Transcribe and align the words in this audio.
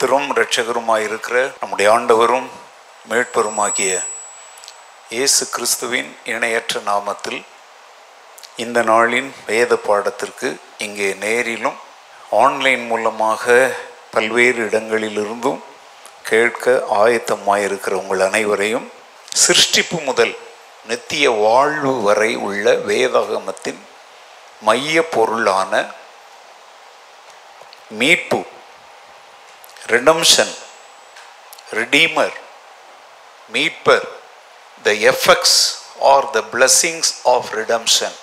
கர்த்தரும் 0.00 0.82
இருக்கிற 1.02 1.36
நம்முடைய 1.60 1.86
ஆண்டவரும் 1.92 2.50
ஆகிய 3.58 3.92
இயேசு 5.10 5.42
கிறிஸ்துவின் 5.50 6.10
இணையற்ற 6.24 6.80
நாமத்தில் 6.80 7.40
இந்த 8.56 8.78
நாளின் 8.82 9.30
வேத 9.46 9.76
பாடத்திற்கு 9.86 10.48
இங்கே 10.78 11.08
நேரிலும் 11.20 11.78
ஆன்லைன் 12.34 12.84
மூலமாக 12.86 13.56
பல்வேறு 14.10 14.60
இடங்களிலிருந்தும் 14.66 15.60
கேட்க 16.28 16.76
ஆயத்தமாயிருக்கிற 16.98 17.94
உங்கள் 17.94 18.22
அனைவரையும் 18.22 18.86
சிருஷ்டிப்பு 19.38 20.00
முதல் 20.04 20.34
நித்திய 20.86 21.32
வாழ்வு 21.40 21.94
வரை 22.02 22.30
உள்ள 22.42 22.76
வேதாகமத்தின் 22.86 23.82
மைய 24.62 25.02
பொருளான 25.10 25.82
மீட்பு 27.90 28.40
ரிடம்ஷன் 29.88 30.54
ரிடீமர் 31.72 32.36
மீட்பர் 33.50 34.06
the 34.84 34.92
effects 35.12 35.58
are 36.12 36.26
the 36.30 36.40
blessings 36.52 37.12
of 37.26 37.48
redemption 37.54 38.16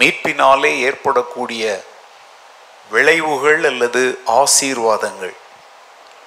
மீட்பினாலே 0.00 0.72
ஏற்படக்கூடிய 0.80 1.64
விளைவுகள் 2.90 3.62
அல்லது 3.64 4.02
ஆசீர்வாதங்கள் 4.38 5.34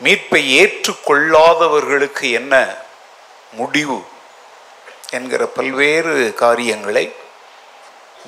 மீட்பை 0.01 0.41
ஏற்றுக்கொள்ளாதவர்களுக்கு 0.61 2.27
என்ன 2.31 2.53
முடிவு 3.53 3.99
என்கிற 5.11 5.43
பல்வேறு 5.57 6.13
காரியங்களை 6.35 7.05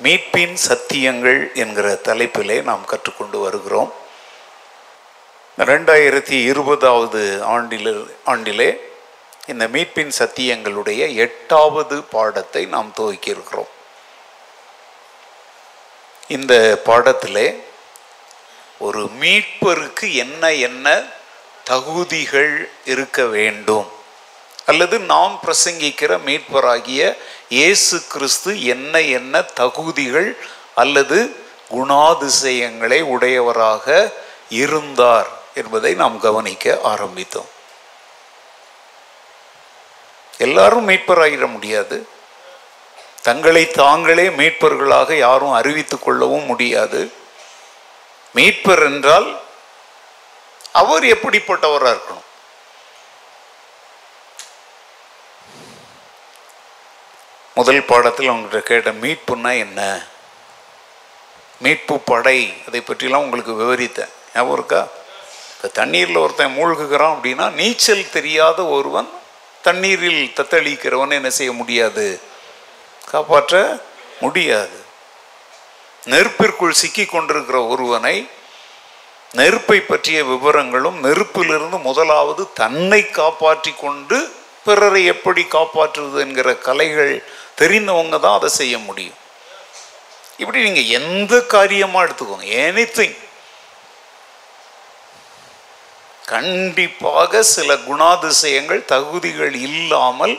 மீட்பின் 0.00 0.56
சத்தியங்கள் 0.68 1.40
என்கிற 1.54 1.86
தலைப்பிலே 2.08 2.58
நாம் 2.62 2.84
கற்றுக்கொண்டு 2.84 3.38
வருகிறோம் 3.40 3.92
ரெண்டாயிரத்தி 5.58 6.36
இருபதாவது 6.42 7.20
ஆண்டில் 7.46 7.92
ஆண்டிலே 8.26 8.68
இந்த 9.46 9.64
மீட்பின் 9.68 10.12
சத்தியங்களுடைய 10.18 11.00
எட்டாவது 11.16 11.96
பாடத்தை 12.10 12.62
நாம் 12.66 12.90
துவக்கியிருக்கிறோம் 12.96 13.70
இந்த 16.30 16.54
பாடத்தில் 16.84 17.44
ஒரு 18.80 19.02
மீட்பருக்கு 19.20 20.06
என்ன 20.14 20.52
என்ன 20.60 20.86
தகுதிகள் 21.64 22.52
இருக்க 22.84 23.20
வேண்டும் 23.28 23.88
அல்லது 24.66 24.96
நாம் 25.06 25.34
பிரசங்கிக்கிற 25.44 26.12
மீட்பராகிய 26.18 27.02
இயேசு 27.48 27.96
கிறிஸ்து 28.08 28.52
என்ன 28.66 29.00
என்ன 29.10 29.42
தகுதிகள் 29.54 30.30
அல்லது 30.74 31.18
குணாதிசயங்களை 31.70 33.00
உடையவராக 33.06 33.86
இருந்தார் 34.58 35.30
என்பதை 35.56 35.92
நாம் 35.94 36.16
கவனிக்க 36.18 36.74
ஆரம்பித்தோம் 36.84 37.50
எல்லாரும் 40.38 40.88
மீட்பராகிட 40.88 41.46
முடியாது 41.48 41.96
தங்களை 43.22 43.62
தாங்களே 43.74 44.26
மீட்பர்களாக 44.38 45.16
யாரும் 45.18 45.54
அறிவித்து 45.54 45.96
கொள்ளவும் 45.98 46.46
முடியாது 46.46 47.00
மீட்பர் 48.34 48.82
என்றால் 48.86 49.28
அவர் 50.72 51.04
எப்படிப்பட்டவராக 51.06 51.94
இருக்கணும் 51.94 52.22
முதல் 57.56 57.82
பாடத்தில் 57.84 58.30
அவங்ககிட்ட 58.30 58.60
கேட்ட 58.62 58.90
மீட்புன்னா 59.02 59.52
என்ன 59.58 59.80
மீட்பு 61.60 61.96
படை 62.04 62.38
அதை 62.66 62.80
பற்றிலாம் 62.80 63.24
உங்களுக்கு 63.24 63.52
விவரித்தேன் 63.54 64.12
ஞாபகம் 64.34 64.56
இருக்கா 64.56 64.80
தண்ணீரில் 65.74 66.22
ஒருத்தன் 66.22 66.56
மூழ்குகிறான் 66.56 67.14
அப்படின்னா 67.16 67.46
நீச்சல் 67.54 68.10
தெரியாத 68.10 68.58
ஒருவன் 68.68 69.10
தண்ணீரில் 69.64 70.22
தத்தளிக்கிறவன் 70.34 71.10
என்ன 71.10 71.30
செய்ய 71.30 71.52
முடியாது 71.52 72.06
காப்பாற்ற 73.02 73.54
முடியாது 74.20 74.78
நெருப்பிற்குள் 76.02 76.80
சிக்கி 76.80 77.04
கொண்டிருக்கிற 77.06 77.58
ஒருவனை 77.66 78.16
நெருப்பை 79.30 79.78
பற்றிய 79.82 80.18
விவரங்களும் 80.24 80.98
நெருப்பிலிருந்து 81.00 81.78
முதலாவது 81.80 82.42
தன்னை 82.54 83.00
காப்பாற்றி 83.10 83.72
கொண்டு 83.74 84.18
பிறரை 84.66 85.02
எப்படி 85.04 85.42
காப்பாற்றுவது 85.46 86.18
என்கிற 86.20 86.50
கலைகள் 86.58 87.14
தெரிந்தவங்க 87.54 88.16
தான் 88.18 88.38
அதை 88.38 88.50
செய்ய 88.52 88.76
முடியும் 88.78 89.20
இப்படி 90.36 90.62
நீங்கள் 90.62 90.92
எந்த 90.98 91.34
காரியமாக 91.46 92.04
எடுத்துக்கோங்க 92.06 92.48
எனி 92.62 92.84
திங் 92.92 93.16
கண்டிப்பாக 96.26 97.42
சில 97.48 97.70
குணாதிசயங்கள் 97.86 98.82
தகுதிகள் 98.84 99.54
இல்லாமல் 99.60 100.34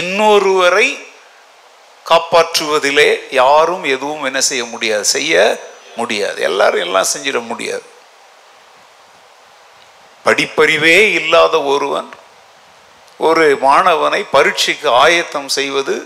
இன்னொருவரை 0.00 0.88
காப்பாற்றுவதிலே 2.06 3.08
யாரும் 3.34 3.84
எதுவும் 3.84 4.24
என்ன 4.24 4.40
செய்ய 4.40 4.64
முடியாது 4.64 5.06
செய்ய 5.06 5.34
முடியாது 5.96 6.38
எல்லாரும் 6.42 6.80
எல்லாம் 6.80 7.10
செஞ்சிட 7.12 7.38
முடியாது 7.40 7.86
படிப்பறிவே 10.24 10.98
இல்லாத 11.12 11.56
ஒருவன் 11.64 12.08
ஒரு 13.18 13.44
மாணவனை 13.60 14.20
பரீட்சைக்கு 14.32 14.88
ஆயத்தம் 14.94 15.48
செய்வது 15.48 15.94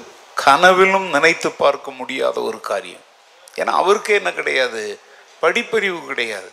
கனவிலும் 0.37 1.09
நினைத்து 1.11 1.49
பார்க்க 1.53 1.91
முடியாத 1.91 2.37
ஒரு 2.41 2.59
காரியம் 2.61 3.07
ஏன்னா 3.57 3.73
அவருக்கே 3.73 4.19
என்ன 4.19 4.31
கிடையாது 4.33 4.83
படிப்பறிவு 5.43 6.01
கிடையாது 6.07 6.51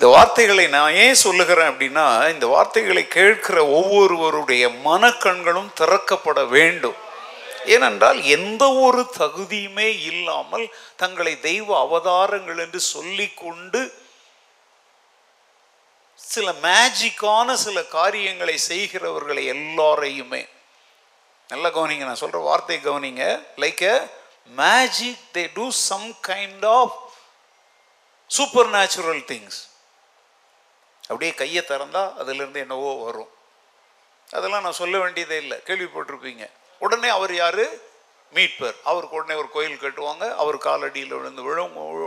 இந்த 0.00 0.10
வார்த்தைகளை 0.12 0.64
நான் 0.68 0.94
ஏன் 0.96 1.18
சொல்லுகிறேன் 1.22 1.70
அப்படின்னா 1.70 2.04
இந்த 2.28 2.46
வார்த்தைகளை 2.46 3.02
கேட்கிற 3.06 3.56
ஒவ்வொருவருடைய 3.70 4.62
மனக்கண்களும் 4.84 5.68
திறக்கப்பட 5.74 6.42
வேண்டும் 6.46 6.96
ஏனென்றால் 7.66 8.20
எந்த 8.28 8.64
ஒரு 8.80 9.02
தகுதியுமே 9.18 9.88
இல்லாமல் 10.06 10.64
தங்களை 10.96 11.34
தெய்வ 11.42 11.68
அவதாரங்கள் 11.80 12.62
என்று 12.64 12.80
சொல்லிக்கொண்டு 12.86 13.80
சில 16.20 16.54
மேஜிக்கான 16.62 17.58
சில 17.58 17.82
காரியங்களை 17.90 18.56
செய்கிறவர்களை 18.68 19.44
எல்லாரையுமே 19.50 20.42
நல்ல 21.50 21.66
கவனிங்க 21.70 22.06
நான் 22.06 22.22
சொல்ற 22.22 22.40
வார்த்தை 22.42 22.78
கவனிங்க 22.82 23.26
like 23.56 23.88
magic 24.52 25.26
they 25.32 25.44
do 25.54 25.66
some 25.82 26.08
kind 26.26 26.64
of 26.74 26.96
super 28.30 28.70
natural 28.70 29.22
things 29.26 29.60
அப்படியே 31.10 31.32
கையை 31.32 31.62
திறந்தால் 31.62 32.10
அதுலேருந்து 32.18 32.60
என்னவோ 32.60 32.90
வரும் 33.04 33.30
அதெல்லாம் 34.30 34.62
நான் 34.62 34.80
சொல்ல 34.80 34.96
வேண்டியதே 34.98 35.36
இல்லை 35.36 35.56
கேள்விப்பட்டிருப்பீங்க 35.66 36.44
உடனே 36.82 37.08
அவர் 37.08 37.32
யார் 37.34 37.64
மீட்பர் 38.32 38.76
அவருக்கு 38.84 39.16
உடனே 39.16 39.34
ஒரு 39.34 39.48
கோயில் 39.48 39.82
கட்டுவாங்க 39.82 40.24
அவர் 40.36 40.58
காலடியில் 40.58 41.16
விழுந்து 41.16 41.42
விழு 41.42 42.06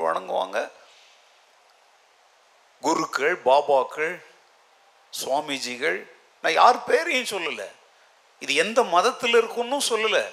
வணங்குவாங்க 0.03 0.59
குருக்கள் 2.83 3.35
பாபாக்கள் 3.45 4.13
சுவாமிஜிகள் 5.13 5.99
நான் 6.43 6.53
யார் 6.53 6.79
பேரையும் 6.83 7.31
சொல்லலை 7.33 7.67
இது 8.41 8.53
எந்த 8.55 8.79
மதத்தில் 8.93 9.37
இருக்குன்னு 9.37 9.77
சொல்லலை 9.89 10.23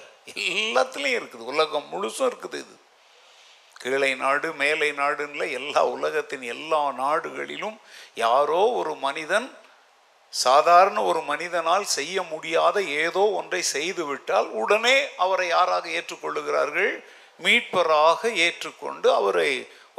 எல்லாத்துலேயும் 0.31 1.19
இருக்குது 1.19 1.49
உலகம் 1.51 1.91
முழுசும் 1.91 2.27
இருக்குது 2.27 2.57
இது 2.57 2.75
கீழே 3.81 4.09
நாடு 4.15 4.47
மேலை 4.53 4.89
நாடுன்னு 4.97 5.45
எல்லா 5.51 5.81
உலகத்தின் 5.87 6.45
எல்லா 6.51 6.81
நாடுகளிலும் 6.97 7.77
யாரோ 8.15 8.61
ஒரு 8.73 8.93
மனிதன் 8.97 9.47
சாதாரண 10.33 10.97
ஒரு 11.03 11.21
மனிதனால் 11.23 11.85
செய்ய 11.91 12.17
முடியாத 12.23 12.77
ஏதோ 12.97 13.23
ஒன்றை 13.31 13.61
செய்துவிட்டால் 13.71 14.47
உடனே 14.53 14.95
அவரை 15.17 15.47
யாராக 15.47 15.85
ஏற்றுக்கொள்ளுகிறார்கள் 15.91 16.93
மீட்பராக 17.39 18.31
ஏற்றுக்கொண்டு 18.45 19.07
அவரை 19.11 19.51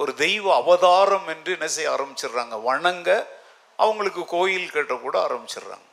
ஒரு 0.00 0.12
தெய்வ 0.16 0.46
அவதாரம் 0.54 1.28
என்று 1.28 1.50
என்ன 1.52 1.68
செய்ய 1.68 1.90
ஆரம்பிச்சிடுறாங்க 1.90 2.56
வணங்க 2.62 3.10
அவங்களுக்கு 3.78 4.22
கோயில் 4.28 4.72
கட்ட 4.72 4.94
கூட 4.96 5.16
ஆரம்பிச்சிடுறாங்க 5.20 5.88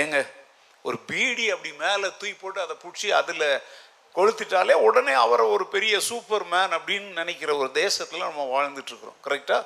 ஏங்க 0.00 0.18
ஒரு 0.84 0.98
பீடி 1.06 1.44
அப்படி 1.50 1.70
மேலே 1.76 2.08
தூய் 2.18 2.40
போட்டு 2.40 2.58
அதை 2.60 2.74
பிடிச்சி 2.76 3.08
அதில் 3.12 3.46
கொளுத்திட்டாலே 4.18 4.74
உடனே 4.82 5.14
அவரை 5.14 5.44
ஒரு 5.46 5.64
பெரிய 5.68 5.94
சூப்பர் 6.00 6.44
மேன் 6.44 6.72
அப்படின்னு 6.72 7.10
நினைக்கிற 7.12 7.50
ஒரு 7.56 7.68
தேசத்தில் 7.72 8.28
நம்ம 8.28 8.46
வாழ்ந்துட்டுருக்குறோம் 8.54 9.20
கரெக்டாக 9.26 9.64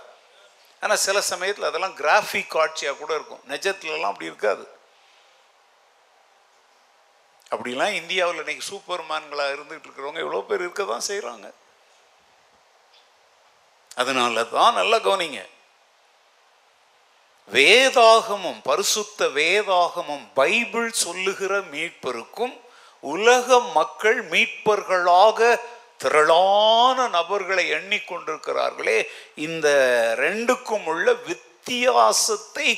ஆனால் 0.83 1.03
சில 1.03 1.19
சமயத்தில் 1.23 1.69
அதெல்லாம் 1.69 1.97
கிராஃபிக் 1.97 2.53
காட்சியாக 2.53 2.99
கூட 2.99 3.11
இருக்கும் 3.15 3.45
நெஜத்துலலாம் 3.49 4.13
அப்படி 4.13 4.31
இருக்காது 4.31 4.65
அப்படிலாம் 7.53 7.95
இந்தியாவில் 7.95 8.43
இன்னைக்கு 8.43 8.65
சூப்பர் 8.67 9.05
மேன்களாக 9.05 9.55
இருந்துகிட்டு 9.55 9.89
இருக்கிறவங்க 9.89 10.23
எவ்வளோ 10.25 10.43
பேர் 10.43 10.65
இருக்க 10.65 10.85
தான் 10.85 11.09
செய்கிறாங்க 11.09 11.49
அதனால 13.97 14.45
தான் 14.49 14.73
நல்ல 14.73 14.95
கவனிங்க 14.99 15.41
வேதாகமம் 17.49 18.61
பரிசுத்த 18.63 19.29
வேதாகமம் 19.31 20.27
பைபிள் 20.35 20.91
சொல்லுகிற 20.99 21.55
மீட்பருக்கும் 21.73 22.55
உலக 23.05 23.59
மக்கள் 23.73 24.19
மீட்பர்களாக 24.31 25.39
திரளான 25.99 26.99
நபர்களை 27.09 27.65
எண்ணிக்கொண்டிருக்கிறார்களே 27.73 28.99
இந்த 29.39 29.69
ரெண்டுக்கும் 30.19 30.87
உள்ள 30.87 31.07
வித்தியாசத்தை 31.27 32.69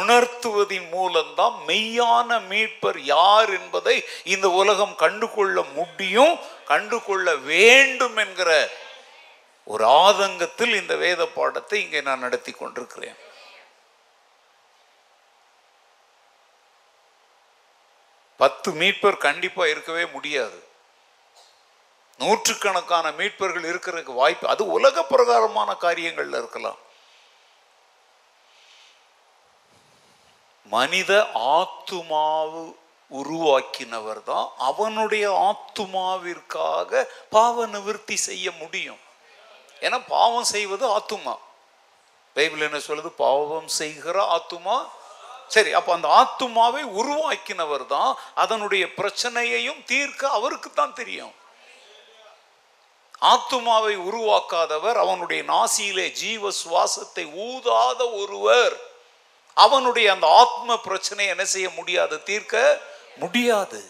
உணர்த்துவதின் 0.00 0.88
மூலம்தான் 0.90 1.56
மெய்யான 1.66 2.38
மீட்பர் 2.48 3.00
யார் 3.06 3.50
என்பதை 3.52 3.96
இந்த 4.26 4.46
உலகம் 4.52 4.94
கண்டுகொள்ள 4.96 5.64
முடியும் 5.74 6.34
கண்டுகொள்ள 6.66 7.34
வேண்டும் 7.48 8.16
என்கிற 8.16 8.50
ஒரு 9.66 9.84
ஆதங்கத்தில் 10.02 10.74
இந்த 10.74 10.94
வேத 10.96 11.24
பாடத்தை 11.30 11.78
இங்கே 11.82 12.00
நான் 12.00 12.24
நடத்தி 12.24 12.52
கொண்டிருக்கிறேன் 12.52 13.18
பத்து 18.40 18.70
மீட்பர் 18.72 19.24
கண்டிப்பாக 19.24 19.72
இருக்கவே 19.72 20.04
முடியாது 20.12 20.58
நூற்றுக்கணக்கான 22.20 23.06
மீட்பர்கள் 23.12 23.68
இருக்கிறதுக்கு 23.68 24.14
வாய்ப்பு 24.14 24.46
அது 24.48 24.62
உலக 24.70 25.04
பிரகாரமான 25.04 25.70
காரியங்களில் 25.76 26.38
இருக்கலாம் 26.40 26.80
மனித 30.72 31.12
ஆத்துமாவு 31.52 32.62
உருவாக்கினவர் 33.10 34.20
தான் 34.22 34.48
அவனுடைய 34.62 35.26
ஆத்துமாவிற்காக 35.46 37.00
பாவ 37.28 37.66
நிவர்த்தி 37.66 38.16
செய்ய 38.20 38.46
முடியும் 38.58 39.00
ஏன்னா 39.82 39.98
பாவம் 40.08 40.48
செய்வது 40.50 40.84
ஆத்துமா 40.90 41.34
பைபிள் 42.36 42.66
என்ன 42.66 42.80
சொல்லுது 42.80 43.10
பாவம் 43.16 43.70
செய்கிற 43.74 44.16
ஆத்துமா 44.32 44.76
சரி 45.50 45.70
அப்போ 45.72 45.90
அந்த 45.94 46.08
ஆத்துமாவை 46.18 46.82
உருவாக்கினவர் 47.00 47.84
தான் 47.86 48.10
அதனுடைய 48.34 48.84
பிரச்சனையையும் 48.98 49.80
தீர்க்க 49.86 50.36
அவருக்கு 50.38 50.70
தான் 50.72 50.94
தெரியும் 50.94 51.34
ஆத்துமாவை 53.22 53.94
உருவாக்காதவர் 54.06 54.98
அவனுடைய 54.98 55.40
நாசியிலே 55.48 56.06
ஜீவ 56.16 56.52
சுவாசத்தை 56.60 57.24
ஊதாத 57.46 58.00
ஒருவர் 58.20 58.76
அவனுடைய 59.56 60.06
அந்த 60.12 60.26
ஆத்ம 60.40 60.76
பிரச்சனை 60.80 61.24
என்ன 61.26 61.44
செய்ய 61.46 61.68
முடியாது 61.70 62.16
தீர்க்க 62.24 62.62
முடியாது 63.18 63.80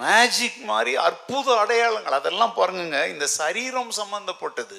மேஜிக் 0.00 0.60
மாதிரி 0.64 0.92
அற்புத 1.02 1.48
அடையாளங்கள் 1.58 2.18
அதெல்லாம் 2.18 2.54
பாருங்க 2.54 3.00
இந்த 3.06 3.26
சரீரம் 3.36 3.92
சம்பந்தப்பட்டது 3.96 4.78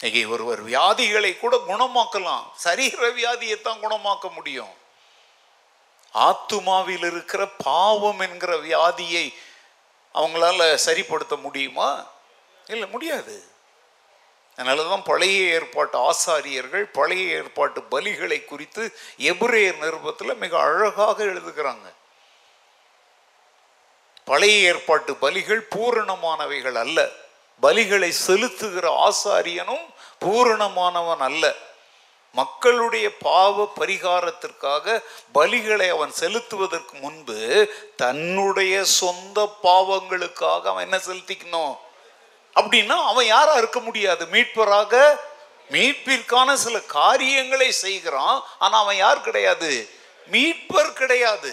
இன்னைக்கு 0.00 0.22
ஒருவர் 0.28 0.60
வியாதிகளை 0.62 1.30
கூட 1.34 1.54
குணமாக்கலாம் 1.66 2.46
சரீர 2.58 3.00
வியாதியை 3.10 3.56
தான் 3.58 3.80
குணமாக்க 3.80 4.26
முடியும் 4.30 4.74
ஆத்துமாவில் 6.14 7.06
இருக்கிற 7.06 7.42
பாவம் 7.62 8.20
என்கிற 8.20 8.52
வியாதியை 8.58 9.26
அவங்களால 10.14 10.68
சரிப்படுத்த 10.84 11.34
முடியுமா 11.38 11.88
இல்லை 12.66 12.86
முடியாது 12.88 13.36
அதனால 14.58 14.84
தான் 14.84 15.02
பழைய 15.02 15.40
ஏற்பாட்டு 15.50 15.96
ஆசாரியர்கள் 16.02 16.84
பழைய 16.92 17.24
ஏற்பாட்டு 17.36 17.80
பலிகளை 17.90 18.38
குறித்து 18.44 18.84
எபுரேர் 19.24 19.80
நிருபத்தில் 19.80 20.40
மிக 20.40 20.54
அழகாக 20.60 21.18
எழுதுகிறாங்க 21.24 21.88
பழைய 24.28 24.56
ஏற்பாட்டு 24.68 25.12
பலிகள் 25.20 25.62
பூரணமானவைகள் 25.74 26.78
அல்ல 26.78 27.00
பலிகளை 27.62 28.10
செலுத்துகிற 28.18 28.86
ஆசாரியனும் 29.04 29.86
பூரணமானவன் 30.24 31.24
அல்ல 31.28 31.44
மக்களுடைய 32.34 33.06
பாவ 33.22 33.64
பரிகாரத்திற்காக 33.76 34.96
பலிகளை 35.34 35.86
அவன் 35.88 36.12
செலுத்துவதற்கு 36.12 36.94
முன்பு 37.00 37.38
தன்னுடைய 37.96 38.74
சொந்த 38.96 39.46
பாவங்களுக்காக 39.62 40.62
அவன் 40.64 40.86
என்ன 40.86 40.98
செலுத்திக்கணும் 41.06 41.74
அப்படின்னா 42.56 42.96
அவன் 43.04 43.26
யாரா 43.26 43.54
இருக்க 43.56 43.80
முடியாது 43.80 44.24
மீட்பராக 44.26 45.00
மீட்பிற்கான 45.70 46.50
சில 46.56 46.76
காரியங்களை 46.92 47.70
செய்கிறான் 47.84 48.36
ஆனா 48.58 48.76
அவன் 48.78 48.98
யார் 48.98 49.20
கிடையாது 49.20 49.70
மீட்பர் 50.28 50.92
கிடையாது 50.92 51.52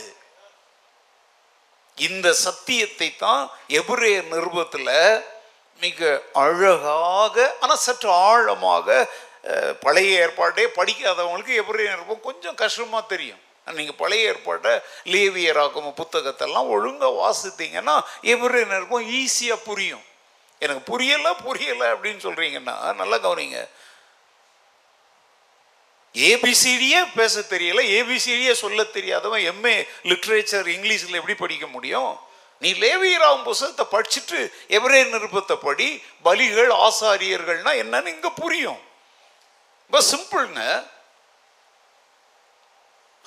இந்த 1.98 2.28
சத்தியத்தை 2.44 3.10
தான் 3.16 3.42
எபுரே 3.72 4.14
நிருபத்தில் 4.30 4.94
மிக 5.84 6.10
அழகாக 6.42 7.36
ஆனால் 7.62 7.84
சற்று 7.84 8.10
ஆழமாக 8.28 8.88
பழைய 9.80 10.12
ஏற்பாட்டே 10.20 10.66
படிக்காதவங்களுக்கு 10.76 11.56
எப்படி 11.56 11.84
இருப்போம் 11.86 12.22
கொஞ்சம் 12.22 12.60
கஷ்டமாக 12.62 13.04
தெரியும் 13.08 13.42
நீங்கள் 13.68 14.00
பழைய 14.00 14.32
ஏற்பாட்டை 14.32 14.74
லேவியராக்கும் 15.06 15.92
புத்தகத்தெல்லாம் 15.94 16.72
ஒழுங்காக 16.76 17.20
வாசித்தீங்கன்னா 17.20 17.96
எப்படி 18.26 18.60
இருக்கும் 18.72 19.08
ஈஸியாக 19.20 19.66
புரியும் 19.66 20.04
எனக்கு 20.62 20.84
புரியலை 20.92 21.32
புரியலை 21.46 21.88
அப்படின்னு 21.94 22.22
சொல்கிறீங்கன்னா 22.28 22.76
நல்லா 22.94 23.18
கவனிங்க 23.18 23.60
ஏபிசிடியே 26.16 27.00
பேச 27.16 27.42
தெரியல 27.50 27.84
ஏபிசிடியே 27.94 28.54
சொல்ல 28.56 28.84
தெரியாதவன் 28.90 29.46
எம்ஏ 29.52 29.78
லிட்ரேச்சர் 30.04 30.68
இங்கிலீஷில் 30.68 31.20
எப்படி 31.20 31.36
படிக்க 31.36 31.68
முடியும் 31.68 32.12
நீ 32.64 32.70
லேவியராகும் 32.80 33.46
புஸ்தகத்தை 33.46 33.86
படிச்சுட்டு 33.92 34.40
எவரே 34.70 35.02
படி 35.64 35.88
பலிகள் 36.26 36.72
ஆசாரியர்கள்னா 36.84 37.74
என்னன்னு 37.82 38.14
இங்கே 38.14 38.32
புரியும் 38.42 38.82
ரொம்ப 39.84 40.02
சிம்பிள்ங்க 40.12 40.64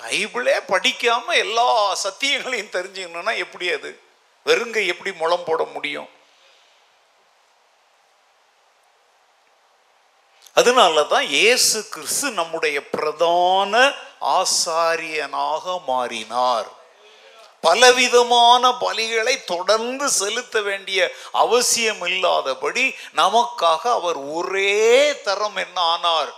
பைபிளே 0.00 0.56
படிக்காமல் 0.66 1.40
எல்லா 1.44 1.68
சத்தியங்களையும் 2.02 2.74
தெரிஞ்சுக்கணும்னா 2.74 3.34
எப்படி 3.36 3.66
அது 3.68 3.90
வெறுங்க 4.46 4.78
எப்படி 4.86 5.10
முளம் 5.16 5.46
போட 5.46 5.62
முடியும் 5.66 6.10
அதனால 10.56 11.02
தான் 11.04 11.26
இயேசு 11.28 11.78
கிறிஸ்து 11.88 12.28
நம்முடைய 12.30 12.76
பிரதான 12.92 13.72
ஆசாரியனாக 14.36 15.74
மாறினார் 15.86 16.68
பலவிதமான 17.66 18.72
பலிகளை 18.80 19.34
தொடர்ந்து 19.44 20.06
செலுத்த 20.16 20.56
வேண்டிய 20.62 21.00
அவசியம் 21.36 22.02
இல்லாதபடி 22.08 22.84
நமக்காக 23.16 23.82
அவர் 23.98 24.18
ஒரே 24.34 24.72
தரம் 25.22 25.60
என்ன 25.62 25.78
ஆனார் 25.92 26.32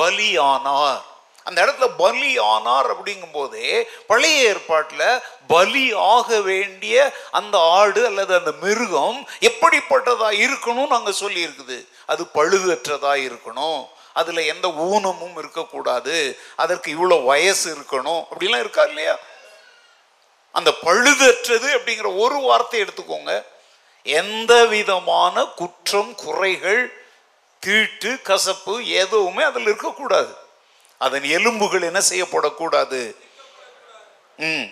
பலி 0.00 0.30
ஆனார் 0.46 1.02
அந்த 1.46 1.58
இடத்துல 1.62 1.86
பலி 1.96 2.30
ஆனார் 2.50 2.86
அப்படிங்கும் 2.92 3.34
போதே 3.34 3.70
பழைய 4.06 4.36
ஏற்பாட்டில் 4.44 5.08
பலி 5.48 5.84
ஆக 6.12 6.38
வேண்டிய 6.42 6.94
அந்த 7.32 7.56
ஆடு 7.74 8.02
அல்லது 8.06 8.32
அந்த 8.34 8.52
மிருகம் 8.62 9.18
எப்படிப்பட்டதா 9.48 10.30
இருக்கணும்னு 10.44 10.96
அங்கே 10.98 11.14
சொல்லியிருக்குது 11.20 11.78
அது 12.06 12.24
பழுதற்றதா 12.34 13.12
இருக்கணும் 13.26 13.82
அதில் 14.16 14.48
எந்த 14.48 14.66
ஊனமும் 14.86 15.36
இருக்கக்கூடாது 15.38 16.16
அதற்கு 16.56 16.88
இவ்வளோ 16.96 17.16
வயசு 17.24 17.66
இருக்கணும் 17.74 18.22
அப்படிலாம் 18.22 18.64
இருக்கா 18.64 18.84
இல்லையா 18.90 19.14
அந்த 20.54 20.70
பழுதற்றது 20.84 21.68
அப்படிங்கிற 21.76 22.08
ஒரு 22.16 22.36
வார்த்தை 22.40 22.78
எடுத்துக்கோங்க 22.82 23.32
எந்த 24.06 24.52
விதமான 24.72 25.44
குற்றம் 25.54 26.12
குறைகள் 26.16 26.82
தீட்டு 27.62 28.10
கசப்பு 28.22 28.74
எதுவுமே 28.94 29.42
அதில் 29.42 29.68
இருக்கக்கூடாது 29.68 30.32
அதன் 31.00 31.26
எலும்புகள் 31.30 31.88
என்ன 31.88 32.00
செய்யப்படக்கூடாது 32.02 33.00
ம் 34.44 34.68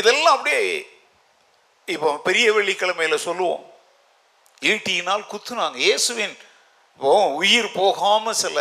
இதெல்லாம் 0.00 0.36
அப்படியே 0.36 0.62
இப்போ 1.88 2.08
பெரிய 2.18 2.46
வெள்ளிக்கிழமையில் 2.52 3.24
சொல்லுவோம் 3.24 3.64
ஈட்டியினால் 4.62 5.28
குத்துனாங்க 5.30 5.78
இயேசுவின் 5.80 6.36
உயிர் 7.36 7.70
போகாமல் 7.72 8.40
சில 8.40 8.58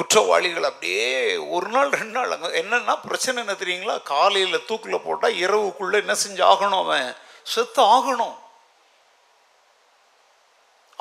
குற்றவாளிகள் 0.00 0.66
அப்படியே 0.68 1.08
ஒரு 1.54 1.66
நாள் 1.68 1.88
ரெண்டு 1.92 2.14
நாள் 2.14 2.30
அங்கே 2.34 2.50
என்னென்னா 2.60 2.92
பிரச்சனை 3.02 3.38
என்ன 3.42 3.54
தெரியுங்களா 3.54 3.96
காலையில் 4.10 4.64
தூக்கில் 4.68 5.04
போட்டால் 5.04 5.36
இரவுக்குள்ளே 5.40 5.98
என்ன 6.00 6.14
செஞ்சு 6.20 6.42
ஆகணும் 6.46 6.80
அவன் 6.80 7.08
செத்து 7.46 7.82
ஆகணும் 7.88 8.36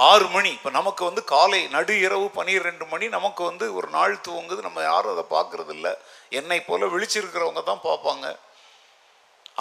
ஆறு 0.00 0.27
மணி 0.27 0.49
இப்போ 0.51 0.69
நமக்கு 0.71 1.01
வந்து 1.05 1.21
காலை 1.31 1.61
நடு 1.69 1.95
இரவு 1.99 2.27
பனிரெண்டு 2.35 2.85
மணி 2.85 3.05
நமக்கு 3.09 3.41
வந்து 3.43 3.65
ஒரு 3.73 3.87
நாள் 3.89 4.13
துவங்குது 4.21 4.61
நம்ம 4.61 4.83
யாரும் 4.83 5.13
அதை 5.13 5.25
பார்க்கறது 5.31 5.73
இல்லை 5.75 5.93
என்னை 6.31 6.59
போல் 6.61 6.91
விழிச்சிருக்கிறவங்க 6.91 7.63
தான் 7.63 7.83
பார்ப்பாங்க 7.83 8.27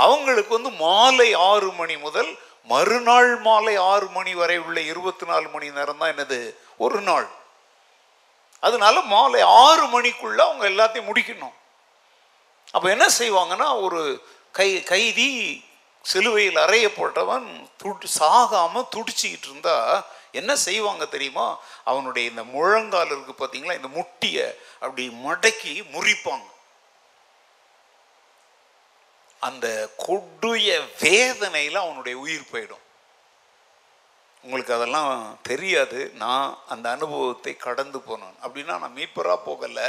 அவங்களுக்கு 0.00 0.52
வந்து 0.55 0.73
மாலை 0.85 1.31
ஆறு 1.49 1.71
மணி 1.73 1.97
முதல் 2.02 2.31
மறுநாள் 2.69 3.33
மாலை 3.43 3.75
ஆறு 3.88 4.09
மணி 4.12 4.33
வரை 4.35 4.57
உள்ள 4.59 4.78
இருபத்தி 4.87 5.26
நாலு 5.26 5.47
மணி 5.49 5.69
நேரம் 5.71 6.00
தான் 6.00 6.12
என்னது 6.14 6.40
ஒரு 6.78 7.00
நாள் 7.00 7.28
அதனால 8.62 8.97
மாலை 9.07 9.40
ஆறு 9.61 9.85
மணிக்குள்ளே 9.87 10.43
அவங்க 10.45 10.64
எல்லாத்தையும் 10.69 11.09
முடிக்கணும் 11.09 11.57
அப்போ 12.75 12.87
என்ன 12.90 13.07
செய்வாங்கன்னா 13.19 13.69
ஒரு 13.81 14.00
கை 14.55 14.69
கைதி 14.85 15.31
சிலுவையில் 16.05 16.59
அறையப்பட்டவன் 16.59 17.49
துடி 17.76 18.09
சாகாமல் 18.19 18.90
துடிச்சிக்கிட்டு 18.95 19.49
இருந்தா 19.49 19.76
என்ன 20.33 20.52
செய்வாங்க 20.59 21.05
தெரியுமா 21.07 21.47
அவனுடைய 21.85 22.25
இந்த 22.31 22.43
முழங்கால் 22.49 23.12
இருக்கு 23.14 23.35
பார்த்தீங்களா 23.35 23.78
இந்த 23.78 23.90
முட்டியை 23.97 24.47
அப்படி 24.81 25.05
மடக்கி 25.25 25.75
முறிப்பாங்க 25.95 26.47
அந்த 29.43 29.67
கொடுய 30.07 30.69
வேதனையில் 31.02 31.83
அவனுடைய 31.83 32.14
உயிர் 32.19 32.50
போயிடும் 32.52 32.85
உங்களுக்கு 34.45 34.73
அதெல்லாம் 34.75 35.12
தெரியாது 35.43 36.00
நான் 36.17 36.50
அந்த 36.69 36.87
அனுபவத்தை 36.90 37.52
கடந்து 37.59 37.99
போனேன் 38.00 38.37
அப்படின்னா 38.45 38.75
நான் 38.78 38.97
மீட்பராக 38.97 39.47
போகலை 39.47 39.88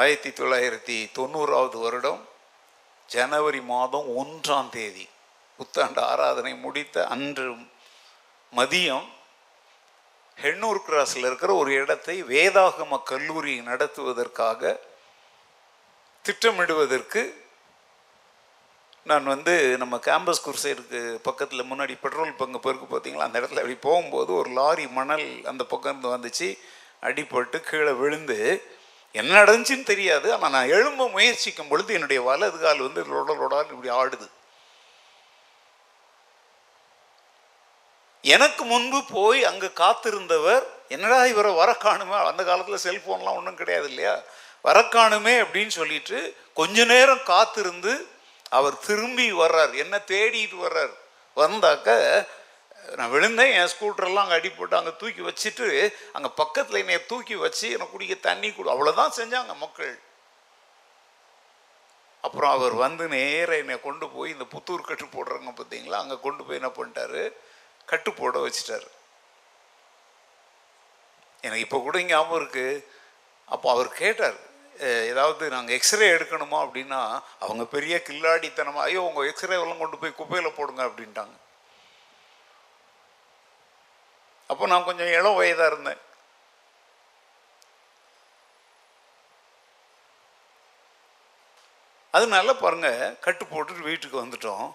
ஆயிரத்தி 0.00 0.30
தொள்ளாயிரத்தி 0.30 0.96
தொண்ணூறாவது 1.14 1.76
வருடம் 1.78 2.20
ஜனவரி 3.08 3.60
மாதம் 3.64 4.08
ஒன்றாம் 4.16 4.70
தேதி 4.70 5.06
புத்தாண்டு 5.60 6.00
ஆராதனை 6.04 6.52
முடித்த 6.56 7.06
அன்று 7.06 7.46
மதியம் 8.52 9.06
ஹெண்ணூர் 10.38 10.82
கிராஸில் 10.82 11.26
இருக்கிற 11.26 11.52
ஒரு 11.54 11.70
இடத்தை 11.74 12.16
வேதாகம 12.24 12.98
கல்லூரி 13.02 13.54
நடத்துவதற்காக 13.60 14.62
திட்டமிடுவதற்கு 16.24 17.22
நான் 19.06 19.24
வந்து 19.24 19.76
நம்ம 19.76 19.96
கேம்பஸ் 19.96 20.44
குர்சைடுக்கு 20.44 21.18
பக்கத்தில் 21.22 21.68
முன்னாடி 21.72 21.98
பெட்ரோல் 22.00 22.32
பங்கு 22.36 22.58
போயிருக்கு 22.58 22.88
பார்த்தீங்களா 22.90 23.26
அந்த 23.26 23.40
இடத்துல 23.40 23.56
அப்படி 23.56 23.74
போகும்போது 23.74 24.34
ஒரு 24.34 24.50
லாரி 24.50 24.86
மணல் 24.86 25.42
அந்த 25.44 25.64
பக்கம் 25.64 25.92
இருந்து 25.92 26.14
வந்துச்சு 26.16 26.58
அடிப்பட்டு 27.02 27.60
கீழே 27.60 27.92
விழுந்து 27.92 28.62
என்ன 29.12 29.44
நடந்துச்சுன்னு 29.44 29.82
தெரியாது 29.82 30.32
ஆனால் 30.32 30.50
நான் 30.50 30.68
எழும்ப 30.68 31.08
முயற்சிக்கும் 31.08 31.68
பொழுது 31.68 31.94
என்னுடைய 31.94 32.22
வலது 32.22 32.58
கால் 32.58 32.78
வந்து 32.78 33.04
ரொட 33.04 33.64
இப்படி 33.70 33.90
ஆடுது 33.90 34.28
எனக்கு 38.20 38.64
முன்பு 38.64 39.04
போய் 39.04 39.44
அங்கே 39.44 39.66
காத்திருந்தவர் 39.66 40.64
என்னடா 40.88 41.24
இவரை 41.24 41.54
வர 41.54 41.72
காணுமே 41.72 42.14
அந்த 42.24 42.44
காலத்தில் 42.44 42.84
செல்ஃபோன்லாம் 42.84 43.36
ஒன்றும் 43.36 43.56
கிடையாது 43.56 43.88
இல்லையா 43.88 44.22
வரக்காணுமே 44.62 45.34
அப்படின்னு 45.42 45.68
சொல்லிட்டு 45.68 46.36
கொஞ்ச 46.52 46.84
நேரம் 46.84 47.22
காத்திருந்து 47.24 48.08
அவர் 48.52 48.76
திரும்பி 48.80 49.26
வர்றார் 49.40 49.72
என்ன 49.76 49.96
தேடிட்டு 50.08 50.58
வர்றார் 50.58 50.94
வந்தாக்க 51.36 51.88
நான் 52.90 53.12
விழுந்தேன் 53.14 53.54
என் 53.54 53.72
ஸ்கூட்டரெல்லாம் 53.72 54.24
அங்கே 54.24 54.38
அடிப்பட்டு 54.38 54.78
அங்கே 54.78 54.92
தூக்கி 55.00 55.22
வச்சுட்டு 55.26 55.66
அங்கே 56.12 56.30
பக்கத்தில் 56.36 56.80
என்னை 56.80 56.98
தூக்கி 57.06 57.34
வச்சு 57.36 57.66
எனக்கு 57.68 57.94
குடிக்க 57.94 58.14
தண்ணி 58.28 58.48
கொடு 58.50 58.72
அவ்வளோதான் 58.74 59.16
செஞ்சாங்க 59.18 59.54
மக்கள் 59.56 59.94
அப்புறம் 62.24 62.52
அவர் 62.52 62.74
வந்து 62.76 63.04
நேராக 63.08 63.60
என்னை 63.62 63.76
கொண்டு 63.80 64.06
போய் 64.08 64.32
இந்த 64.32 64.46
புத்தூர் 64.54 64.88
கட்டு 64.88 65.06
போடுறாங்க 65.08 65.50
பார்த்தீங்களா 65.52 66.00
அங்கே 66.00 66.16
கொண்டு 66.18 66.42
போய் 66.44 66.58
என்ன 66.60 66.70
பண்ணிட்டாரு 66.72 67.22
கட்டு 67.88 68.10
போட 68.12 68.38
வச்சுட்டார் 68.38 68.88
எனக்கு 71.44 71.64
இப்போ 71.64 71.78
கூட 71.80 71.98
ஞாபகம் 72.04 72.38
இருக்குது 72.40 72.82
அப்போ 73.48 73.66
அவர் 73.74 73.90
கேட்டார் 73.98 74.38
ஏதாவது 75.10 75.44
நாங்கள் 75.50 75.76
எக்ஸ்ரே 75.76 76.08
எடுக்கணுமா 76.14 76.58
அப்படின்னா 76.64 77.00
அவங்க 77.40 77.64
பெரிய 77.66 77.94
கில்லாடித்தனமாக 78.06 78.86
ஐயோ 78.86 79.02
உங்கள் 79.02 79.28
எக்ஸ்ரேவெல்லாம் 79.28 79.82
கொண்டு 79.82 79.98
போய் 79.98 80.18
குப்பையில் 80.18 80.56
போடுங்க 80.56 80.82
அப்படின்ட்டாங்க 80.88 81.36
அப்போ 84.50 84.66
நான் 84.66 84.84
கொஞ்சம் 84.84 85.14
இளம் 85.16 85.38
வயதாக 85.38 85.70
இருந்தேன் 85.72 86.02
அதனால 92.14 92.52
பாருங்கள் 92.54 93.16
கட்டு 93.20 93.44
போட்டுட்டு 93.44 93.82
வீட்டுக்கு 93.82 94.22
வந்துட்டோம் 94.22 94.66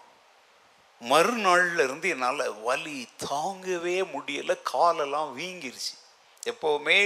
மறுநாள்ல 1.01 1.83
இருந்து 1.83 2.07
என்னால் 2.09 2.43
வலி 2.63 2.97
தாங்கவே 3.25 3.97
முடியலை 4.13 4.55
காலெல்லாம் 4.63 5.29
வீங்கிருச்சு 5.37 5.93
எப்போவுமே 6.43 6.99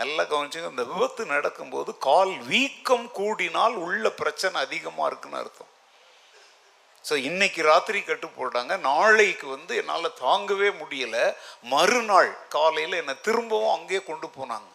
நல்லா 0.00 0.22
கவனிச்சுங்க 0.24 0.70
இந்த 0.70 0.84
விபத்து 0.84 1.22
நடக்கும்போது 1.26 1.90
கால் 2.06 2.32
வீக்கம் 2.46 3.06
கூடினால் 3.12 3.76
உள்ள 3.78 4.04
பிரச்சனை 4.20 4.56
அதிகமாக 4.60 5.08
இருக்குன்னு 5.10 5.40
அர்த்தம் 5.40 5.70
ஸோ 7.04 7.14
இன்னைக்கு 7.22 7.60
ராத்திரி 7.62 8.00
கட்டு 8.00 8.28
போட்டாங்க 8.30 8.74
நாளைக்கு 8.80 9.46
வந்து 9.46 9.72
என்னால் 9.76 10.16
தாங்கவே 10.20 10.68
முடியலை 10.80 11.24
மறுநாள் 11.66 12.32
காலையில் 12.48 12.98
என்னை 12.98 13.14
திரும்பவும் 13.22 13.74
அங்கேயே 13.74 14.00
கொண்டு 14.02 14.28
போனாங்க 14.30 14.68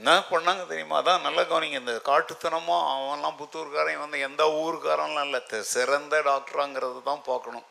என்ன 0.00 0.12
பண்ணாங்க 0.30 0.62
தெரியுமா 0.66 0.96
அதான் 1.00 1.24
நல்லா 1.26 1.42
கவனிங்க 1.42 1.80
இந்த 1.80 1.92
காட்டுத்தனமாக 2.06 2.88
அவன்லாம் 2.92 3.36
புத்தூர்காரன் 3.36 4.02
வந்து 4.04 4.18
எந்த 4.20 4.42
ஊருக்காரன்லாம் 4.60 5.28
இல்லை 5.28 5.60
சிறந்த 5.74 6.22
டாக்டராங்கிறது 6.22 7.02
தான் 7.02 7.26
பார்க்கணும் 7.26 7.66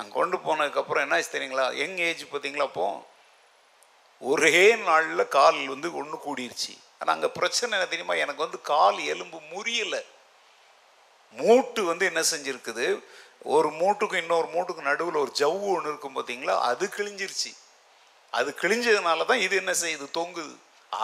அங்கே 0.00 0.12
கொண்டு 0.12 0.36
போனதுக்கப்புறம் 0.38 1.04
என்ன 1.04 1.16
ஆச்சு 1.16 1.34
தெரியுங்களா 1.34 1.66
யங் 1.74 2.00
ஏஜ் 2.06 2.24
பார்த்தீங்களா 2.24 2.66
அப்போ 2.68 2.86
ஒரே 4.22 4.64
நாளில் 4.82 5.22
கால் 5.28 5.60
வந்து 5.66 5.88
ஒன்று 5.92 6.16
கூடிருச்சு 6.18 6.72
ஆனால் 6.98 7.14
அங்கே 7.14 7.30
பிரச்சனை 7.30 7.72
என்ன 7.76 7.86
தெரியுமா 7.86 8.14
எனக்கு 8.16 8.44
வந்து 8.44 8.58
கால் 8.68 9.00
எலும்பு 9.14 9.38
முறியலை 9.52 10.02
மூட்டு 11.36 11.80
வந்து 11.84 12.04
என்ன 12.06 12.20
செஞ்சுருக்குது 12.24 12.86
ஒரு 13.46 13.68
மூட்டுக்கும் 13.72 14.22
இன்னொரு 14.22 14.48
மூட்டுக்கும் 14.54 14.90
நடுவில் 14.90 15.22
ஒரு 15.22 15.32
ஜவ்வு 15.36 15.66
ஒன்று 15.72 15.90
இருக்கும் 15.90 16.16
பார்த்தீங்களா 16.16 16.54
அது 16.68 16.84
கிழிஞ்சிருச்சு 16.88 17.50
அது 18.32 18.50
கிழிஞ்சதுனால 18.60 19.26
தான் 19.26 19.42
இது 19.42 19.54
என்ன 19.56 19.72
செய்யுது 19.74 20.06
தொங்குது 20.16 20.54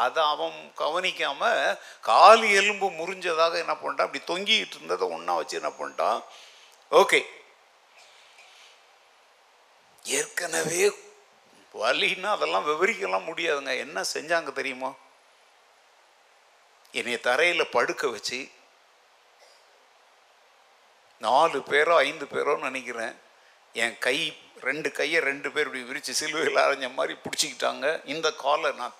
அதை 0.00 0.22
அவன் 0.24 0.56
கவனிக்காமல் 0.74 1.76
கால் 2.04 2.44
எலும்பு 2.52 2.88
முறிஞ்சதாக 2.98 3.56
என்ன 3.58 3.74
பண்ணிட்டான் 3.76 4.08
அப்படி 4.08 4.22
தொங்கிக்கிட்டு 4.24 4.76
இருந்ததை 4.78 5.06
ஒன்றா 5.08 5.34
வச்சு 5.34 5.60
என்ன 5.60 5.70
பண்ணிட்டான் 5.78 6.18
ஓகே 6.92 7.20
ஏற்கனவே 10.04 10.82
வலின்னா 11.74 12.30
அதெல்லாம் 12.32 12.66
விவரிக்கலாம் 12.66 13.28
முடியாதுங்க 13.28 13.74
என்ன 13.76 13.98
செஞ்சாங்க 14.14 14.52
தெரியுமா 14.52 14.90
என்னை 16.94 17.16
தரையில் 17.20 17.72
படுக்க 17.72 18.06
வச்சு 18.08 18.40
நாலு 21.20 21.58
பேரோ 21.70 21.94
ஐந்து 21.98 22.24
பேரோ 22.24 22.54
நினைக்கிறேன் 22.58 23.14
என் 23.74 23.96
கை 23.98 24.16
ரெண்டு 24.60 24.88
கையை 24.92 25.20
ரெண்டு 25.20 25.48
பேர் 25.52 25.66
இப்படி 25.66 25.82
விரித்து 25.82 26.12
சிலுவையில் 26.14 26.64
அரைஞ்ச 26.64 26.88
மாதிரி 26.94 27.14
பிடிச்சிக்கிட்டாங்க 27.22 27.86
இந்த 28.04 28.28
காலை 28.34 28.70
நான் 28.72 28.98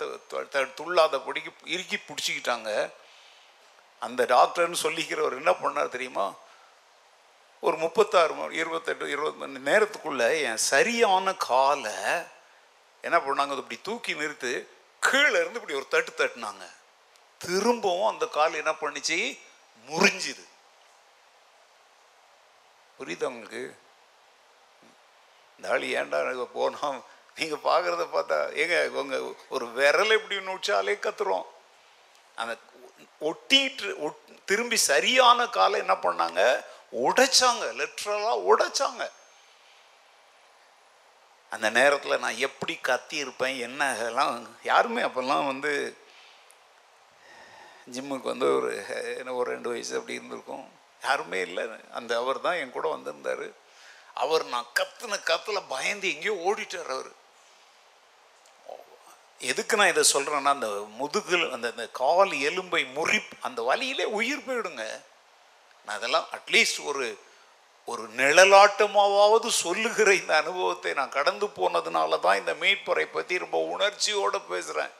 பிடிக்கி 1.26 1.50
இறுக்கி 1.66 1.98
பிடிச்சிக்கிட்டாங்க 1.98 2.70
அந்த 4.02 4.22
டாக்டர்னு 4.24 4.78
சொல்லிக்கிறவர் 4.82 5.38
என்ன 5.38 5.52
பண்ணார் 5.52 5.88
தெரியுமா 5.88 6.26
ஒரு 7.62 7.76
முப்பத்தாறு 7.76 8.32
மணி 8.34 8.60
இருபத்தெட்டு 8.60 9.10
இருபத்தி 9.10 9.38
மணி 9.40 9.60
நேரத்துக்குள்ளே 9.68 10.28
என் 10.46 10.62
சரியான 10.70 11.34
காலை 11.44 11.98
என்ன 13.04 13.16
பண்ணாங்க 13.18 13.56
இப்படி 13.56 13.78
தூக்கி 13.82 14.12
நிறுத்து 14.14 14.52
கீழே 15.02 15.36
இருந்து 15.40 15.60
இப்படி 15.60 15.78
ஒரு 15.80 15.86
தட்டு 15.88 16.12
தட்டினாங்க 16.12 16.64
திரும்பவும் 17.40 18.10
அந்த 18.10 18.24
கால் 18.28 18.60
என்ன 18.62 18.72
பண்ணிச்சு 18.74 19.18
முறிஞ்சுது 19.88 20.44
புரியுது 22.98 23.26
அவங்களுக்கு 23.28 23.62
இந்த 25.58 25.68
ஆள் 25.68 25.86
ஏண்டா 25.92 26.18
போனோம் 26.54 27.00
நீங்கள் 27.36 27.64
பார்க்குறத 27.64 28.04
பார்த்தா 28.10 28.38
ஏங்க 28.60 28.76
உங்கள் 29.00 29.26
ஒரு 29.48 29.66
விரல் 29.72 30.16
இப்படி 30.16 30.38
நுட்சாலே 30.48 30.94
கத்துறோம் 30.98 31.46
அந்த 32.36 32.54
ஒட்டிட்டு 33.20 33.88
திரும்பி 34.48 34.78
சரியான 34.90 35.46
காலை 35.50 35.76
என்ன 35.80 35.94
பண்ணாங்க 35.98 36.40
உடைச்சாங்க 36.92 37.64
லிட்ரலாக 37.72 38.46
உடைச்சாங்க 38.48 39.02
அந்த 41.52 41.68
நேரத்தில் 41.70 42.20
நான் 42.20 42.42
எப்படி 42.42 42.74
கத்தி 42.80 43.16
இருப்பேன் 43.16 43.56
என்ன 43.58 43.88
எல்லாம் 44.02 44.36
யாருமே 44.62 45.02
அப்போல்லாம் 45.06 45.46
வந்து 45.46 45.72
ஜிம்முக்கு 47.86 48.28
வந்து 48.28 48.48
ஒரு 48.56 48.70
என்ன 49.18 49.34
ஒரு 49.34 49.48
ரெண்டு 49.50 49.70
வயசு 49.70 49.92
அப்படி 49.96 50.18
இருந்திருக்கும் 50.18 50.66
யாருமே 51.02 51.38
இல்லை 51.40 51.64
அந்த 51.92 52.12
அவர் 52.16 52.38
தான் 52.40 52.58
என் 52.58 52.76
கூட 52.76 52.86
வந்திருந்தார் 52.88 53.46
அவர் 54.16 54.44
நான் 54.46 54.72
கத்துன 54.74 55.18
கத்தில் 55.24 55.68
பயந்து 55.68 56.06
எங்கேயோ 56.08 56.34
ஓடிட்டார் 56.44 56.92
அவர் 56.92 57.10
எதுக்கு 59.40 59.74
நான் 59.76 59.92
இதை 59.92 60.04
சொல்கிறேன்னா 60.12 60.50
அந்த 60.50 60.68
முதுகில் 60.98 61.46
அந்த 61.50 61.86
கால் 61.92 62.34
எலும்பை 62.48 62.82
முறி 62.94 63.18
அந்த 63.40 63.60
வலியிலே 63.62 64.04
உயிர் 64.18 64.46
போயிடுங்க 64.46 64.84
நான் 65.88 65.98
இதெல்லாம் 65.98 66.26
அட்லீஸ்ட் 66.32 66.80
ஒரு 66.84 67.06
ஒரு 67.88 68.02
நிழலாட்டமாவது 68.18 69.48
சொல்லுகிற 69.62 70.08
இந்த 70.14 70.32
அனுபவத்தை 70.36 70.90
நான் 70.94 71.16
கடந்து 71.16 71.46
போனதுனால 71.56 72.18
தான் 72.20 72.40
இந்த 72.40 72.52
மீட்பறை 72.54 73.06
பற்றி 73.08 73.36
ரொம்ப 73.38 73.58
உணர்ச்சியோடு 73.68 74.40
பேசுகிறேன் 74.50 74.92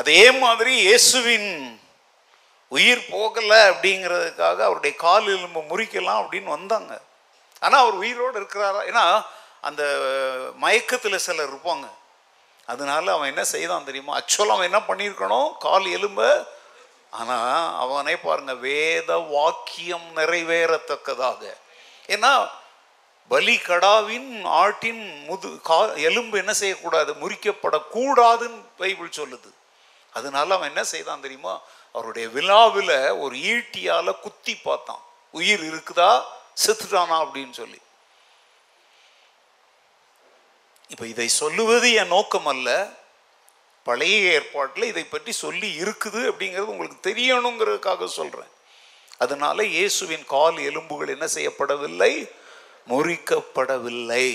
அதே 0.00 0.22
மாதிரி 0.42 0.72
இயேசுவின் 0.82 1.50
உயிர் 2.72 3.02
போகலை 3.10 3.60
அப்படிங்கிறதுக்காக 3.70 4.58
அவருடைய 4.62 4.94
கால் 4.98 5.26
எலும்பு 5.28 5.60
முறிக்கலாம் 5.62 6.20
அப்படின்னு 6.22 6.50
வந்தாங்க 6.50 6.92
ஆனால் 7.62 7.82
அவர் 7.82 7.96
உயிரோடு 7.96 8.36
இருக்கிறாரா 8.40 8.82
ஏன்னா 8.82 9.04
அந்த 9.60 9.82
மயக்கத்தில் 10.58 11.24
சிலர் 11.24 11.50
இருப்பாங்க 11.50 11.86
அதனால 12.68 13.04
அவன் 13.12 13.30
என்ன 13.32 13.44
செய்தான் 13.46 13.88
தெரியுமா 13.88 14.12
ஆக்சுவலாக 14.16 14.56
அவன் 14.56 14.68
என்ன 14.70 14.80
பண்ணியிருக்கணும் 14.88 15.48
கால் 15.58 15.86
எலும்பை 15.92 16.28
ஆனால் 17.12 17.68
அவனை 17.76 18.14
பாருங்க 18.18 18.54
வேத 18.64 19.10
வாக்கியம் 19.30 20.08
நிறைவேறத்தக்கதாக 20.16 21.42
ஏன்னா 22.08 22.32
பலி 23.30 23.56
கடாவின் 23.60 24.30
ஆட்டின் 24.58 25.02
முது 25.26 25.48
கா 25.62 25.76
எலும்பு 26.02 26.36
என்ன 26.38 26.52
செய்யக்கூடாது 26.52 27.10
முறிக்கப்படக்கூடாதுன்னு 27.14 28.60
பைபிள் 28.76 29.18
சொல்லுது 29.18 29.50
அதனால 30.12 30.54
அவன் 30.54 30.70
என்ன 30.70 30.82
செய்தான் 30.84 31.22
தெரியுமா 31.22 31.54
அவருடைய 31.94 32.26
விழாவில் 32.28 32.96
ஒரு 33.20 33.36
ஈட்டியால் 33.50 34.20
குத்தி 34.20 34.54
பார்த்தான் 34.58 35.02
உயிர் 35.34 35.62
இருக்குதா 35.70 36.10
செத்துட்டானா 36.56 37.16
அப்படின்னு 37.18 37.54
சொல்லி 37.54 37.80
இப்போ 40.90 41.04
இதை 41.06 41.28
சொல்லுவது 41.34 41.88
என் 41.92 42.12
நோக்கம் 42.12 42.48
அல்ல 42.48 42.70
பழைய 43.86 44.16
ஏற்பாட்டில் 44.30 44.90
இதை 44.90 45.04
பற்றி 45.06 45.32
சொல்லி 45.36 45.68
இருக்குது 45.82 46.22
அப்படிங்கிறது 46.30 46.72
உங்களுக்கு 46.72 46.98
தெரியணுங்கிறதுக்காக 47.08 48.08
சொல்கிறேன் 48.12 48.52
அதனால 49.20 49.64
இயேசுவின் 49.70 50.26
கால் 50.26 50.58
எலும்புகள் 50.62 51.12
என்ன 51.12 51.26
செய்யப்படவில்லை 51.34 52.12
முறிக்கப்படவில்லை 52.88 54.26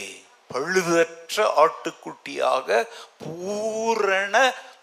பழுதற்ற 0.49 1.35
ஆட்டுக்குட்டியாக 1.57 2.67
பூரண 3.21 4.35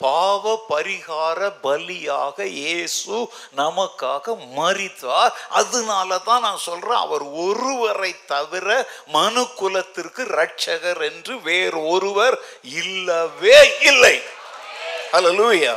பாவ 0.00 0.54
பரிகார 0.68 1.40
பலியாக 1.64 2.46
இயேசு 2.54 3.18
நமக்காக 3.56 4.34
மறித்தார் 4.56 5.32
அதனால 5.52 6.18
தான் 6.20 6.42
நான் 6.42 6.64
சொல்றேன் 6.64 7.00
அவர் 7.00 7.24
ஒருவரை 7.42 8.12
தவிர 8.26 8.68
மனு 9.08 9.44
குலத்திற்கு 9.54 10.24
ரட்சகர் 10.34 11.02
என்று 11.10 11.36
வேறு 11.42 11.80
ஒருவர் 11.88 12.36
இல்லவே 12.80 13.58
இல்லை 13.84 14.16
ஹலலூயா 15.12 15.72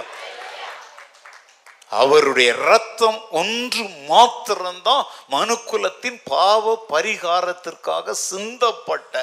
அவருடைய 1.92 2.50
ரத்தம் 2.66 3.18
ஒன்று 3.32 3.84
மாத்திரம்தான் 4.08 5.04
மனுக்குலத்தின் 5.30 6.20
பாவ 6.30 6.76
பரிகாரத்திற்காக 6.90 8.16
சிந்தப்பட்ட 8.22 9.16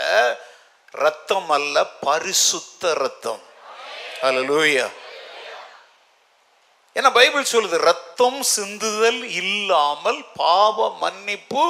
ரத்தம் 0.95 1.51
அல்ல 1.51 1.85
பரிசுத்த 2.01 2.93
ரத்தம் 2.95 3.43
ஹலலூயா 4.21 4.87
ஏன்னா 6.97 7.11
பைபிள் 7.11 7.53
சொல்லுது 7.53 7.79
ரத்தம் 7.85 8.41
சிந்துதல் 8.53 9.23
இல்லாமல் 9.35 10.23
பாவ 10.37 10.89
மன்னிப்பு 11.01 11.65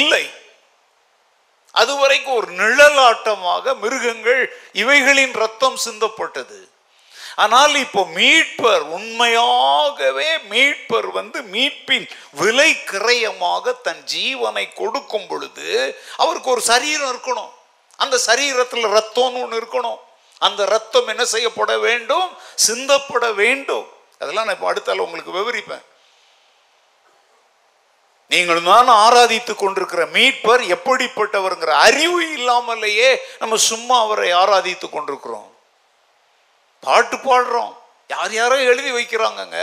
இல்லை 0.00 0.24
அதுவரைக்கும் 1.74 2.36
ஒரு 2.36 2.50
நிழலாட்டமாக 2.54 3.74
மிருகங்கள் 3.74 4.42
இவைகளின் 4.74 5.34
ரத்தம் 5.36 5.78
சிந்தப்பட்டது 5.84 6.58
ஆனால் 7.36 7.74
இப்போ 7.76 8.02
மீட்பர் 8.16 8.84
உண்மையாகவே 8.96 10.30
மீட்பர் 10.50 11.08
வந்து 11.10 11.38
மீட்பின் 11.52 12.06
விலை 12.32 12.70
கிரயமாக 12.90 13.74
தன் 13.82 14.02
ஜீவனை 14.12 14.66
கொடுக்கும் 14.72 15.28
பொழுது 15.28 15.68
அவருக்கு 16.16 16.50
ஒரு 16.50 16.64
சரீரம் 16.64 17.10
இருக்கணும் 17.12 17.52
அந்த 17.98 18.18
சரீரத்தில் 18.28 18.92
ரத்தம்னு 18.94 19.42
ஒன்று 19.42 19.60
இருக்கணும் 19.60 20.00
அந்த 20.42 20.60
ரத்தம் 20.66 21.08
என்ன 21.08 21.24
செய்யப்பட 21.26 21.72
வேண்டும் 21.78 22.28
சிந்தப்பட 22.58 23.26
வேண்டும் 23.40 23.86
அதெல்லாம் 24.20 24.46
நான் 24.46 24.56
இப்போ 24.56 24.70
அடுத்தால 24.70 25.04
உங்களுக்கு 25.04 25.32
விவரிப்பேன் 25.32 25.84
நீங்கள் 28.30 28.62
தான் 28.62 28.90
ஆராதித்து 28.96 29.52
கொண்டிருக்கிற 29.54 30.02
மீட்பர் 30.06 30.62
எப்படிப்பட்டவருங்கிற 30.74 31.72
அறிவு 31.86 32.20
இல்லாமலேயே 32.32 33.08
நம்ம 33.38 33.56
சும்மா 33.64 33.96
அவரை 34.00 34.28
ஆராதித்து 34.32 34.88
கொண்டிருக்கிறோம் 34.88 35.49
பாட்டு 36.82 37.16
பாடுறோம் 37.18 37.72
யார் 38.10 38.32
யாரோ 38.32 38.56
எழுதி 38.64 38.90
வைக்கிறாங்கங்க 38.90 39.58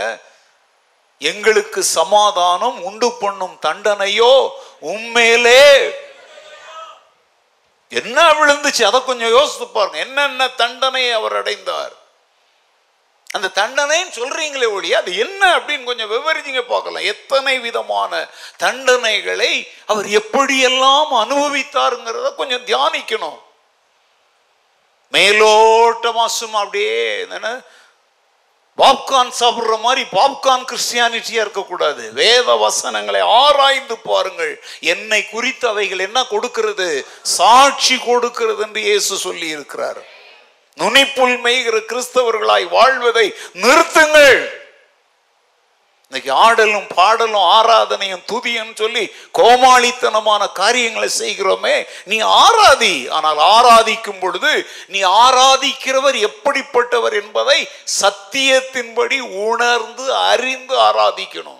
எங்களுக்கு 1.20 1.80
சமாதானம் 1.94 2.76
உண்டு 2.82 3.08
பண்ணும் 3.20 3.56
தண்டனையோ 3.62 4.32
உண்மையிலே 4.82 5.62
என்ன 7.92 8.18
விழுந்துச்சு 8.32 8.82
அதை 8.84 8.98
கொஞ்சம் 9.02 9.34
யோசித்து 9.36 9.66
பாருங்க 9.68 9.98
என்னென்ன 9.98 10.48
தண்டனையை 10.56 11.12
அவர் 11.12 11.36
அடைந்தார் 11.36 11.94
அந்த 13.30 13.48
தண்டனைன்னு 13.54 14.12
சொல்றீங்களே 14.18 14.68
ஒழிய 14.72 14.98
அது 14.98 15.10
என்ன 15.16 15.42
அப்படின்னு 15.56 15.84
கொஞ்சம் 15.84 16.12
விவரிச்சிங்க 16.12 16.62
பார்க்கலாம் 16.64 17.08
எத்தனை 17.08 17.54
விதமான 17.58 18.12
தண்டனைகளை 18.58 19.52
அவர் 19.86 20.08
எப்படியெல்லாம் 20.20 21.12
அனுபவித்தாருங்கிறத 21.24 22.30
கொஞ்சம் 22.34 22.64
தியானிக்கணும் 22.64 23.38
மேலோட்ட 25.18 26.12
சும்மா 26.32 26.60
அப்படியே 26.62 26.94
என்ன 27.20 27.50
பாப்கார்ன் 28.78 29.32
சாப்பிட்ற 29.38 29.76
மாதிரி 29.78 30.02
பாப்கார்ன் 30.10 30.66
கிறிஸ்டியானிட்டியா 30.66 31.40
இருக்கக்கூடாது 31.44 32.02
வேத 32.18 32.54
வசனங்களை 32.56 33.22
ஆராய்ந்து 33.38 33.96
பாருங்கள் 34.04 34.52
என்னை 34.92 35.20
குறித்து 35.26 35.66
அவைகள் 35.68 36.04
என்ன 36.06 36.20
கொடுக்கிறது 36.24 36.88
சாட்சி 37.32 37.96
கொடுக்கிறது 38.04 38.62
என்று 38.66 38.82
இயேசு 38.82 39.16
சொல்லி 39.18 39.48
இருக்கிறார் 39.48 40.00
நுனிப்புள் 40.78 41.34
மெய்கிற 41.44 41.76
கிறிஸ்தவர்களாய் 41.90 42.66
வாழ்வதை 42.72 43.26
நிறுத்துங்கள் 43.62 44.40
இன்னைக்கு 46.12 46.30
ஆடலும் 46.42 46.86
பாடலும் 46.92 47.48
ஆராதனையும் 47.54 48.22
துதியும் 48.30 48.70
சொல்லி 48.74 49.02
கோமாளித்தனமான 49.34 50.42
காரியங்களை 50.52 51.08
செய்கிறோமே 51.18 51.74
நீ 52.04 52.16
ஆராதி 52.38 52.94
ஆனால் 53.16 53.40
ஆராதிக்கும் 53.48 54.20
பொழுது 54.20 54.52
நீ 54.86 55.00
ஆராதிக்கிறவர் 55.18 56.18
எப்படிப்பட்டவர் 56.22 57.16
என்பதை 57.20 57.58
சத்தியத்தின்படி 57.98 59.18
உணர்ந்து 59.44 60.06
அறிந்து 60.24 60.76
ஆராதிக்கணும் 60.86 61.60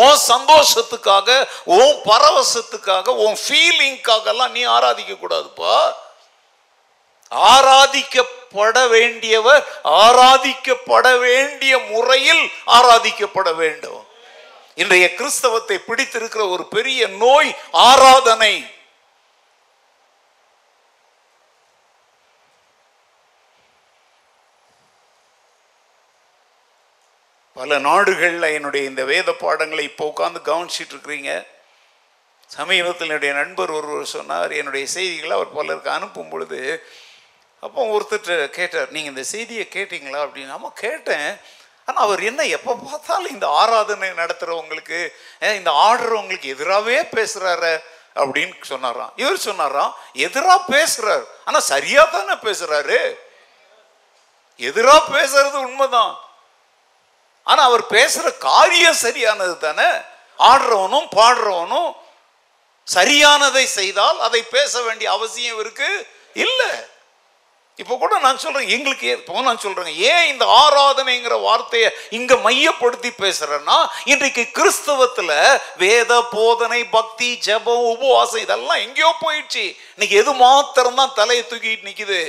ஓ 0.00 0.02
சந்தோஷத்துக்காக 0.26 1.40
ஓ 1.70 1.80
பரவசத்துக்காக 2.04 3.14
ஓ 3.18 3.28
எல்லாம் 4.26 4.52
நீ 4.52 4.64
ஆராதிக்க 4.70 5.12
கூடாதுப்பா 5.16 5.76
ஆராதிக்கப்பட 7.32 8.76
வேண்டியவர் 8.88 9.62
ஆராதிக்கப்பட 10.00 11.06
வேண்டிய 11.18 11.72
முறையில் 11.88 12.44
ஆராதிக்கப்பட 12.70 13.50
வேண்டும் 13.54 14.00
இன்றைய 14.78 15.06
கிறிஸ்தவத்தை 15.14 15.76
பிடித்திருக்கிற 15.80 16.42
ஒரு 16.48 16.64
பெரிய 16.68 17.00
நோய் 17.22 17.50
ஆராதனை 17.86 18.54
பல 27.56 27.78
நாடுகளில் 27.80 28.54
என்னுடைய 28.56 28.82
இந்த 28.88 29.02
வேத 29.04 29.30
பாடங்களை 29.34 29.82
இப்போ 29.86 30.04
உட்காந்து 30.10 30.40
கவனிச்சிட்டு 30.42 30.92
இருக்கிறீங்க 30.94 31.32
சமீபத்தில் 32.50 33.08
என்னுடைய 33.08 33.32
நண்பர் 33.32 33.70
ஒருவர் 33.70 34.14
சொன்னார் 34.14 34.52
என்னுடைய 34.52 34.84
செய்திகளை 34.94 35.34
அவர் 35.36 35.52
பலருக்கு 35.52 35.90
அனுப்பும் 35.90 36.30
பொழுது 36.30 36.60
அப்போ 37.62 37.80
ஒருத்தர் 37.90 38.42
கேட்டார் 38.50 38.92
நீங்கள் 38.92 39.12
இந்த 39.14 39.24
செய்தியை 39.28 39.64
கேட்டிங்களா 39.68 40.20
நம்ம 40.46 40.72
கேட்டேன் 40.76 41.30
ஆனால் 41.88 42.04
அவர் 42.04 42.20
என்ன 42.22 42.42
எப்போ 42.48 42.72
பார்த்தாலும் 42.80 43.32
இந்த 43.32 43.46
ஆராதனை 43.60 44.10
நடத்துகிறவங்களுக்கு 44.12 45.00
இந்த 45.54 45.70
ஆடுறவங்களுக்கு 45.86 46.48
எதிராகவே 46.48 46.98
பேசுகிறாரு 47.14 47.72
அப்படின்னு 48.16 48.54
சொன்னாராம் 48.62 49.12
இவர் 49.16 49.38
சொன்னாராம் 49.40 49.92
எதிராக 50.18 50.68
பேசுகிறார் 50.70 51.24
ஆனால் 51.44 51.66
சரியாக 51.66 52.10
தானே 52.10 52.36
பேசுகிறாரு 52.42 53.00
எதிராக 54.60 55.02
பேசுறது 55.12 55.58
உண்மைதான் 55.60 56.14
ஆனால் 57.46 57.66
அவர் 57.66 57.84
பேசுகிற 57.86 58.30
காரியம் 58.42 58.98
சரியானது 58.98 59.54
தானே 59.58 59.88
ஆடுறவனும் 60.44 61.08
பாடுறவனும் 61.16 61.90
சரியானதை 62.86 63.64
செய்தால் 63.72 64.18
அதை 64.18 64.40
பேச 64.50 64.72
வேண்டிய 64.82 65.08
அவசியம் 65.12 65.60
இருக்கு 65.60 65.90
இல்லை 66.36 66.72
இப்போ 67.80 67.94
கூட 67.96 68.14
நான் 68.18 68.40
சொல்கிறேன் 68.40 68.70
எங்களுக்கு 68.70 69.06
இப்போ 69.12 69.42
நான் 69.42 69.62
சொல்கிறேங்க 69.62 69.94
ஏன் 70.08 70.26
இந்த 70.30 70.44
ஆராதனைங்கிற 70.56 71.36
வார்த்தையை 71.40 71.88
இங்கே 72.10 72.36
மையப்படுத்தி 72.40 73.10
பேசுகிறேன்னா 73.16 73.78
இன்றைக்கு 74.06 74.44
கிறிஸ்தவத்தில் 74.54 75.34
வேத 75.78 76.20
போதனை 76.32 76.82
பக்தி 76.90 77.30
ஜபம் 77.40 77.88
உபவாசம் 77.92 78.44
இதெல்லாம் 78.44 78.82
எங்கேயோ 78.82 79.12
போயிடுச்சு 79.20 79.64
இன்னைக்கு 79.90 80.16
எது 80.16 80.34
மாத்திரம்தான் 80.40 81.16
தலையை 81.16 81.44
தூக்கிட்டு 81.44 81.88
நிற்கிது 81.90 82.22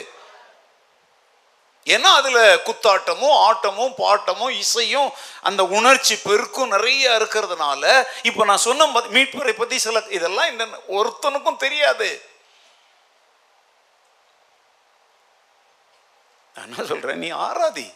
ஏன்னா 1.88 2.10
அதில் 2.14 2.42
குத்தாட்டமும் 2.66 3.38
ஆட்டமும் 3.46 3.94
பாட்டமும் 3.98 4.56
இசையும் 4.58 5.08
அந்த 5.44 5.62
உணர்ச்சி 5.74 6.16
பெருக்கும் 6.20 6.74
நிறைய 6.74 7.16
இருக்கிறதுனால 7.16 7.84
இப்போ 8.24 8.44
நான் 8.46 8.66
சொன்ன 8.66 8.88
மீட்பரை 9.10 9.54
பற்றி 9.54 9.78
சில 9.80 10.04
இதெல்லாம் 10.10 10.52
இந்த 10.52 10.66
ஒருத்தனுக்கும் 10.90 11.64
தெரியாது 11.64 12.10
என்ன 16.56 16.84
சொல்கிறேன் 16.84 17.22
நீ 17.24 17.30
ஆராதி 17.48 17.88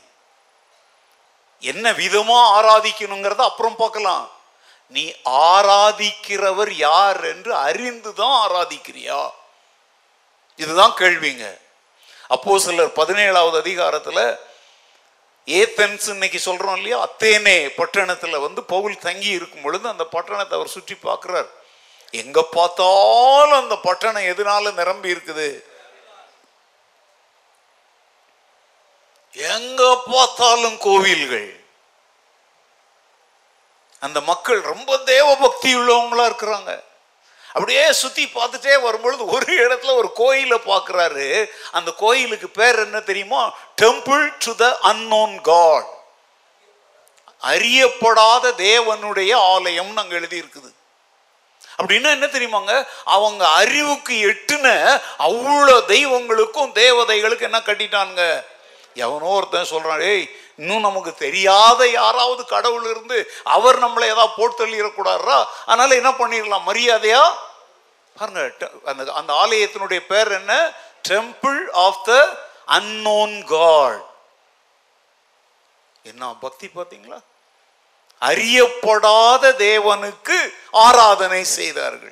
என்ன 1.63 1.85
விதமாக 1.93 2.51
ஆராதிக்கணுங்கிறத 2.55 3.43
அப்புறம் 3.43 3.77
பார்க்கலாம் 3.77 4.25
நீ 4.95 5.03
ஆராதிக்கிறவர் 5.49 6.71
யார் 6.79 7.21
என்று 7.25 7.51
அறிந்து 7.61 8.11
தான் 8.13 8.35
ஆராதிக்கிறியா 8.41 9.21
இதுதான் 10.59 10.97
கேள்விங்க 10.97 11.45
அப்போ 12.29 12.57
சிலர் 12.59 12.91
பதினேழாவது 12.93 13.57
அதிகாரத்தில் 13.59 14.23
ஏத்தன்ஸ் 15.47 16.07
இன்னைக்கு 16.09 16.39
சொல்கிறோம் 16.39 16.77
இல்லையா 16.77 16.97
அத்தேனே 17.05 17.57
பட்டணத்தில் 17.75 18.43
வந்து 18.45 18.61
பவுல் 18.65 18.95
தங்கி 18.99 19.29
இருக்கும் 19.29 19.65
பொழுது 19.65 19.85
அந்த 19.89 20.05
பட்டணத்தை 20.13 20.55
அவர் 20.57 20.75
சுற்றி 20.75 20.95
பார்க்கிறார் 20.99 21.49
எங்கே 22.13 22.43
பார்த்தாலும் 22.55 23.59
அந்த 23.59 23.75
பட்டணம் 23.83 24.29
எதனால 24.31 24.71
நிரம்பி 24.71 25.13
இருக்குது 25.13 25.47
எங்க 29.35 29.81
பார்த்தாலும் 30.05 30.77
கோவில்கள் 30.77 31.49
அந்த 34.01 34.19
மக்கள் 34.21 34.59
ரொம்ப 34.63 34.91
தேவ 35.05 35.27
பக்தி 35.35 35.69
உள்ளவங்களா 35.75 36.25
இருக்கிறாங்க 36.29 36.71
அப்படியே 37.55 37.83
சுத்தி 37.93 38.23
பார்த்துட்டே 38.27 38.73
வரும்பொழுது 38.81 39.23
ஒரு 39.25 39.51
இடத்துல 39.55 39.93
ஒரு 39.95 40.09
கோயிலை 40.13 40.57
பார்க்குறாரு 40.65 41.27
அந்த 41.71 41.89
கோயிலுக்கு 41.93 42.47
பேர் 42.51 42.79
என்ன 42.79 42.99
தெரியுமா 43.01 43.41
temple 43.81 44.25
to 44.45 44.53
the 44.55 44.67
unknown 44.83 45.35
god 45.41 45.91
அறியப்படாத 47.43 48.51
தேவனுடைய 48.61 49.31
ஆலயம் 49.53 49.93
அங்கே 49.97 50.17
எழுதியிருக்குது 50.19 50.71
அப்படின்னா 51.79 52.09
என்ன 52.09 52.27
தெரியுமாங்க 52.27 52.73
அவங்க 53.07 53.43
அறிவுக்கு 53.51 54.15
எட்டுன 54.27 54.67
அவ்வளோ 55.19 55.77
தெய்வங்களுக்கும் 55.87 56.75
தேவதைகளுக்கும் 56.75 57.49
என்ன 57.49 57.61
கட்டிட்டானுங்க 57.61 58.25
எவனோ 58.95 59.31
ஒருத்தன் 59.31 59.71
சொல்கிறான் 59.71 60.03
ஏய் 60.07 60.25
இன்னும் 60.59 60.85
நமக்கு 60.87 61.11
தெரியாத 61.17 61.81
யாராவது 61.93 62.41
கடவுள் 62.45 62.87
இருந்து 62.89 63.17
அவர் 63.55 63.77
நம்மளை 63.79 64.07
ஏதாவது 64.09 64.35
போட்டு 64.35 64.55
தள்ளிடக்கூடாதுரா 64.55 65.37
அதனால் 65.65 65.99
என்ன 65.99 66.11
பண்ணிடலாம் 66.13 66.67
மரியாதையா 66.67 67.23
பாருங்க 68.15 68.41
அந்த 68.91 69.05
அந்த 69.13 69.31
ஆலயத்தினுடைய 69.35 70.01
பேர் 70.07 70.31
என்ன 70.31 70.53
temple 71.09 71.61
of 71.85 72.03
the 72.03 72.13
unknown 72.69 73.37
god 73.45 74.03
என்ன 76.05 76.33
பக்தி 76.39 76.67
பார்த்தீங்களா 76.69 77.19
அறியப்படாத 78.21 79.45
தேவனுக்கு 79.61 80.37
ஆராதனை 80.79 81.41
செய்தார்கள் 81.55 82.12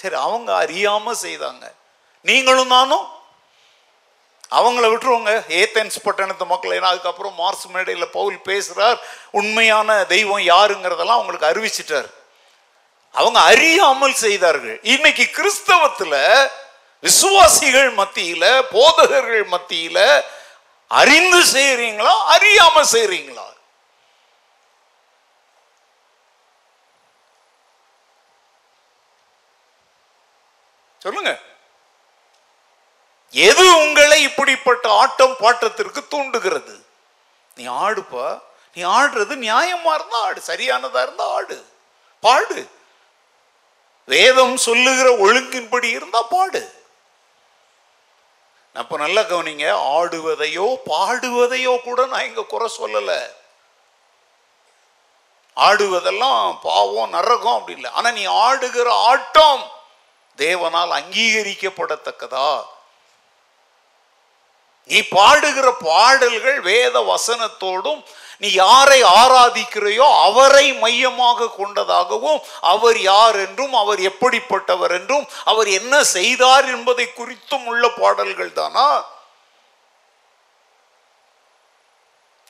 சரி 0.00 0.16
அவங்க 0.20 0.50
அறியாம 0.56 1.12
செய்தாங்க 1.22 1.66
நீங்களும் 2.24 2.72
நானும் 2.72 3.04
அவங்கள 4.52 4.84
விட்டுருவாங்க 4.88 5.32
ஏத்தன்ஸ் 5.60 6.04
பட்டணத்து 6.04 6.44
மக்கள் 6.46 6.74
ஏன்னா 6.76 6.90
அதுக்கப்புறம் 6.90 7.34
மார்ஸ் 7.34 7.66
மேடையில் 7.68 8.12
பவுல் 8.12 8.36
பேசுகிறார் 8.42 8.98
உண்மையான 9.30 9.96
தெய்வம் 10.08 10.44
யாருங்கிறதெல்லாம் 10.46 11.18
அவங்களுக்கு 11.18 11.50
அறிவிச்சிட்டார் 11.50 12.08
அவங்க 13.14 13.40
அறியாமல் 13.44 14.16
செய்தார்கள் 14.16 14.78
இன்னைக்கு 14.92 15.24
கிறிஸ்தவத்தில் 15.30 16.20
விசுவாசிகள் 17.02 17.90
மத்தியில் 17.92 18.48
போதகர்கள் 18.70 19.44
மத்தியில் 19.46 20.04
அறிந்து 20.90 21.40
செய்கிறீங்களா 21.52 22.14
அறியாமல் 22.28 22.90
செய்கிறீங்களா 22.94 23.46
சொல்லுங்கள் 31.02 31.40
எது 33.36 33.64
உங்களை 33.80 34.18
இப்படிப்பட்ட 34.26 34.84
ஆட்டம் 35.02 35.34
பாட்டத்திற்கு 35.40 36.00
தூண்டுகிறது 36.12 36.74
நீ 37.56 37.64
ஆடுப்பா 37.84 38.26
நீ 38.76 38.82
ஆடுறது 38.94 39.34
நியாயமா 39.44 39.92
இருந்தா 39.98 40.18
ஆடு 40.28 40.40
சரியானதா 40.48 41.02
இருந்தா 41.06 41.26
ஆடு 41.36 41.56
பாடு 42.22 42.60
வேதம் 44.08 44.56
சொல்லுகிற 44.64 45.06
ஒழுங்கின்படி 45.24 45.88
இருந்தா 45.96 46.20
பாடு 46.32 46.62
அப்ப 48.76 48.96
நல்லா 48.98 49.22
கவனிங்க 49.24 49.66
ஆடுவதையோ 49.92 50.66
பாடுவதையோ 50.88 51.74
கூட 51.86 52.00
நான் 52.06 52.26
இங்க 52.26 52.42
குறை 52.46 52.68
சொல்லல 52.72 53.12
ஆடுவதெல்லாம் 55.56 56.40
பாவம் 56.64 57.14
நரகம் 57.14 57.56
அப்படி 57.56 57.76
இல்லை 57.78 57.90
ஆனா 57.92 58.08
நீ 58.12 58.24
ஆடுகிற 58.42 58.88
ஆட்டம் 59.10 59.62
தேவனால் 60.38 60.92
அங்கீகரிக்கப்படத்தக்கதா 60.98 62.48
நீ 64.90 64.98
பாடுகிற 65.10 65.68
பாடல்கள் 65.82 66.58
வேத 66.62 66.96
வசனத்தோடும் 67.04 68.00
நீ 68.42 68.48
யாரை 68.54 68.98
ஆராதிக்கிறையோ 69.14 70.06
அவரை 70.24 70.66
மையமாக 70.76 71.48
கொண்டதாகவும் 71.50 72.40
அவர் 72.72 72.98
யார் 73.02 73.36
என்றும் 73.38 73.74
அவர் 73.74 74.00
எப்படிப்பட்டவர் 74.02 74.94
என்றும் 74.98 75.26
அவர் 75.44 75.68
என்ன 75.72 75.94
செய்தார் 76.10 76.66
என்பதை 76.66 77.06
குறித்தும் 77.10 77.66
உள்ள 77.66 77.84
பாடல்கள் 77.96 78.52
தானா 78.52 78.88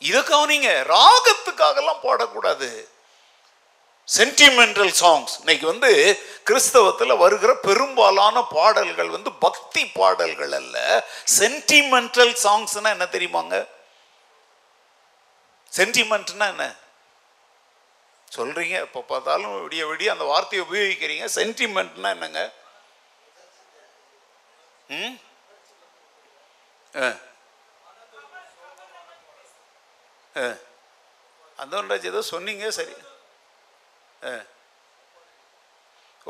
இதை 0.02 0.20
கவனிங்க 0.24 0.70
ராகத்துக்காகலாம் 0.90 2.04
பாடக்கூடாது 2.04 2.70
சென்டிமெண்டல் 4.08 4.92
சாங்ஸ் 4.98 5.32
இன்னைக்கு 5.40 5.66
வந்து 5.66 5.90
கிறிஸ்தவத்தில் 6.46 7.20
வருகிற 7.22 7.52
பெரும்பாலான 7.60 8.42
பாடல்கள் 8.52 9.08
வந்து 9.08 9.30
பக்தி 9.44 9.82
பாடல்கள் 9.94 10.52
அல்ல 10.52 10.76
சென்டிமெண்டல் 11.36 12.34
சாங்ஸ்னா 12.44 12.92
என்ன 12.96 13.08
தெரியுமாங்க 13.14 13.56
சென்டிமெண்ட்னா 15.72 16.46
என்ன 16.46 16.66
சொல்றீங்க 18.28 18.76
இப்போ 18.82 19.00
பார்த்தாலும் 19.04 19.56
விடிய 19.56 19.82
விடிய 19.86 20.14
அந்த 20.14 20.24
வார்த்தையை 20.24 20.62
உபயோகிக்கிறீங்க 20.66 21.26
சென்டிமெண்ட்னா 21.36 22.10
என்னங்க 22.16 22.42
ம் 24.94 25.16
அந்த 31.58 32.00
ஏதோ 32.04 32.20
சொன்னீங்க 32.32 32.66
சரி 32.78 32.96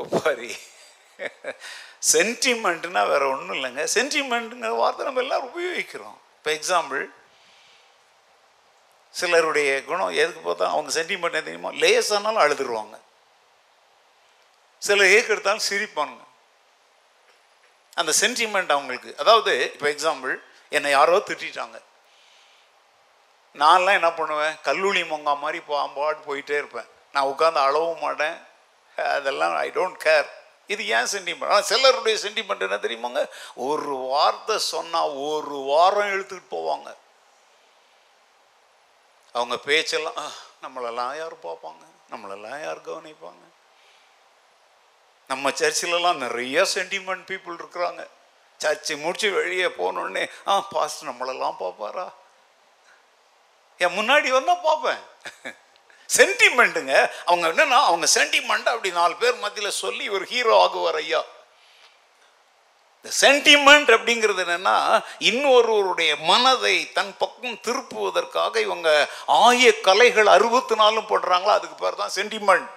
ஒப்பாரி 0.00 0.51
சென்டிமெண்ட்னா 2.11 3.03
வேற 3.07 3.23
ஒன்றும் 3.27 3.57
இல்லைங்க 3.57 3.83
சென்டிமெண்ட்டுங்கிற 3.93 4.73
வார்த்தை 4.75 5.05
நம்ம 5.05 5.21
எல்லாரும் 5.21 5.49
உபயோகிக்கிறோம் 5.51 6.17
இப்போ 6.37 6.51
எக்ஸாம்பிள் 6.51 7.03
சிலருடைய 9.15 9.69
குணம் 9.83 10.13
எதுக்கு 10.13 10.41
பார்த்தா 10.41 10.65
அவங்க 10.69 10.91
சென்டிமெண்ட் 10.91 11.37
தெரியுமா 11.39 11.71
லேசானாலும் 11.73 12.43
அழுதுருவாங்க 12.43 12.95
சிலர் 14.81 15.13
எடுத்தாலும் 15.13 15.67
சிரிப்பானுங்க 15.69 16.23
அந்த 17.97 18.11
சென்டிமெண்ட் 18.19 18.71
அவங்களுக்கு 18.71 19.11
அதாவது 19.17 19.53
இப்போ 19.73 19.87
எக்ஸாம்பிள் 19.89 20.33
என்னை 20.71 20.89
யாரோ 20.91 21.19
திட்டாங்க 21.29 21.77
நான்லாம் 23.55 23.97
என்ன 23.97 24.09
பண்ணுவேன் 24.11 24.55
கல்லூலி 24.63 25.01
மொங்கா 25.03 25.33
மாதிரி 25.39 25.59
பாம்பாடு 25.67 26.19
போயிட்டே 26.25 26.57
இருப்பேன் 26.59 26.89
நான் 27.13 27.29
உட்காந்து 27.31 27.59
அளவும் 27.59 28.03
மாட்டேன் 28.03 28.37
அதெல்லாம் 29.15 29.55
ஐ 29.59 29.69
டோன்ட் 29.69 29.99
கேர் 30.03 30.27
இது 30.69 30.83
ஏன் 30.97 31.09
சென்டிமெண்ட் 31.11 31.49
ஆனால் 31.49 31.67
சிலருடைய 31.69 32.15
சென்டிமெண்ட் 32.23 32.65
என்ன 32.67 32.77
தெரியுமாங்க 32.77 33.21
ஒரு 33.67 33.93
வார்த்தை 34.07 34.55
சொன்னால் 34.71 35.13
ஒரு 35.27 35.57
வாரம் 35.63 36.11
இழுத்துக்கிட்டு 36.11 36.55
போவாங்க 36.55 36.89
அவங்க 39.35 39.55
பேச்செல்லாம் 39.65 40.19
நம்மளெல்லாம் 40.61 41.13
யார் 41.17 41.35
பார்ப்பாங்க 41.45 41.83
நம்மளெல்லாம் 42.09 42.59
யார் 42.61 42.87
கவனிப்பாங்க 42.87 43.43
நம்ம 45.29 45.49
சர்ச்சிலலாம் 45.59 46.21
நிறைய 46.21 46.57
சென்டிமெண்ட் 46.75 47.25
பீப்புள் 47.27 47.59
இருக்கிறாங்க 47.59 48.03
சர்ச்சு 48.59 48.93
முடிச்சு 48.97 49.27
வெளியே 49.31 49.67
போனோடனே 49.79 50.23
ஆ 50.47 50.53
பாஸ்ட் 50.71 51.01
நம்மளெல்லாம் 51.03 51.57
பார்ப்பாரா 51.59 52.07
என் 53.79 53.97
முன்னாடி 53.97 54.29
வந்தால் 54.29 54.63
பார்ப்பேன் 54.63 55.01
சென்டிமெண்ட்டுங்க 56.09 56.93
அவங்க 57.25 57.45
என்னன்னா 57.47 57.79
அவங்க 57.83 58.07
சென்டிமெண்ட் 58.13 58.69
அப்படி 58.69 58.91
நாலு 58.91 59.15
பேர் 59.15 59.35
மத்தியில் 59.37 59.79
சொல்லி 59.79 60.05
ஒரு 60.09 60.25
ஹீரோ 60.25 60.53
ஆகுவார் 60.59 60.99
ஐயா 61.01 61.21
இந்த 62.97 63.09
சென்டிமெண்ட் 63.17 63.89
அப்படிங்கிறது 63.91 64.41
என்னன்னா 64.45 64.77
இன்னொருவருடைய 65.21 66.11
மனதை 66.23 66.77
தன் 66.93 67.13
பக்கம் 67.17 67.59
திருப்புவதற்காக 67.61 68.53
இவங்க 68.59 68.89
ஆய 69.37 69.71
கலைகள் 69.81 70.27
அறுபத்தி 70.27 70.75
நாலும் 70.75 71.09
போடுறாங்களோ 71.09 71.53
அதுக்கு 71.55 71.77
பேர் 71.77 72.01
தான் 72.01 72.15
சென்டிமெண்ட் 72.15 72.71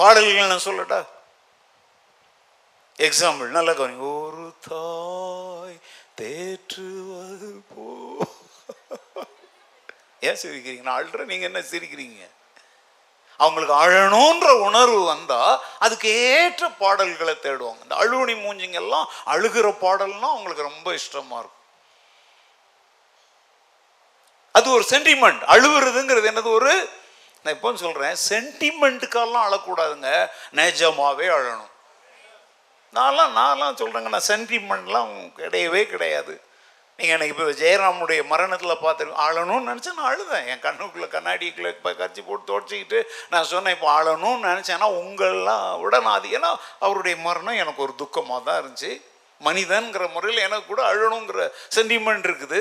பாடல்கள் 0.00 0.52
நான் 0.52 0.66
சொல்லட்டா 0.66 1.00
எக்ஸாம்பிள் 2.98 3.48
நல்லா 3.48 3.74
ஒரு 4.10 4.46
தாய் 4.68 5.78
தேற்றுவது 6.16 7.50
போ 7.68 7.86
ஏன் 10.26 10.40
சிரிக்கிறீங்க 10.42 10.84
நான் 10.86 10.98
அழுற 10.98 11.24
நீங்கள் 11.24 11.48
என்ன 11.50 11.62
சிரிக்கிறீங்க 11.66 12.22
அவங்களுக்கு 13.40 13.74
அழணுன்ற 13.76 14.50
உணர்வு 14.66 15.00
வந்தால் 15.04 15.54
அதுக்கு 15.78 16.08
ஏற்ற 16.30 16.64
பாடல்களை 16.78 17.34
தேடுவாங்க 17.38 17.82
இந்த 17.82 17.96
அழுவணி 17.96 18.34
மூஞ்சிங்கெல்லாம் 18.36 19.06
அழுகிற 19.26 19.68
பாடல்னா 19.82 20.28
அவங்களுக்கு 20.30 20.70
ரொம்ப 20.70 20.88
இஷ்டமாக 20.94 21.40
இருக்கும் 21.40 21.54
அது 24.54 24.68
ஒரு 24.70 24.84
சென்டிமெண்ட் 24.90 25.42
அழுகுறதுங்கிறது 25.46 26.28
என்னது 26.30 26.50
ஒரு 26.50 26.72
நான் 27.44 27.54
இப்போ 27.54 27.72
சொல்கிறேன் 27.78 28.16
சென்டிமெண்ட்டுக்கெல்லாம் 28.28 29.46
அழக்கூடாதுங்க 29.46 30.12
நிஜமாவே 30.54 31.26
அழணும் 31.36 31.72
நான்லாம் 32.94 33.32
நான்லாம் 33.32 33.78
சொல்கிறேங்க 33.78 34.10
நான் 34.10 34.28
சென்டிமெண்ட்லாம் 34.28 35.12
கிடையவே 35.36 35.82
கிடையாது 35.84 36.34
நீங்கள் 36.98 37.16
எனக்கு 37.16 37.32
இப்போ 37.34 37.46
ஜெயராமுடைய 37.58 38.20
மரணத்தில் 38.24 38.72
பார்த்துருக்கோம் 38.76 39.24
ஆளணும்னு 39.24 39.68
நினச்சி 39.70 39.90
நான் 39.90 40.10
அழுதேன் 40.10 40.46
என் 40.52 40.62
கண்ணுக்குள்ளே 40.62 41.08
கண்ணாடிக்குள்ளே 41.08 41.70
இப்போ 41.74 41.90
கரைச்சி 41.92 42.22
போட்டு 42.22 42.44
தொடச்சிக்கிட்டு 42.44 43.00
நான் 43.32 43.50
சொன்னேன் 43.50 43.74
இப்போ 43.76 43.88
ஆளணும்னு 43.94 44.48
நினச்சேன்னா 44.48 44.88
உங்களெலாம் 45.00 45.66
விட 45.82 46.00
நான் 46.00 46.16
அது 46.18 46.30
ஏன்னா 46.30 46.50
அவருடைய 46.80 47.16
மரணம் 47.26 47.60
எனக்கு 47.62 47.84
ஒரு 47.86 47.94
துக்கமாக 47.98 48.40
தான் 48.42 48.58
இருந்துச்சு 48.60 48.92
மனிதன்கிற 49.40 50.04
முறையில் 50.12 50.46
எனக்கு 50.46 50.66
கூட 50.66 50.82
அழணுங்கிற 50.90 51.44
சென்டிமெண்ட் 51.76 52.28
இருக்குது 52.28 52.60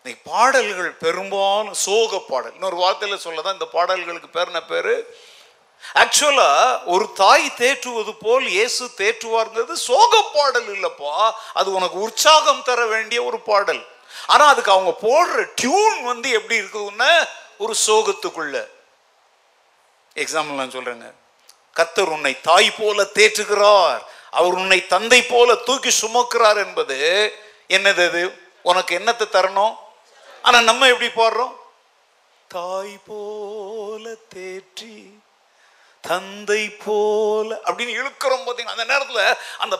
இன்னைக்கு 0.00 0.30
பாடல்கள் 0.30 0.90
பெரும்பாலும் 1.00 1.78
சோக 1.80 2.18
பாடல் 2.26 2.54
இன்னொரு 2.54 2.76
வார்த்தையில் 2.76 3.22
சொல்ல 3.22 3.40
தான் 3.42 3.56
இந்த 3.56 3.68
பாடல்களுக்கு 3.70 4.28
பேர் 4.30 4.50
என்ன 4.50 4.62
பேர் 4.66 4.92
ஆக்சுவலா 5.84 6.50
ஒரு 6.86 7.04
தாய் 7.14 7.46
தேற்றுவது 7.58 8.12
போல் 8.22 8.46
இயேசு 8.48 8.84
தேற்றுவார்ங்கிறது 8.98 9.74
சோக 9.86 10.22
பாடல் 10.34 10.70
இல்லப்பா 10.76 11.14
அது 11.52 11.68
உனக்கு 11.72 11.98
உற்சாகம் 11.98 12.62
தர 12.62 12.80
வேண்டிய 12.86 13.18
ஒரு 13.24 13.38
பாடல் 13.46 13.82
ஆனா 14.28 14.44
அதுக்கு 14.46 14.74
அவங்க 14.74 14.92
போடுற 15.02 15.44
டியூன் 15.60 15.98
வந்து 16.02 16.28
எப்படி 16.38 16.56
இருக்குதுன்னா 16.60 17.12
ஒரு 17.56 17.74
சோகத்துக்குள்ள 17.86 18.56
எக்ஸாம்பிள் 20.16 20.60
நான் 20.60 20.76
சொல்றேங்க 20.76 21.08
கத்தர் 21.76 22.12
உன்னை 22.12 22.34
தாய் 22.42 22.70
போல 22.78 23.04
தேற்றுகிறார் 23.16 24.02
அவர் 24.32 24.54
உன்னை 24.54 24.80
தந்தை 24.86 25.20
போல 25.24 25.50
தூக்கி 25.66 25.90
சுமக்கிறார் 25.94 26.60
என்பது 26.62 26.98
என்னது 27.70 28.02
அது 28.08 28.22
உனக்கு 28.64 28.92
என்னத்தை 28.98 29.26
தரணும் 29.28 29.74
ஆனா 30.44 30.58
நம்ம 30.62 30.88
எப்படி 30.88 31.10
போடுறோம் 31.12 31.54
தாய் 32.50 32.96
போல 33.06 34.04
தேற்றி 34.34 34.94
தந்தை 36.06 36.62
போல் 36.84 37.52
அப்படின்னு 37.64 37.96
இழுக்கிறோம் 37.96 38.42
பார்த்தீங்கன்னா 38.42 38.76
அந்த 38.76 38.86
நேரத்தில் 38.86 39.24
அந்த 39.60 39.76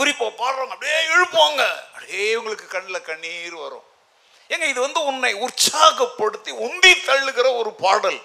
குறிப்பை 0.00 0.28
பாடுறவங்க 0.32 0.74
அப்படியே 0.74 0.98
இழுப்பாங்க 1.10 1.62
அப்படியே 1.86 2.26
உங்களுக்கு 2.34 2.66
கண்ணில் 2.68 3.06
கண்ணீர் 3.06 3.56
வரும் 3.56 3.86
ஏங்க 4.50 4.66
இது 4.66 4.80
வந்து 4.80 5.00
உன்னை 5.04 5.32
உற்சாகப்படுத்தி 5.42 6.52
உந்தி 6.64 6.92
தள்ளுகிற 7.00 7.46
ஒரு 7.60 7.70
பாடல் 7.76 8.20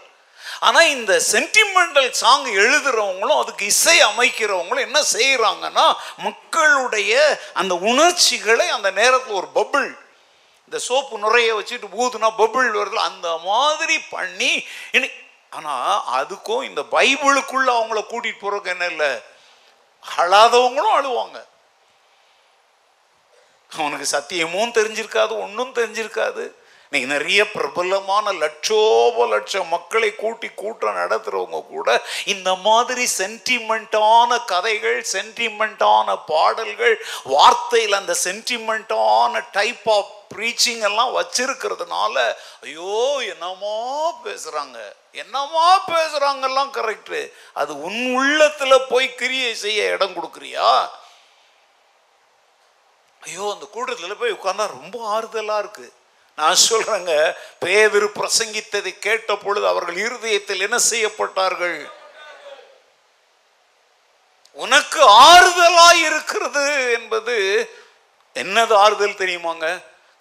ஆனால் 0.60 0.89
இந்த 0.89 1.13
சென்டிமெண்டல் 1.28 2.10
சாங் 2.15 2.48
எழுதுகிறவங்களும் 2.56 3.39
அதுக்கு 3.39 3.63
இசை 3.65 3.96
அமைக்கிறவங்களும் 4.02 4.86
என்ன 4.86 5.00
செய்கிறாங்கன்னா 5.13 5.86
மக்களுடைய 6.24 7.13
அந்த 7.54 7.74
உணர்ச்சிகளை 7.88 8.67
அந்த 8.70 8.89
நேரத்தில் 8.91 9.39
ஒரு 9.41 9.50
பபுள் 9.56 9.88
இந்த 10.72 10.80
சோப்பு 10.86 11.17
நுறைய 11.17 11.50
வச்சுட்டு 11.56 11.98
ஊதுனா 11.98 12.30
பபுள் 12.39 12.70
வருது 12.74 13.00
அந்த 13.04 13.28
மாதிரி 13.46 13.98
பண்ணி 14.10 14.52
இன்னைக்கு 14.91 15.20
ஆனால் 15.52 15.98
அதுக்கும் 16.17 16.63
இந்த 16.63 16.82
பைபிளுக்குள்ள 16.91 17.70
அவங்கள 17.76 18.02
கூட்டிகிட்டு 18.04 18.41
போகிறதுக்கு 18.41 18.74
என்ன 18.76 18.88
இல்லை 18.88 19.12
அழாதவங்களும் 20.06 20.98
அழுவாங்க 20.98 21.38
அவனுக்கு 23.72 24.08
சத்தியமும் 24.10 24.76
தெரிஞ்சிருக்காது 24.78 25.34
ஒன்றும் 25.46 25.76
தெரிஞ்சிருக்காது 25.76 26.43
இன்னைக்கு 26.91 27.08
நிறைய 27.13 27.41
பிரபலமான 27.48 28.32
லட்சோப 28.34 29.26
லட்சம் 29.28 29.65
மக்களை 29.67 30.10
கூட்டி 30.13 30.50
கூட்டம் 30.54 31.00
நடத்துகிறவங்க 31.00 31.60
கூட 31.65 31.88
இந்த 32.26 32.50
மாதிரி 32.63 33.06
சென்டிமெண்ட்டான 33.17 34.38
கதைகள் 34.46 35.00
சென்டிமெண்ட்டான 35.12 36.15
பாடல்கள் 36.28 36.96
வார்த்தையில் 37.26 38.00
அந்த 38.00 38.15
சென்டிமெண்ட்டான 38.24 39.41
டைப் 39.52 39.89
ஆஃப் 39.89 40.13
ப்ரீச்சிங் 40.32 40.84
எல்லாம் 40.84 41.12
வச்சிருக்கிறதுனால 41.13 42.15
ஐயோ 42.63 42.93
என்னமோ 43.32 43.76
பேசுகிறாங்க 44.24 44.80
என்னமோ 45.15 45.65
பேசுகிறாங்கெல்லாம் 45.88 46.72
கரெக்டு 46.72 47.22
அது 47.56 47.74
உன் 47.82 48.02
உள்ளத்தில் 48.13 48.88
போய் 48.88 49.08
கிரியை 49.15 49.52
செய்ய 49.58 49.91
இடம் 49.91 50.15
கொடுக்குறியா 50.17 50.70
ஐயோ 53.22 53.46
அந்த 53.54 53.65
கூட்டத்தில் 53.67 54.20
போய் 54.20 54.36
உட்காந்தா 54.36 54.65
ரொம்ப 54.76 54.98
ஆறுதலாக 55.10 55.63
இருக்குது 55.63 55.93
நான் 56.38 56.63
சொல்கிறேங்க 56.63 57.13
பேதர் 57.60 58.08
பிரசங்கித்ததை 58.17 58.91
கேட்ட 58.98 59.32
பொழுது 59.36 59.65
அவர்கள் 59.67 59.98
இருதயத்தில் 59.98 60.65
என்ன 60.67 60.78
செய்யப்பட்டார்கள் 60.88 61.80
உனக்கு 64.60 65.02
ஆறுதலாய் 65.26 66.02
இருக்கிறது 66.02 66.65
என்பது 66.93 67.36
என்னது 68.36 68.74
ஆறுதல் 68.76 69.20
தெரியுமாங்க 69.20 69.67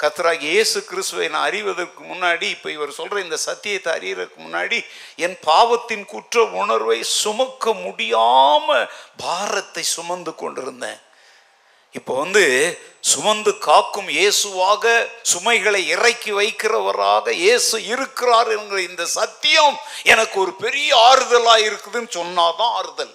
கத்தராக 0.00 0.44
இயேசு 0.46 0.78
கிறிஸ்துவை 0.82 1.26
நான் 1.28 1.46
அறிவதற்கு 1.46 2.00
முன்னாடி 2.04 2.46
இப்போ 2.54 2.68
இவர் 2.70 2.90
சொல்கிற 2.90 3.20
இந்த 3.20 3.38
சத்தியத்தை 3.44 3.90
அறியறதுக்கு 3.92 4.40
முன்னாடி 4.40 4.78
என் 5.18 5.36
பாவத்தின் 5.44 6.04
குற்ற 6.06 6.44
உணர்வை 6.56 6.98
சுமக்க 7.14 7.74
முடியாமல் 7.80 8.86
பாரத்தை 9.22 9.84
சுமந்து 9.92 10.34
கொண்டிருந்தேன் 10.34 11.00
இப்போ 11.94 12.14
வந்து 12.14 12.44
சுமந்து 13.04 13.52
காக்கும் 13.60 14.08
இயேசுவாக 14.12 14.84
சுமைகளை 15.24 15.80
இறக்கி 15.88 16.32
வைக்கிறவராக 16.32 17.34
இயேசு 17.40 17.76
இருக்கிறார் 17.86 18.50
என்கிற 18.56 18.80
இந்த 18.82 19.04
சத்தியம் 19.14 19.76
எனக்கு 20.04 20.36
ஒரு 20.40 20.52
பெரிய 20.56 20.88
ஆறுதலாக 21.06 21.66
இருக்குதுன்னு 21.68 22.12
சொன்னாதான் 22.18 22.74
ஆறுதல் 22.74 23.14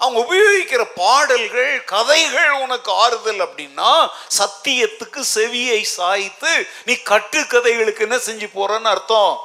அவங்க 0.00 0.18
உபயோகிக்கிற 0.24 0.82
பாடல்கள் 0.98 1.70
கதைகள் 1.92 2.50
உனக்கு 2.64 2.90
ஆறுதல் 3.02 3.42
அப்படின்னா 3.44 3.90
சத்தியத்துக்கு 4.38 5.20
செவியை 5.30 5.80
சாய்த்து 5.92 6.52
நீ 6.86 6.94
கட்டு 7.02 7.40
கதைகளுக்கு 7.46 8.04
என்ன 8.06 8.18
செஞ்சு 8.26 8.48
போறன்னு 8.48 8.90
அர்த்தம் 8.90 9.32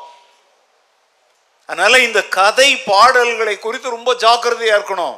அதனால 1.70 1.96
இந்த 2.00 2.22
கதை 2.36 2.70
பாடல்களை 2.88 3.56
குறித்து 3.58 3.90
ரொம்ப 3.90 4.12
ஜாக்கிரதையா 4.24 4.76
இருக்கணும் 4.80 5.18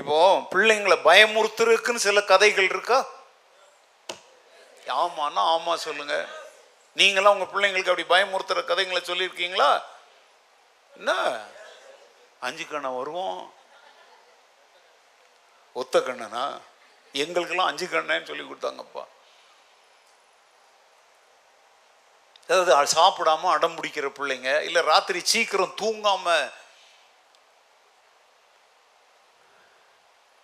இப்போ 0.00 0.18
பிள்ளைங்களை 0.52 0.96
பயமுறுத்துறதுக்குன்னு 1.06 2.06
சில 2.06 2.20
கதைகள் 2.24 2.68
இருக்கா 2.68 2.98
ஆமான்னா 4.96 5.42
ஆமா 5.52 5.72
சொல்லுங்க 5.78 6.14
நீங்களாம் 6.96 7.34
உங்க 7.34 7.48
பிள்ளைங்களுக்கு 7.50 7.92
அப்படி 7.92 8.08
பயமுறுத்துற 8.12 8.60
கதைங்களை 8.64 9.02
சொல்லியிருக்கீங்களா 9.02 9.70
என்ன 10.92 11.12
அஞ்சு 12.42 12.64
கண்ணை 12.64 12.90
வருவோம் 12.94 13.40
ஒத்த 15.76 15.98
கண்ணனா 16.00 16.44
எங்களுக்கெல்லாம் 17.14 17.70
அஞ்சு 17.70 17.86
கண்ணன்னு 17.86 18.28
சொல்லி 18.28 18.44
கொடுத்தாங்கப்பா 18.44 19.04
அதாவது 22.48 22.94
சாப்பிடாம 22.94 23.50
அடம் 23.50 23.76
பிடிக்கிற 23.76 24.06
பிள்ளைங்க 24.10 24.52
இல்லை 24.60 24.80
ராத்திரி 24.84 25.20
சீக்கிரம் 25.24 25.76
தூங்காம 25.78 26.26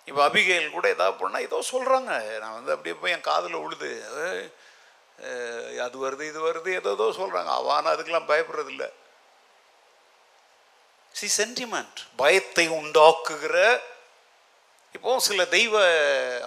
இப்போ 0.08 0.20
அபிகையில் 0.24 0.74
கூட 0.74 0.86
ஏதாவது 0.88 1.16
பண்ணால் 1.16 1.46
ஏதோ 1.46 1.58
சொல்கிறாங்க 1.70 2.12
நான் 2.42 2.56
வந்து 2.56 2.74
அப்படியே 2.74 2.96
போய் 2.96 3.14
என் 3.14 3.28
காதில் 3.28 3.62
உழுது 3.62 3.90
அது 5.84 5.96
வருது 5.98 6.24
இது 6.26 6.40
வருது 6.40 6.70
ஏதோ 6.74 6.90
ஏதோ 6.90 7.06
சொல்கிறாங்க 7.18 7.50
அவன் 7.54 7.92
அதுக்கெல்லாம் 7.92 8.30
பயப்படுறதில்லை 8.30 8.88
சி 11.16 11.26
சென்டிமெண்ட் 11.36 11.98
பயத்தை 12.16 12.66
உண்டாக்குகிற 12.78 13.56
இப்போ 14.94 15.12
சில 15.20 15.40
தெய்வ 15.50 15.74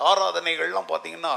ஆராதனைகள்லாம் 0.09 0.89
பார்த்தீங்கன்னா 0.89 1.33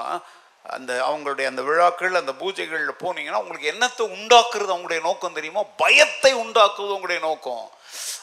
அந்த 0.70 0.90
அவங்களுடைய 1.06 1.46
அந்த 1.48 1.62
விழாக்கள் 1.62 2.18
அந்த 2.18 2.32
பூஜைகளில் 2.40 3.00
போனீங்கன்னா 3.00 3.40
உங்களுக்கு 3.40 3.70
என்னத்தை 3.72 4.04
உண்டாக்குறது 4.16 4.72
அவங்களுடைய 4.72 5.00
நோக்கம் 5.00 5.38
தெரியுமா 5.38 5.62
பயத்தை 5.76 6.32
உண்டாக்குவது 6.42 6.94
உங்களுடைய 6.94 7.20
நோக்கம் 7.20 7.64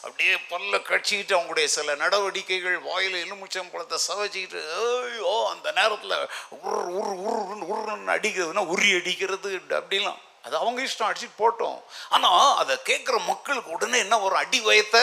அப்படியே 0.02 0.34
பல்ல 0.50 0.74
கட்சிக்கிட்டு 0.82 1.36
அவங்களுடைய 1.36 1.68
சில 1.68 1.94
நடவடிக்கைகள் 1.94 2.78
வாயில் 2.86 3.18
எலுமிச்சம் 3.24 3.70
பழத்தை 3.72 3.98
சவச்சிக்கிட்டு 4.06 4.62
ஐயோ 5.04 5.34
அந்த 5.50 5.68
நேரத்தில் 5.72 6.16
உரு 6.60 6.80
உரு 6.94 7.12
உருன்னு 7.26 7.68
உருன்னு 7.72 8.14
அடிக்கிறதுனா 8.16 8.64
உரி 8.70 8.90
அடிக்கிறது 8.92 9.52
அப்படிலாம் 9.72 10.20
அது 10.44 10.54
அவங்க 10.56 10.80
இஷ்டம் 10.82 11.08
அடிச்சுட்டு 11.08 11.40
போட்டோம் 11.40 11.78
ஆனால் 12.08 12.54
அதை 12.56 12.74
கேட்குற 12.84 13.16
மக்களுக்கு 13.26 13.74
உடனே 13.74 13.98
என்ன 13.98 14.18
ஒரு 14.20 14.36
அடி 14.36 14.60
வயத்தை 14.60 15.02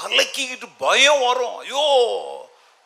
கலக்கிக்கிட்டு 0.00 0.68
பயம் 0.78 1.24
வரும் 1.26 1.56
ஐயோ 1.56 1.84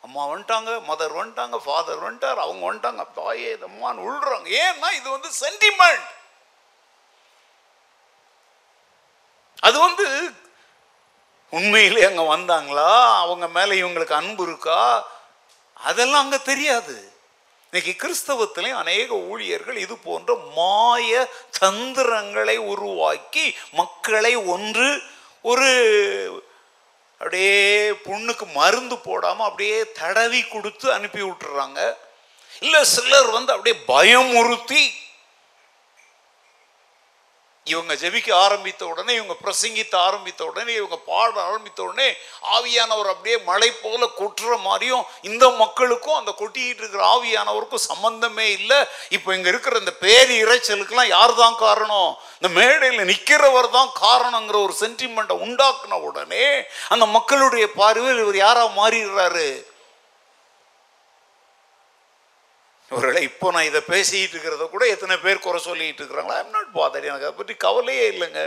அம்மா 0.03 0.23
வந்துட்டாங்க 0.25 0.71
மதர் 0.87 1.17
வந்துட்டாங்க 1.19 1.57
ஃபாதர் 1.65 2.03
வந்துட்டார் 2.03 2.43
அவங்க 2.43 2.63
வந்துட்டாங்க 2.65 3.05
தாயே 3.15 3.51
அம்மான்னு 3.67 4.05
உள்றாங்க 4.07 4.49
ஏன்னா 4.61 4.89
இது 4.91 5.07
வந்து 5.09 5.29
சென்டிமெண்ட் 5.39 6.05
அது 9.63 9.77
வந்து 9.79 10.07
உண்மையிலே 11.53 12.05
அங்கே 12.07 12.23
வந்தாங்களா 12.27 12.89
அவங்க 13.21 13.45
மேலே 13.49 13.73
இவங்களுக்கு 13.81 14.15
அன்பு 14.15 14.43
இருக்கா 14.43 14.79
அதெல்லாம் 15.77 16.23
அங்கே 16.23 16.39
தெரியாது 16.43 16.95
இன்னைக்கு 17.75 17.93
கிறிஸ்தவத்திலையும் 17.95 18.81
அநேக 18.81 19.15
ஊழியர்கள் 19.27 19.77
இது 19.77 19.95
போன்ற 19.99 20.35
மாய 20.55 21.23
தந்திரங்களை 21.57 22.55
உருவாக்கி 22.67 23.43
மக்களை 23.73 24.31
ஒன்று 24.53 24.85
ஒரு 25.45 25.71
அப்படியே 27.21 27.57
புண்ணுக்கு 28.05 28.45
மருந்து 28.53 28.97
போடாமல் 28.99 29.47
அப்படியே 29.47 29.79
தடவி 29.97 30.41
கொடுத்து 30.45 30.87
அனுப்பி 30.93 31.21
விட்டுறாங்க 31.21 31.81
இல்லை 32.61 32.81
சிலர் 32.93 33.29
வந்து 33.31 33.53
அப்படியே 33.53 33.77
பயமுறுத்தி 33.87 34.83
இவங்க 37.67 37.93
ஜெபிக்க 37.95 38.29
ஆரம்பித்த 38.37 38.81
உடனே 38.85 39.11
இவங்க 39.15 39.35
பிரசங்கித்த 39.39 39.95
ஆரம்பித்த 39.99 40.41
உடனே 40.45 40.73
இவங்க 40.73 40.97
பாட 41.07 41.33
ஆரம்பித்த 41.43 41.79
உடனே 41.83 42.09
ஆவியானவர் 42.51 43.09
அப்படியே 43.13 43.37
மழை 43.47 43.69
போல 43.75 44.01
கொட்டுற 44.15 44.57
மாதிரியும் 44.65 45.05
இந்த 45.23 45.45
மக்களுக்கும் 45.55 46.17
அந்த 46.17 46.31
கொட்டிக்கிட்டு 46.33 46.83
இருக்கிற 46.83 47.03
ஆவியானவருக்கும் 47.09 47.85
சம்பந்தமே 47.87 48.47
இல்லை 48.51 48.79
இப்போ 49.09 49.29
இங்கே 49.35 49.51
இருக்கிற 49.53 49.79
இந்த 49.79 49.95
பேரி 49.99 50.37
இறைச்சலுக்கெல்லாம் 50.43 51.13
யார் 51.13 51.35
தான் 51.35 51.57
காரணம் 51.57 52.09
இந்த 52.37 52.51
மேடையில் 52.55 53.09
நிற்கிறவர் 53.09 53.69
தான் 53.71 53.91
காரணங்கிற 53.99 54.59
ஒரு 54.61 54.75
சென்டிமெண்ட்டை 54.79 55.37
உண்டாக்குன 55.41 56.01
உடனே 56.09 56.47
அந்த 56.89 57.07
மக்களுடைய 57.15 57.67
பார்வையில் 57.75 58.23
இவர் 58.23 58.39
யாராக 58.39 58.77
மாறிடுறாரு 58.77 59.49
ஒருவேளை 62.95 63.21
இப்போ 63.23 63.47
நான் 63.51 63.67
இதை 63.67 63.81
பேசிக்கிட்டு 63.87 64.35
இருக்கிறத 64.35 64.65
கூட 64.67 64.83
எத்தனை 64.87 65.15
பேர் 65.17 65.43
குறை 65.43 65.59
சொல்லிகிட்டு 65.61 66.01
இருக்கிறாங்களா 66.01 66.37
ஐம் 66.37 66.55
நாட் 66.55 66.71
பாதர் 66.71 67.09
எனக்கு 67.09 67.27
அதை 67.27 67.35
பற்றி 67.35 67.55
கவலையே 67.63 68.05
இல்லைங்க 68.13 68.43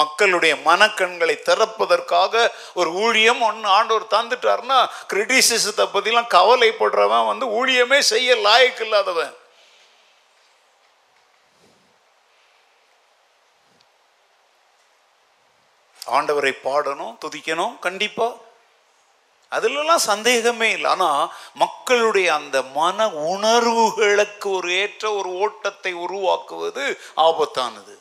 மக்களுடைய 0.00 0.52
மனக்கண்களை 0.64 1.34
திறப்பதற்காக 1.40 2.34
ஒரு 2.74 2.90
ஊழியம் 3.02 3.42
ஒன்று 3.42 3.68
ஆண்டவர் 3.70 4.12
தந்துட்டார்னா 4.14 4.78
கிரிட்டிசிசத்தை 5.12 5.86
பற்றிலாம் 5.88 6.32
கவலைப்படுறவன் 6.34 7.28
வந்து 7.28 7.46
ஊழியமே 7.58 8.00
செய்ய 8.10 8.36
லாயக்கு 8.42 8.84
இல்லாதவன் 8.86 9.34
ஆண்டவரை 16.00 16.52
பாடணும் 16.58 17.14
துதிக்கணும் 17.22 17.74
கண்டிப்பாக 17.78 18.34
அதிலெல்லாம் 19.56 20.06
சந்தேகமே 20.06 20.68
இல்லை 20.70 20.90
ஆனால் 20.92 21.22
மக்களுடைய 21.56 22.28
அந்த 22.34 22.58
மன 22.74 23.08
உணர்வுகளுக்கு 23.26 24.48
ஒரு 24.52 24.70
ஏற்ற 24.78 25.04
ஒரு 25.12 25.30
ஓட்டத்தை 25.40 25.92
உருவாக்குவது 26.04 26.84
ஆபத்தானது 27.24 27.94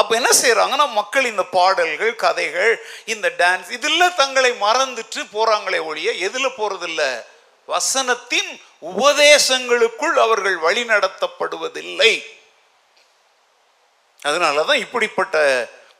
அப்போ 0.00 0.12
என்ன 0.16 0.30
செய்கிறாங்கன்னா 0.36 0.86
மக்கள் 0.92 1.24
இந்த 1.24 1.44
பாடல்கள் 1.52 2.12
கதைகள் 2.16 2.72
இந்த 3.06 3.26
டான்ஸ் 3.38 3.70
இதில் 3.70 4.16
தங்களை 4.16 4.52
மறந்துட்டு 4.60 5.20
போகிறாங்களே 5.32 5.80
ஒழிய 5.86 6.10
எதில் 6.26 6.56
போகிறதில்ல 6.58 7.02
வசனத்தின் 7.68 8.50
உபதேசங்களுக்குள் 8.92 10.16
அவர்கள் 10.18 10.56
வழி 10.58 10.82
நடத்தப்படுவதில்லை 10.84 12.12
அதனால 14.22 14.62
தான் 14.62 14.82
இப்படிப்பட்ட 14.82 15.36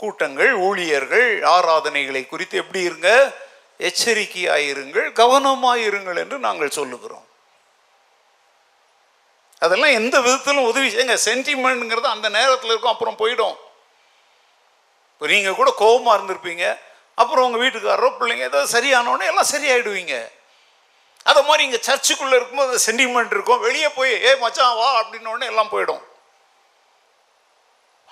கூட்டங்கள் 0.00 0.52
ஊழியர்கள் 0.62 1.28
ஆராதனைகளை 1.50 2.22
குறித்து 2.24 2.56
எப்படி 2.56 2.80
இருங்க 2.82 3.10
எச்சரிக்கையாயிருங்கள் 3.80 5.08
கவனமாயிருங்கள் 5.12 6.20
என்று 6.22 6.36
நாங்கள் 6.38 6.76
சொல்லுகிறோம் 6.78 7.26
அதெல்லாம் 9.62 9.96
எந்த 10.00 10.16
விதத்திலும் 10.20 10.68
உதவி 10.68 10.88
செய்யுங்க 10.88 11.16
சென்டிமெண்ட்ங்கிறது 11.24 12.08
அந்த 12.08 12.28
நேரத்தில் 12.28 12.72
இருக்கும் 12.72 12.94
அப்புறம் 12.94 13.18
போயிடும் 13.18 13.56
இப்போ 15.12 15.26
நீங்கள் 15.26 15.56
கூட 15.56 15.70
கோபமாக 15.76 16.14
இருந்திருப்பீங்க 16.16 16.66
அப்புறம் 17.18 17.46
உங்கள் 17.46 17.62
வீட்டுக்காரரோ 17.62 18.10
பிள்ளைங்க 18.12 18.44
ஏதாவது 18.44 18.74
சரியானோடனே 18.76 19.26
எல்லாம் 19.26 19.50
சரியாயிடுவீங்க 19.50 20.14
அதை 21.26 21.40
மாதிரி 21.42 21.62
இங்கே 21.64 21.80
சர்ச்சுக்குள்ளே 21.86 22.36
இருக்கும்போது 22.36 22.70
அந்த 22.70 22.82
சென்டிமெண்ட் 22.86 23.34
இருக்கும் 23.36 23.60
வெளியே 23.60 23.88
போய் 23.88 24.12
ஏ 24.24 24.30
மச்சான் 24.40 24.78
வா 24.78 24.88
அப்படின்னோடனே 25.00 25.46
எல்லாம் 25.46 25.72
போயிடும் 25.72 26.02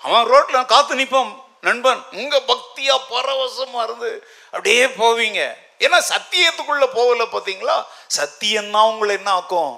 அவன் 0.01 0.29
ரோட்டில் 0.29 0.69
காத்து 0.69 0.99
நிற்பான் 0.99 1.31
நண்பன் 1.63 2.01
உங்கள் 2.13 2.47
பக்தியாக 2.47 3.07
பரவசமாக 3.09 3.85
இருந்து 3.87 4.11
அப்படியே 4.53 4.85
போவீங்க 4.99 5.41
ஏன்னா 5.81 5.99
சத்தியத்துக்குள்ளே 6.09 6.87
போகல 6.93 7.25
பார்த்தீங்களா 7.27 7.77
தான் 8.15 8.89
உங்களை 8.89 9.13
என்ன 9.15 9.31
ஆக்கும் 9.31 9.75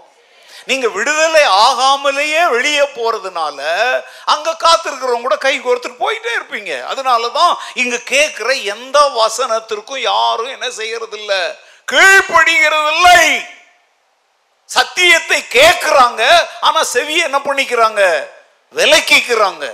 நீங்கள் 0.67 0.93
விடுதலை 0.95 1.43
ஆகாமலேயே 1.61 2.41
வெளியே 2.49 2.85
போகிறதுனால 2.89 3.59
அங்கே 4.25 4.51
காத்திருக்கிறவங்க 4.57 5.27
கூட 5.27 5.37
கை 5.37 5.53
கோர்த்துட்டு 5.57 6.01
போயிட்டே 6.01 6.31
இருப்பீங்க 6.35 6.73
அதனால 6.83 7.29
தான் 7.29 7.53
இங்கே 7.75 7.99
கேட்குற 8.11 8.49
எந்த 8.73 8.99
வசனத்திற்கும் 9.15 10.05
யாரும் 10.05 10.53
என்ன 10.53 10.69
கீழ்படுகிறது 11.87 12.91
இல்லை 12.91 13.23
சத்தியத்தை 14.69 15.39
கேட்குறாங்க 15.51 16.23
ஆனால் 16.61 16.91
செவியை 16.93 17.23
என்ன 17.25 17.39
பண்ணிக்கிறாங்க 17.41 18.03
விலக்கிக்கிறாங்க 18.73 19.65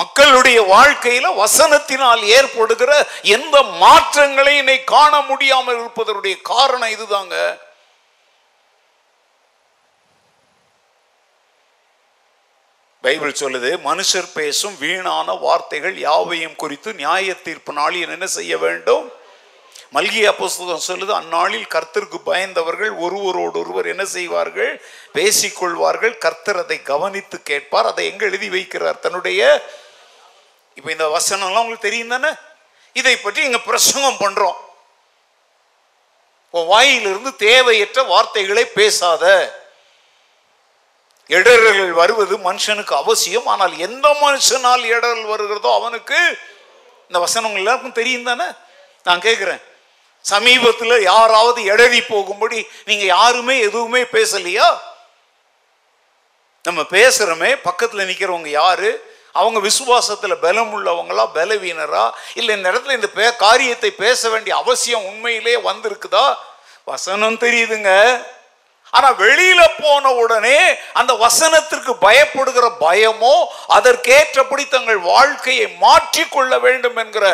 மக்களுடைய 0.00 0.58
வாழ்க்கையில 0.68 1.26
வசனத்தினால் 1.36 2.22
ஏற்படுகிற 2.36 2.90
எந்த 3.34 3.56
மாற்றங்களை 3.78 4.54
இன்னை 4.56 4.78
காண 4.86 5.12
முடியாமல் 5.22 5.78
இருப்பதனுடைய 5.78 6.36
காரணம் 6.44 6.94
இதுதாங்க 6.94 7.36
பைபிள் 13.04 13.40
சொல்லுது 13.40 13.70
மனுஷர் 13.80 14.28
பேசும் 14.34 14.76
வீணான 14.78 15.34
வார்த்தைகள் 15.40 15.96
யாவையும் 15.98 16.56
குறித்து 16.56 16.90
நியாய 16.94 17.34
தீர்ப்பு 17.42 17.72
நாளில் 17.72 18.06
என்ன 18.08 18.26
செய்ய 18.34 18.54
வேண்டும் 18.58 19.04
மல்கிய 19.94 20.28
புஸ்தகம் 20.34 20.86
சொல்லுது 20.86 21.12
அந்நாளில் 21.12 21.66
கர்த்தருக்கு 21.66 22.18
பயந்தவர்கள் 22.26 22.92
ஒருவரோடு 22.98 23.56
ஒருவர் 23.60 23.86
என்ன 23.86 24.04
செய்வார்கள் 24.14 24.72
பேசிக்கொள்வார்கள் 25.14 26.14
கர்த்தர் 26.18 26.60
அதை 26.62 26.78
கவனித்து 26.82 27.38
கேட்பார் 27.42 27.90
அதை 27.90 28.04
எங்க 28.06 28.24
எழுதி 28.24 28.48
வைக்கிறார் 28.48 29.02
தன்னுடைய 29.04 29.42
இப்போ 30.76 30.90
இந்த 30.90 31.06
வசனம்லாம் 31.08 31.62
உங்களுக்கு 31.62 31.88
தெரியும் 31.88 32.14
தானே 32.14 32.30
இதை 32.96 33.14
பற்றி 33.16 33.40
இங்கே 33.44 33.60
பிரசங்கம் 33.64 34.22
பண்ணுறோம் 34.22 34.58
வாயிலிருந்து 36.54 37.30
தேவையற்ற 37.38 38.00
வார்த்தைகளை 38.04 38.64
பேசாத 38.70 39.24
இடர்கள் 41.30 41.80
வருவது 41.92 42.34
மனுஷனுக்கு 42.38 42.94
அவசியம் 42.96 43.46
ஆனால் 43.46 43.74
எந்த 43.78 44.06
மனுஷனால் 44.22 44.82
இடரல் 44.88 45.24
வருகிறதோ 45.24 45.70
அவனுக்கு 45.74 46.18
இந்த 47.10 47.18
வசனங்கள் 47.18 47.62
எல்லாருக்கும் 47.62 47.98
தெரியும் 47.98 48.28
தானே 48.30 48.48
நான் 49.06 49.24
கேட்குறேன் 49.24 49.62
சமீபத்தில் 50.24 50.96
யாராவது 51.02 51.60
இடறி 51.64 52.00
போகும்படி 52.04 52.58
நீங்கள் 52.86 53.12
யாருமே 53.14 53.56
எதுவுமே 53.60 54.02
பேசலையா 54.14 54.68
நம்ம 56.64 56.80
பேசுகிறோமே 56.92 57.50
பக்கத்தில் 57.60 58.08
நிற்கிறவங்க 58.08 58.50
யாரு 58.54 58.90
அவங்க 59.34 59.58
விசுவாசத்தில் 59.60 60.42
பலம் 60.42 60.72
உள்ளவங்களா 60.76 61.24
பலவீனரா 61.34 62.04
இல்லை 62.34 62.52
இந்த 62.56 62.68
இடத்துல 62.72 62.96
இந்த 62.96 63.10
பே 63.14 63.26
காரியத்தை 63.36 63.90
பேச 63.96 64.28
வேண்டிய 64.28 64.54
அவசியம் 64.56 65.06
உண்மையிலே 65.06 65.54
வந்திருக்குதா 65.64 66.26
வசனம் 66.84 67.42
தெரியுதுங்க 67.42 67.90
ஆனால் 68.92 69.16
வெளியில் 69.16 69.76
போன 69.80 70.12
உடனே 70.14 70.58
அந்த 70.92 71.12
வசனத்திற்கு 71.16 71.92
பயப்படுகிற 72.02 72.66
பயமோ 72.80 73.34
அதற்கேற்றபடி 73.76 74.64
தங்கள் 74.68 75.00
வாழ்க்கையை 75.06 75.66
மாற்றிக்கொள்ள 75.80 76.58
வேண்டும் 76.58 76.96
என்கிற 76.96 77.26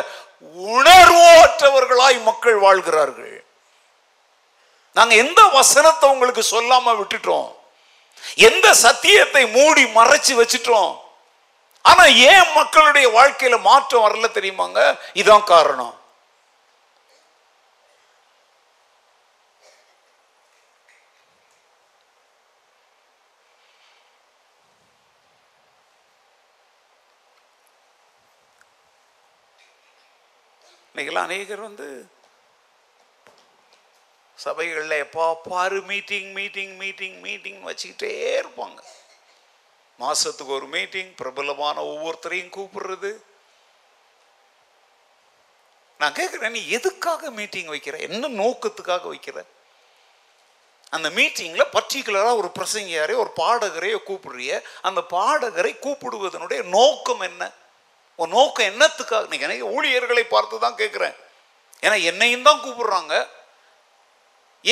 உணர்வோற்றவர்களாய் 0.75 2.19
மக்கள் 2.23 2.59
வாழ்கிறார்கள் 2.59 3.37
நாங்கள் 4.97 5.21
எந்த 5.21 5.41
வசனத்தை 5.53 6.07
உங்களுக்கு 6.09 6.45
சொல்லாமல் 6.47 6.99
விட்டுட்டோம் 7.01 7.51
எந்த 8.47 8.67
சத்தியத்தை 8.81 9.43
மூடி 9.53 9.85
மறைச்சு 9.95 10.33
வச்சிட்டோம் 10.41 10.91
ஆனா 11.85 12.05
ஏன் 12.29 12.47
மக்களுடைய 12.55 13.07
வாழ்க்கையில 13.09 13.57
மாற்றம் 13.61 14.05
வரல 14.05 14.29
தெரியுமாங்க 14.33 14.81
இதான் 15.15 15.45
காரணம் 15.45 15.95
அநேகர் 31.21 31.61
வந்து 31.61 31.87
சபைகள்ல 34.39 34.97
எப்பா 34.99 35.27
பாரு 35.49 35.79
மீட்டிங் 35.83 36.31
மீட்டிங் 36.33 36.73
மீட்டிங் 36.77 37.17
மீட்டிங் 37.21 37.61
வச்சுக்கிட்டே 37.65 38.13
இருப்பாங்க 38.39 38.81
மாதத்துக்கு 40.01 40.53
ஒரு 40.53 40.67
மீட்டிங் 40.69 41.11
பிரபலமான 41.15 41.77
ஒவ்வொருத்தரையும் 41.87 42.55
கூப்பிடுறது 42.55 43.11
நான் 46.01 46.19
கேட்குறேன் 46.19 46.55
நீ 46.57 46.63
எதுக்காக 46.71 47.31
மீட்டிங் 47.31 47.73
வைக்கிற 47.73 47.97
என்ன 48.07 48.31
நோக்கத்துக்காக 48.37 49.05
வைக்கிற 49.09 49.39
அந்த 50.93 51.09
மீட்டிங்கில் 51.11 51.73
பர்டிகுலராக 51.75 52.39
ஒரு 52.39 52.49
பிரசங்கியாரே 52.57 53.15
ஒரு 53.15 53.31
பாடகரையோ 53.37 53.99
கூப்பிடுறிய 54.01 54.53
அந்த 54.83 55.01
பாடகரை 55.11 55.73
கூப்பிடுவதனுடைய 55.77 56.61
நோக்கம் 56.73 57.23
என்ன 57.23 57.43
உன் 58.19 58.35
நோக்கம் 58.35 58.69
என்னத்துக்காக 58.71 59.31
நீங்கள் 59.31 59.49
எனக்கு 59.49 59.75
ஊழியர்களை 59.75 60.25
பார்த்து 60.27 60.65
தான் 60.65 60.81
கேட்குறேன் 60.81 61.15
ஏன்னா 61.83 61.99
என்னையும் 62.05 62.47
தான் 62.49 62.63
கூப்பிடுறாங்க 62.65 63.15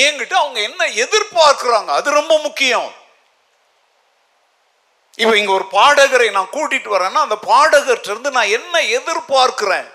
என்கிட்ட 0.00 0.35
அவங்க 0.37 0.59
என்ன 0.61 0.81
எதிர்பார்க்குறாங்க 1.03 1.91
அது 1.91 2.09
ரொம்ப 2.11 2.33
முக்கியம் 2.41 2.89
இப்போ 5.19 5.33
இங்கே 5.37 5.53
ஒரு 5.53 5.65
பாடகரை 5.71 6.27
நான் 6.31 6.53
கூட்டிட்டு 6.53 6.89
வரேன்னா 6.91 7.21
அந்த 7.23 7.37
பாடகர்கிட்ட 7.47 8.29
நான் 8.31 8.53
என்ன 8.53 8.81
எதிர்பார்க்கிறேன் 8.97 9.89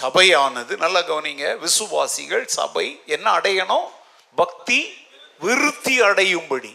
சபையானது 0.00 0.72
நல்லா 0.76 1.00
கவனிங்க 1.02 1.44
விசுவாசிகள் 1.58 2.44
சபை 2.54 2.86
என்ன 3.06 3.26
அடையணும் 3.30 3.86
பக்தி 4.38 4.80
விருத்தி 5.40 5.94
அடையும்படி 6.00 6.72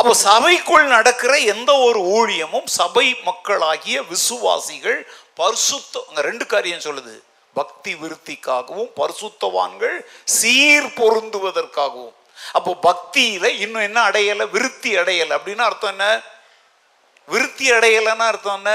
அப்போ 0.00 0.12
சபைக்குள் 0.22 0.86
நடக்கிற 0.86 1.32
எந்த 1.46 1.70
ஒரு 1.78 2.00
ஊழியமும் 2.12 2.68
சபை 2.72 3.06
மக்களாகிய 3.24 3.96
விசுவாசிகள் 4.08 5.00
பரிசுத்தம் 5.34 6.20
ரெண்டு 6.20 6.44
காரியம் 6.46 6.84
சொல்லுது 6.84 7.14
பக்தி 7.56 7.92
விருத்திக்காகவும் 8.00 8.90
பரிசுத்தவான்கள் 8.98 9.96
சீர் 10.36 10.88
பொருந்துவதற்காகவும் 10.98 12.14
அப்போ 12.54 12.72
பக்தியில 12.86 13.46
இன்னும் 13.64 13.86
என்ன 13.88 13.98
அடையலை 14.08 14.44
விருத்தி 14.54 14.90
அடையலை 14.96 15.32
அப்படின்னு 15.36 15.64
அர்த்தம் 15.64 15.92
என்ன 15.92 16.06
விருத்தி 17.28 17.66
அடையலைன்னா 17.72 18.26
அர்த்தம் 18.28 18.58
என்ன 18.58 18.72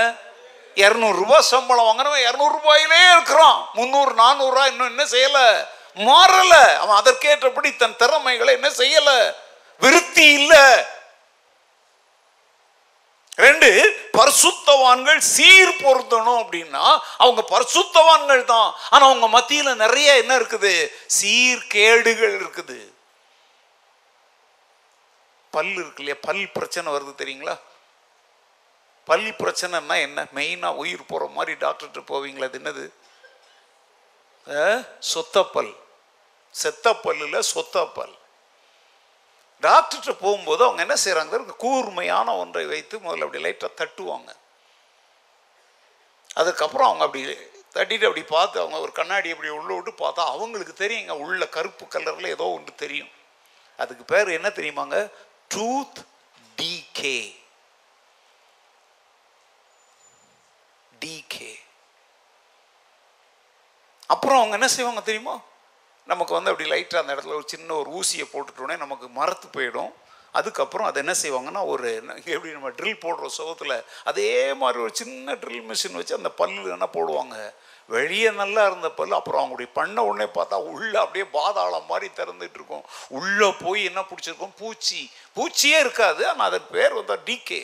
இரநூறுபா 0.77 1.37
சம்பளம் 1.47 1.87
வாங்கினவன் 1.87 2.25
இரநூறுபாயிலே 2.25 3.01
இருக்கிறான் 3.13 3.59
முந்நூறு 3.77 4.13
நானூறுரூவா 4.21 4.65
இன்னும் 4.71 4.91
என்ன 4.93 5.05
செய்யலை 5.13 5.47
மாறலை 5.99 6.63
அவன் 6.81 6.99
அதற்கேற்றபடி 6.99 7.69
தன் 7.75 7.97
திறமைகளை 7.97 8.51
என்ன 8.53 8.69
செய்யலை 8.81 9.17
விருத்தி 9.81 10.27
இல்லை 10.33 10.65
ரெண்டு 13.37 13.69
பரிசுத்தவான்கள் 14.17 15.19
சீர் 15.31 15.71
பொருத்தணும் 15.81 16.39
அப்படின்னா 16.39 16.83
அவங்க 17.17 17.41
பரிசுத்தவான்கள் 17.51 18.43
தான் 18.45 18.69
ஆனால் 18.89 19.07
அவங்க 19.09 19.27
மத்தியில் 19.27 19.81
நிறைய 19.81 20.15
என்ன 20.17 20.35
இருக்குது 20.39 20.73
சீர்கேடுகள் 21.17 22.35
இருக்குது 22.35 22.79
பல் 25.53 25.73
இருக்கு 25.73 26.01
இல்லையா 26.03 26.19
பல் 26.25 26.43
பிரச்சனை 26.51 26.87
வருது 26.91 27.13
தெரியுங்களா 27.15 27.55
பல் 29.07 29.27
பிரச்சனைன்னா 29.39 29.95
என்ன 29.97 30.25
மெயினாக 30.33 30.79
உயிர் 30.81 31.09
போகிற 31.11 31.27
மாதிரி 31.33 31.53
டாக்டர்கிட்ட 31.59 32.01
போவீங்களா 32.09 32.47
அது 32.49 32.59
என்னது 32.59 32.85
சொத்தப்பல் 35.11 35.71
செத்தப்பல் 36.55 37.21
இல்லை 37.25 37.41
சொத்தப்பல் 37.51 38.15
டாக்டர்கிட்ட 39.63 40.13
போகும்போது 40.21 40.61
அவங்க 40.63 40.81
என்ன 40.81 40.97
செய்கிறாங்க 41.03 41.55
கூர்மையான 41.57 42.35
ஒன்றை 42.37 42.65
வைத்து 42.65 42.95
முதல்ல 42.99 43.25
அப்படி 43.25 43.43
லைட்டாக 43.43 43.77
தட்டுவாங்க 43.81 44.31
அதுக்கப்புறம் 46.35 46.89
அவங்க 46.89 47.05
அப்படி 47.05 47.21
தட்டிட்டு 47.75 48.07
அப்படி 48.07 48.23
பார்த்து 48.27 48.59
அவங்க 48.59 48.77
ஒரு 48.79 48.91
கண்ணாடி 48.91 49.29
அப்படி 49.31 49.49
உள்ளே 49.49 49.73
விட்டு 49.75 49.91
பார்த்தா 50.03 50.23
அவங்களுக்கு 50.25 50.73
தெரியுங்க 50.73 51.15
உள்ள 51.17 51.45
கருப்பு 51.47 51.85
கலரில் 51.85 52.33
ஏதோ 52.35 52.45
ஒன்று 52.49 52.73
தெரியும் 52.75 53.11
அதுக்கு 53.79 54.03
பேர் 54.05 54.29
என்ன 54.29 54.49
தெரியுமாங்க 54.49 54.97
டூத் 55.55 55.99
டிகே 56.57 57.17
டிகே 61.01 61.51
அப்புறம் 64.09 64.39
அவங்க 64.39 64.55
என்ன 64.55 64.67
செய்வாங்க 64.67 65.01
தெரியுமா 65.01 65.35
நமக்கு 66.07 66.33
வந்து 66.33 66.51
அப்படி 66.51 66.67
லைட்டாக 66.69 67.01
அந்த 67.01 67.13
இடத்துல 67.15 67.37
ஒரு 67.37 67.47
சின்ன 67.47 67.73
ஒரு 67.73 67.89
ஊசியை 67.91 68.25
போட்டுட்டோன்னே 68.27 68.77
நமக்கு 68.77 69.07
மரத்து 69.11 69.47
போயிடும் 69.53 69.93
அதுக்கப்புறம் 70.35 70.87
அதை 70.87 70.97
என்ன 71.01 71.13
செய்வாங்கன்னா 71.21 71.61
ஒரு 71.65 71.89
எப்படி 72.27 72.51
நம்ம 72.51 72.71
ட்ரில் 72.71 73.03
போடுற 73.03 73.27
சுகத்தில் 73.31 73.75
அதே 74.03 74.31
மாதிரி 74.53 74.77
ஒரு 74.81 74.93
சின்ன 74.93 75.35
ட்ரில் 75.35 75.63
மிஷின் 75.63 75.97
வச்சு 75.97 76.17
அந்த 76.17 76.31
பல்லு 76.31 76.67
என்ன 76.71 76.87
போடுவாங்க 76.95 77.37
வெளியே 77.89 78.29
நல்லா 78.31 78.63
இருந்த 78.65 78.89
பல் 78.89 79.17
அப்புறம் 79.17 79.41
அவங்களுடைய 79.41 79.69
பண்ண 79.73 80.03
உடனே 80.03 80.27
பார்த்தா 80.31 80.57
உள்ளே 80.71 80.97
அப்படியே 80.99 81.25
பாதாளம் 81.31 81.89
மாதிரி 81.89 82.07
திறந்துட்டு 82.15 82.59
இருக்கும் 82.59 82.85
உள்ளே 83.11 83.49
போய் 83.63 83.81
என்ன 83.83 84.01
பிடிச்சிருக்கும் 84.01 84.57
பூச்சி 84.57 85.01
பூச்சியே 85.33 85.79
இருக்காது 85.79 86.23
ஆனால் 86.27 86.47
அதன் 86.47 86.69
பேர் 86.71 86.97
வந்து 86.99 87.17
டிகே 87.25 87.61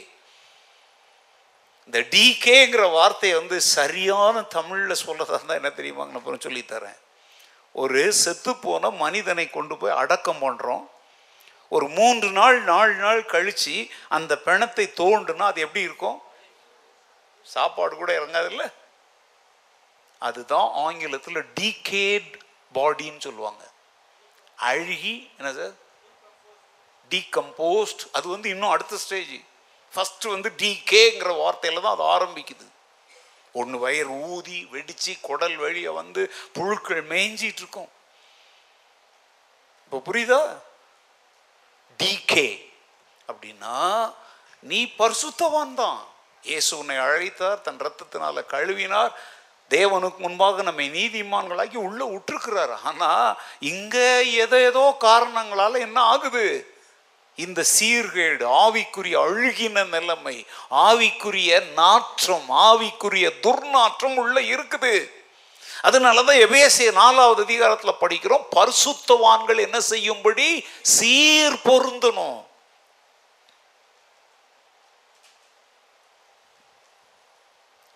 இந்த 1.89 1.99
டிகேங்கிற 2.11 2.83
வார்த்தையை 2.91 3.37
வந்து 3.39 3.57
சரியான 3.71 4.45
தமிழில் 4.49 5.01
சொல்லதான் 5.03 5.49
தான் 5.49 5.61
என்ன 5.61 5.71
தெரியுமாங்கன்னு 5.75 6.21
அப்புறம் 6.21 6.45
சொல்லித்தரேன் 6.45 6.99
ஒரு 7.75 8.01
செத்துப்போன 8.23 8.91
மனிதனை 8.95 9.45
கொண்டு 9.49 9.75
போய் 9.77 9.99
அடக்கம் 10.01 10.41
பண்ணுறோம் 10.41 10.83
ஒரு 11.71 11.85
மூன்று 11.89 12.27
நாள் 12.29 12.57
நாலு 12.63 12.93
நாள் 12.95 13.21
கழித்து 13.25 13.75
அந்த 14.09 14.33
பிணத்தை 14.37 14.85
தோண்டுனா 14.97 15.45
அது 15.45 15.61
எப்படி 15.61 15.83
இருக்கும் 15.83 16.19
சாப்பாடு 17.45 17.93
கூட 17.95 18.11
இல்லை 18.49 18.67
அதுதான் 20.21 20.67
ஆங்கிலத்தில் 20.81 21.47
டீகேட் 21.59 22.33
பாடின்னு 22.75 23.19
சொல்லுவாங்க 23.19 23.63
அழுகி 24.57 25.15
என்ன 25.37 25.49
சார் 25.53 25.73
டீகம்போஸ்ட் 27.11 28.03
அது 28.11 28.25
வந்து 28.27 28.47
இன்னும் 28.49 28.69
அடுத்த 28.69 28.97
ஸ்டேஜ் 28.97 29.33
ஃபஸ்ட்டு 29.93 30.29
வந்து 30.29 30.49
டிகேங்கிற 30.57 31.31
வார்த்தையில் 31.37 31.83
தான் 31.85 31.95
அது 31.95 32.05
ஆரம்பிக்குது 32.13 32.65
ஒன்று 33.55 33.77
வயிறு 33.79 34.13
ஊதி 34.27 34.57
வெடித்து 34.71 35.13
குடல் 35.21 35.57
வழியை 35.57 35.91
வந்து 35.93 36.21
புழுக்கள் 36.53 37.03
மேய்ஞ்சிட்டு 37.09 37.61
இருக்கும் 37.61 37.91
இப்போ 39.83 39.99
புரியுதா 40.05 40.41
டிகே 41.99 42.47
அப்படின்னா 43.29 43.75
நீ 44.63 44.79
பரிசுத்தவான் 44.99 45.75
தான் 45.75 46.01
ஏசு 46.43 46.71
உன்னை 46.77 46.97
அழைத்தார் 46.97 47.61
தன் 47.61 47.81
ரத்தத்தினால 47.81 48.41
கழுவினார் 48.45 49.13
தேவனுக்கு 49.71 50.19
முன்பாக 50.19 50.63
நம்மை 50.63 50.87
நீதிமான்களாக்கி 50.89 51.77
உள்ளே 51.79 52.05
விட்டுருக்கிறார் 52.09 52.73
ஆனால் 52.83 53.29
இங்கே 53.69 54.09
எதோ 54.63 54.85
காரணங்களால் 54.99 55.77
என்ன 55.79 55.99
ஆகுது 56.05 56.45
இந்த 57.37 57.61
சீர்கேடு 57.73 58.45
ஆவிக்குரிய 58.59 59.15
அழுகின 59.25 59.83
நிலைமை 59.93 60.35
ஆவிக்குரிய 60.83 61.51
நாற்றம் 61.79 62.47
ஆவிக்குரிய 62.65 63.27
துர்நாற்றம் 63.45 64.17
உள்ள 64.17 64.37
இருக்குது 64.53 64.95
அதனால 65.83 66.23
தான் 66.23 66.41
எபேசிய 66.45 66.89
நாலாவது 66.99 67.41
அதிகாரத்தில் 67.45 68.01
படிக்கிறோம் 68.01 68.45
பரிசுத்தவான்கள் 68.55 69.59
என்ன 69.65 69.77
செய்யும்படி 69.89 70.47
சீர் 70.93 71.57
பொருந்தணும் 71.65 72.39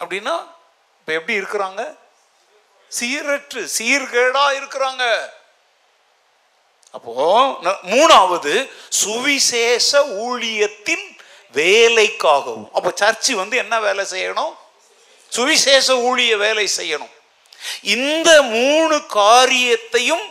அப்படின்னா 0.00 0.35
இப்போ 0.97 1.11
எப்படி 1.13 1.39
இருக்கிறாங்க 1.39 1.81
சீரற்று 2.91 3.61
சீர்கேடாக 3.77 4.57
இருக்கிறாங்க 4.57 5.03
அப்போ 6.93 7.13
மூணாவது 7.89 8.53
சுவிசேஷ 9.01 9.89
ஊழியத்தின் 10.23 11.05
வேலைக்காகவும் 11.53 12.69
அப்போ 12.71 12.89
சர்ச்சு 13.01 13.33
வந்து 13.33 13.55
என்ன 13.57 13.75
வேலை 13.79 14.03
செய்யணும் 14.11 14.53
சுவிசேஷ 15.31 15.87
ஊழிய 16.07 16.33
வேலை 16.37 16.65
செய்யணும் 16.77 17.13
இந்த 17.95 18.29
மூணு 18.51 18.97
காரியத்தையும் 19.11 20.25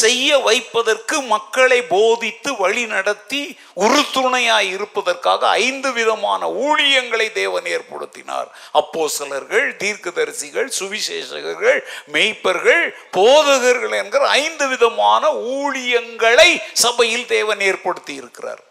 செய்ய 0.00 0.38
வைப்பதற்கு 0.38 1.16
மக்களை 1.24 1.78
போதித்து 1.88 2.50
வழி 2.58 2.84
நடத்தி 2.86 3.42
உறுத்துணையாய் 3.76 4.68
இருப்பதற்காக 4.70 5.48
ஐந்து 5.62 5.90
விதமான 5.92 6.50
ஊழியங்களை 6.60 7.28
தேவன் 7.32 7.66
ஏற்படுத்தினார் 7.66 8.48
அப்போ 8.72 9.04
சிலர்கள் 9.08 9.68
தீர்க்கதரிசிகள் 9.76 10.70
சுவிசேஷகர்கள் 10.78 11.80
மெய்ப்பர்கள் 12.12 12.84
போதகர்கள் 13.10 13.96
என்கிற 13.96 14.24
ஐந்து 14.38 14.68
விதமான 14.68 15.32
ஊழியங்களை 15.56 16.50
சபையில் 16.76 17.26
தேவன் 17.26 17.62
ஏற்படுத்தி 17.62 18.14
இருக்கிறார் 18.14 18.62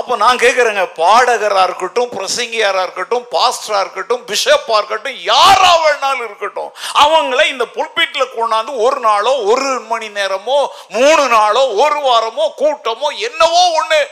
அப்போ 0.00 0.14
நான் 0.16 0.42
கேட்குறேங்க 0.42 0.84
பாடகராக 0.98 1.66
இருக்கட்டும் 1.68 2.12
பிரசங்கியாராக 2.14 2.84
இருக்கட்டும் 2.84 3.26
பாஸ்டராக 3.34 3.82
இருக்கட்டும் 3.84 4.24
பிஷப்பாக 4.28 4.78
இருக்கட்டும் 4.78 5.20
யாராக 5.26 5.76
வேணாலும் 5.84 6.26
இருக்கட்டும் 6.26 6.70
அவங்கள 7.02 7.40
இந்த 7.48 7.66
புல்பீட்டில் 7.76 8.34
கொண்டாந்து 8.34 8.74
ஒரு 8.86 9.00
நாளோ 9.00 9.34
ஒரு 9.52 9.70
மணி 9.92 10.10
நேரமோ 10.16 10.58
மூணு 10.96 11.24
நாளோ 11.36 11.62
ஒரு 11.82 12.00
வாரமோ 12.00 12.46
கூட்டமோ 12.58 13.10
என்னவோ 13.28 13.62
ஒன்று 13.78 14.00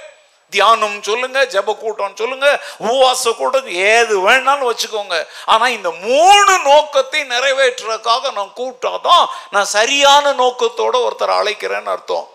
தியானம் 0.52 0.96
சொல்லுங்க 1.02 1.40
ஜப 1.46 1.74
கூட்டம் 1.76 2.16
சொல்லுங்க 2.16 2.48
உபவாச 2.80 3.32
கூட்டம் 3.32 3.68
ஏது 3.88 4.14
வேணாலும் 4.24 4.70
வச்சுக்கோங்க 4.70 5.16
ஆனா 5.46 5.66
இந்த 5.76 5.90
மூணு 6.02 6.54
நோக்கத்தை 6.64 7.20
நிறைவேற்றுறதுக்காக 7.32 8.32
நான் 8.32 8.52
கூட்டாதான் 8.56 9.24
நான் 9.50 9.72
சரியான 9.72 10.32
நோக்கத்தோட 10.34 10.96
ஒருத்தர் 11.06 11.38
அழைக்கிறேன்னு 11.38 11.94
அர்த்தம் 11.94 12.28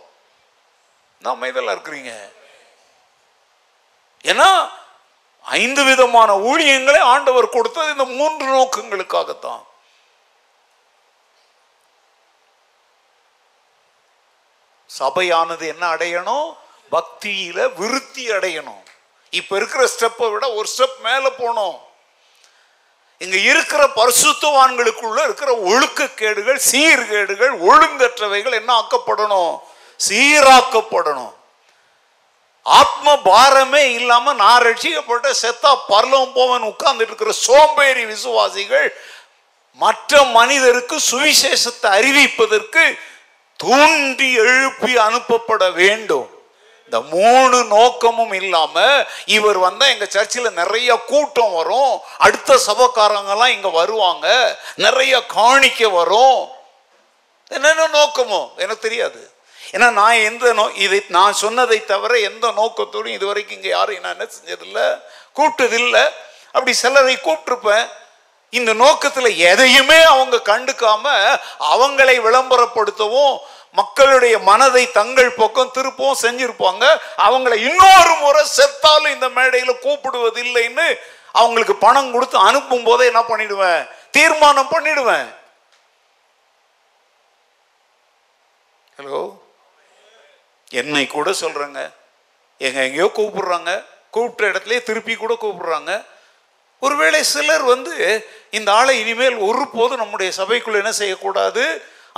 நான் 1.21 1.47
இதெல்லாம் 1.47 1.75
இருக்கிறீங்க 1.77 2.13
ஏன்னா 4.25 4.49
ஐந்து 5.45 5.81
விதமான 5.85 6.29
ஊழியங்களை 6.45 7.01
ஆண்டவர் 7.05 7.47
கொடுத்தது 7.49 7.89
இந்த 7.89 8.05
மூன்று 8.13 8.45
நோக்கங்களுக்காகத்தான் 8.53 9.63
சபையானது 14.89 15.63
என்ன 15.67 15.85
அடையணும் 15.95 16.47
பக்தியில 16.91 17.59
விருத்தி 17.75 18.25
அடையணும் 18.31 18.83
இப்ப 19.33 19.55
இருக்கிற 19.55 19.83
ஸ்டெப்பை 19.87 20.27
விட 20.31 20.45
ஒரு 20.53 20.67
ஸ்டெப் 20.67 20.99
மேல 21.01 21.25
போனோம் 21.39 21.77
இங்க 23.21 23.37
இருக்கிற 23.43 23.81
பரிசுத்தவான்களுக்குள்ள 23.97 25.19
இருக்கிற 25.23 25.51
ஒழுக்கக்கேடுகள் 25.69 26.59
சீர்கேடுகள் 26.69 27.53
ஒழுங்கற்றவைகள் 27.67 28.57
என்ன 28.59 28.71
ஆக்கப்படணும் 28.73 29.53
சீராக்கப்படணும் 29.99 31.34
ஆத்ம 32.65 33.07
பாரமே 33.25 33.83
இல்லாம 33.97 34.33
நான் 34.33 34.63
ரட்சிக்கப்பட்ட 34.65 35.31
செத்தா 35.41 35.71
பரலவம் 35.87 36.33
போவன் 36.33 36.69
உட்கார்ந்துட்டு 36.69 37.11
இருக்கிற 37.11 37.33
சோம்பேறி 37.41 38.03
விசுவாசிகள் 38.05 38.87
மற்ற 39.79 40.21
மனிதருக்கு 40.31 40.97
சுவிசேஷத்தை 41.09 41.89
அறிவிப்பதற்கு 41.91 42.83
தூண்டி 43.59 44.29
எழுப்பி 44.43 44.93
அனுப்பப்பட 44.99 45.63
வேண்டும் 45.71 46.29
இந்த 46.91 46.99
மூணு 47.11 47.57
நோக்கமும் 47.67 48.33
இல்லாம 48.33 48.75
இவர் 49.27 49.57
வந்தா 49.57 49.85
எங்க 49.87 50.07
சர்ச்சில் 50.07 50.57
நிறைய 50.57 50.89
கூட்டம் 51.05 51.53
வரும் 51.53 51.93
அடுத்த 52.17 52.57
சபக்காரங்கெல்லாம் 52.67 53.53
இங்க 53.53 53.69
வருவாங்க 53.71 54.27
நிறைய 54.77 55.13
காணிக்க 55.33 55.89
வரும் 55.91 56.41
என்னென்ன 57.51 57.87
நோக்கமோ 57.95 58.41
எனக்கு 58.57 58.85
தெரியாது 58.85 59.21
ஏன்னா 59.73 59.87
நான் 59.93 60.23
எந்த 60.23 60.53
நோ 60.53 60.65
இதை 60.77 60.99
நான் 61.09 61.35
சொன்னதை 61.35 61.79
தவிர 61.83 62.19
எந்த 62.21 62.45
நோக்கத்தோடும் 62.51 63.17
இதுவரைக்கும் 63.17 63.57
இங்கே 63.57 63.71
யாரும் 63.71 64.03
நான் 64.03 64.15
என்ன 64.17 64.27
செஞ்சதில்லை 64.31 64.87
கூப்பிட்டதில்லை 65.37 66.05
அப்படி 66.55 66.73
சிலரை 66.75 67.15
கூப்பிட்டுருப்பேன் 67.17 67.85
இந்த 68.53 68.71
நோக்கத்தில் 68.75 69.29
எதையுமே 69.43 69.99
அவங்க 70.05 70.37
கண்டுக்காம 70.45 71.05
அவங்களை 71.69 72.15
விளம்பரப்படுத்தவும் 72.19 73.35
மக்களுடைய 73.75 74.35
மனதை 74.41 74.83
தங்கள் 74.91 75.31
பக்கம் 75.33 75.71
திருப்பவும் 75.71 76.21
செஞ்சிருப்பாங்க 76.21 76.85
அவங்களை 77.17 77.57
இன்னொரு 77.69 78.13
முறை 78.21 78.43
செத்தாலும் 78.49 79.13
இந்த 79.13 79.27
மேடையில் 79.29 79.81
கூப்பிடுவதில்லைன்னு 79.83 80.87
அவங்களுக்கு 81.35 81.75
பணம் 81.77 82.11
கொடுத்து 82.11 82.37
அனுப்பும் 82.39 82.85
போதே 82.85 83.05
என்ன 83.05 83.23
பண்ணிடுவேன் 83.23 83.81
தீர்மானம் 84.11 84.71
பண்ணிடுவேன் 84.71 85.27
ஹலோ 88.97 89.19
என்னை 90.71 91.05
கூட 91.07 91.29
சொல்கிறேங்க 91.41 91.81
எங்க 92.61 92.79
எங்கேயோ 92.83 93.07
கூப்பிடுறாங்க 93.11 93.71
கூப்பிட்ட 94.09 94.51
இடத்துல 94.51 94.77
திருப்பி 94.83 95.13
கூட 95.15 95.33
கூப்பிடுறாங்க 95.35 95.93
ஒருவேளை 96.81 97.19
சிலர் 97.25 97.65
வந்து 97.65 97.93
இந்த 98.49 98.69
ஆளை 98.71 98.93
இனிமேல் 99.01 99.37
ஒரு 99.39 99.63
போதும் 99.67 100.01
நம்முடைய 100.01 100.31
சபைக்குள்ள 100.37 100.81
என்ன 100.81 100.93
செய்யக்கூடாது 100.93 101.63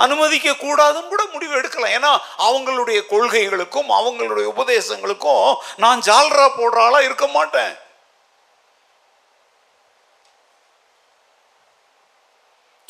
அனுமதிக்க 0.00 0.48
கூடாதுன்னு 0.56 1.12
கூட 1.12 1.22
முடிவு 1.26 1.54
எடுக்கலாம் 1.58 1.94
ஏன்னா 1.96 2.10
அவங்களுடைய 2.46 2.98
கொள்கைகளுக்கும் 3.08 3.90
அவங்களுடைய 3.90 4.46
உபதேசங்களுக்கும் 4.52 5.46
நான் 5.76 6.04
ஜால்ரா 6.08 6.46
போடுற 6.50 6.80
ஆளா 6.84 7.00
இருக்க 7.00 7.26
மாட்டேன் 7.28 7.74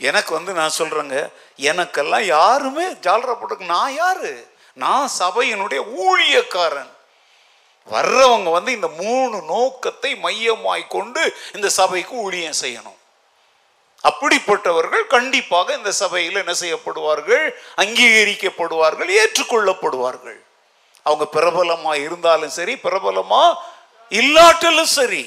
எனக்கு 0.00 0.33
வந்து 0.35 0.53
நான் 0.53 0.79
சொல்றேங்க 0.79 1.17
எனக்கெல்லாம் 1.63 2.27
யாருமே 2.29 2.87
ஜால்ரா 3.07 3.33
போட்டுக்கு 3.35 3.73
நான் 3.75 3.95
யாரு 3.95 4.33
நான் 4.79 5.09
சபையினுடைய 5.19 5.81
ஊழியக்காரன் 5.99 6.93
வர்றவங்க 7.89 8.49
வந்து 8.51 8.71
இந்த 8.73 8.89
மூணு 8.99 9.37
நோக்கத்தை 9.49 10.11
மையமாய் 10.19 10.83
கொண்டு 10.89 11.23
இந்த 11.55 11.69
சபைக்கு 11.77 12.15
ஊழியம் 12.25 12.61
செய்யணும் 12.61 12.99
அப்படிப்பட்டவர்கள் 14.05 15.05
கண்டிப்பாக 15.07 15.75
இந்த 15.75 15.91
சபையில் 15.93 16.41
என்ன 16.41 16.55
செய்யப்படுவார்கள் 16.55 17.47
அங்கீகரிக்கப்படுவார்கள் 17.83 19.11
ஏற்றுக்கொள்ளப்படுவார்கள் 19.21 20.39
அவங்க 21.07 21.27
பிரபலமாக 21.29 21.99
இருந்தாலும் 21.99 22.55
சரி 22.59 22.75
பிரபலமாக 22.79 23.59
இல்லாட்டலும் 24.13 24.93
சரி 24.93 25.25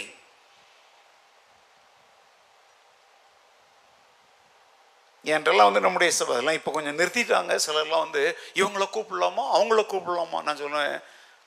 என்றெல்லாம் 5.32 5.70
வந்து 5.70 5.86
நம்முடைய 5.86 6.12
சபை 6.12 6.34
அதெல்லாம் 6.34 6.60
இப்போ 6.60 6.72
கொஞ்சம் 6.72 6.98
நிறுத்திட்டாங்க 6.98 7.56
சிலர்லாம் 7.64 8.06
வந்து 8.06 8.24
இவங்கள 8.54 8.86
கூப்பிடலாமா 8.89 9.46
அவங்கள 9.56 9.82
கூப்பிடலாமா 9.86 10.39
நான் 10.42 10.62
சொல்லுவேன் 10.62 10.96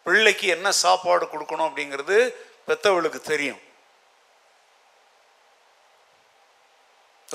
பிள்ளைக்கு 0.07 0.47
என்ன 0.49 0.69
சாப்பாடு 0.81 1.27
கொடுக்கணும் 1.27 1.69
அப்படிங்கிறது 1.69 2.19
பெத்தவளுக்கு 2.69 3.21
தெரியும் 3.25 3.63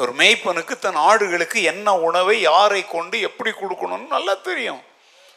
ஒரு 0.00 0.12
மெய்ப்பனுக்கு 0.14 0.74
தன் 0.78 1.02
ஆடுகளுக்கு 1.04 1.60
என்ன 1.72 1.96
உணவை 2.02 2.36
யாரை 2.42 2.82
கொண்டு 2.88 3.18
எப்படி 3.30 3.52
கொடுக்கணும்னு 3.54 4.08
நல்லா 4.08 4.36
தெரியும் 4.42 4.82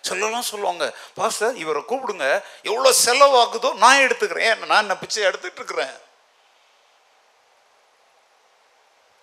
சொல்லலாம் 0.05 0.51
சொல்லுவாங்க 0.51 0.85
பாஸ்டர் 1.14 1.59
இவரை 1.62 1.81
கூப்பிடுங்க 1.83 2.27
எவ்வளோ 2.64 2.91
செலவாக்குதோ 3.03 3.70
நான் 3.83 4.05
எடுத்துக்கிறேன் 4.07 4.62
நான் 4.62 4.83
என்ன 4.85 4.97
பிச்சை 4.97 5.23
எடுத்துட்டு 5.29 5.61
இருக்கிறேன் 5.61 5.95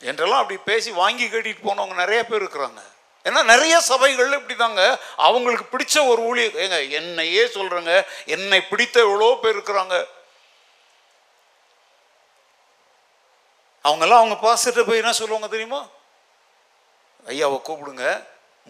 என்றெல்லாம் 0.02 0.42
அப்படி 0.42 0.60
பேசி 0.64 0.90
வாங்கி 0.94 1.26
கட்டிட்டு 1.26 1.68
போனவங்க 1.68 1.96
நிறைய 1.96 2.22
பேர் 2.24 2.44
இருக்கிறாங்க 2.44 2.82
ஏன்னா 3.26 3.42
நிறைய 3.44 3.76
சபைகள் 3.88 4.38
இப்படி 4.38 4.56
தாங்க 4.56 4.84
அவங்களுக்கு 5.26 5.66
பிடிச்ச 5.72 5.96
ஒரு 6.08 6.22
ஊழியர் 6.22 6.60
ஏங்க 6.64 6.78
என்னையே 6.92 7.44
சொல்கிறேங்க 7.56 7.94
என்னை 8.28 8.60
பிடித்த 8.70 8.98
எவ்வளோ 9.00 9.28
பேர் 9.42 9.58
இருக்கிறாங்க 9.58 9.96
அவங்கெல்லாம் 13.86 14.22
அவங்க 14.22 14.38
பாசிட்ட 14.40 14.82
போய் 14.84 15.02
என்ன 15.04 15.14
சொல்லுவாங்க 15.14 15.48
தெரியுமா 15.48 15.82
ஐயாவை 17.26 17.58
கூப்பிடுங்க 17.60 18.06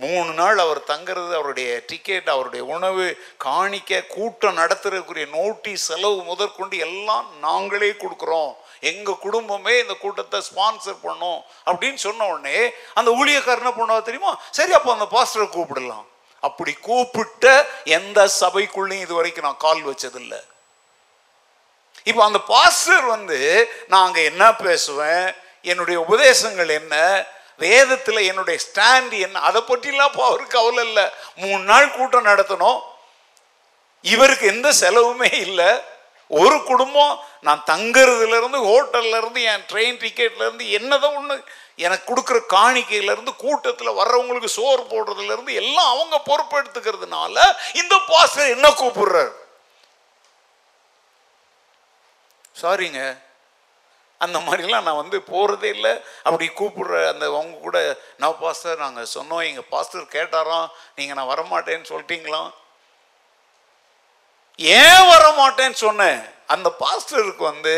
மூணு 0.00 0.32
நாள் 0.34 0.58
அவர் 0.58 0.80
தங்கிறது 0.84 1.32
அவருடைய 1.36 1.70
டிக்கெட் 1.88 2.30
அவருடைய 2.30 2.64
உணவு 2.66 3.06
காணிக்க 3.46 4.02
கூட்டம் 4.08 4.60
நடத்துறதுக்குரிய 4.60 5.28
நோட்டீஸ் 5.32 5.88
செலவு 5.88 6.20
முதற்கொண்டு 6.24 6.78
எல்லாம் 6.80 7.28
நாங்களே 7.40 7.90
கொடுக்குறோம் 7.94 8.54
எங்க 8.84 9.12
குடும்பமே 9.22 9.74
இந்த 9.80 9.96
கூட்டத்தை 9.96 10.40
ஸ்பான்சர் 10.48 11.00
பண்ணும் 11.04 11.40
அப்படின்னு 11.68 12.00
சொன்ன 12.00 12.28
உடனே 12.28 12.60
அந்த 12.94 13.10
ஊழியக்காரர் 13.12 13.64
என்ன 13.64 13.74
பண்ணுவா 13.74 14.00
தெரியுமா 14.02 14.32
சரி 14.52 14.74
அப்போ 14.74 14.92
அந்த 14.94 15.08
பாஸ்டரை 15.16 15.48
கூப்பிடலாம் 15.50 16.06
அப்படி 16.44 16.74
கூப்பிட்ட 16.82 17.46
எந்த 17.96 18.20
சபைக்குள்ளேயும் 18.40 19.06
இது 19.06 19.14
வரைக்கும் 19.14 19.48
நான் 19.48 19.64
கால் 19.66 19.84
வச்சதில்லை 19.84 20.40
இப்போ 22.08 22.22
அந்த 22.26 22.40
பாஸ்டர் 22.48 23.06
வந்து 23.06 23.40
நான் 23.88 24.06
அங்கே 24.06 24.24
என்ன 24.24 24.44
பேசுவேன் 24.60 25.26
என்னுடைய 25.66 25.98
உபதேசங்கள் 26.00 26.72
என்ன 26.72 26.96
வேதத்தில் 27.60 28.28
என்னுடைய 28.28 28.58
ஸ்டாண்ட் 28.66 29.14
என்ன 29.20 29.42
அதை 29.42 29.62
பற்றிலாம் 29.62 30.10
இப்போ 30.12 30.24
அவருக்கு 30.28 30.58
கவலை 30.58 30.84
இல்லை 30.86 31.06
மூணு 31.36 31.62
நாள் 31.64 31.96
கூட்டம் 31.96 32.30
நடத்தணும் 32.30 32.80
இவருக்கு 34.06 34.46
எந்த 34.48 34.70
செலவுமே 34.80 35.32
இல்லை 35.40 35.70
ஒரு 36.32 36.58
குடும்பம் 36.64 37.14
நான் 37.40 37.62
தங்குறதுலேருந்து 37.70 38.60
ஹோட்டல்லேருந்து 38.66 39.42
என் 39.52 39.66
ட்ரெயின் 39.70 40.00
டிக்கெட்லேருந்து 40.02 40.66
என்னதான் 40.78 41.16
ஒன்று 41.16 41.38
எனக்கு 41.80 42.06
கொடுக்குற 42.08 42.40
காணிக்கையிலேருந்து 42.54 43.34
கூட்டத்தில் 43.38 43.98
வர்றவங்களுக்கு 44.00 44.50
சோறு 44.56 44.84
போடுறதுலேருந்து 44.86 45.54
எல்லாம் 45.62 45.92
அவங்க 45.92 46.18
பொறுப்பெடுத்துக்கிறதுனால 46.28 47.38
இந்த 47.74 47.96
பாஸ்டர் 48.10 48.54
என்ன 48.56 48.70
கூப்பிடுறாரு 48.74 49.34
சாரிங்க 52.56 53.02
அந்த 54.22 54.38
மாதிரிலாம் 54.40 54.88
நான் 54.88 55.02
வந்து 55.02 55.18
போகிறதே 55.28 55.70
இல்லை 55.76 55.92
அப்படி 56.24 56.48
கூப்பிடுற 56.52 56.96
அந்த 57.10 57.26
அவங்க 57.30 57.60
கூட 57.60 57.78
நான் 58.18 58.40
பாஸ்டர் 58.40 58.82
நாங்கள் 58.82 59.14
சொன்னோம் 59.14 59.46
எங்கள் 59.50 59.70
பாஸ்டர் 59.70 60.10
கேட்டாராம் 60.16 60.68
நீங்கள் 60.98 61.18
நான் 61.20 61.32
வரமாட்டேன்னு 61.32 61.90
சொல்லிட்டீங்களாம் 61.92 62.50
ஏன் 64.60 65.08
வர 65.08 65.24
மாட்டேன்னு 65.38 65.78
சொன்னேன் 65.78 66.20
அந்த 66.50 66.70
பாஸ்டருக்கு 66.80 67.44
வந்து 67.44 67.74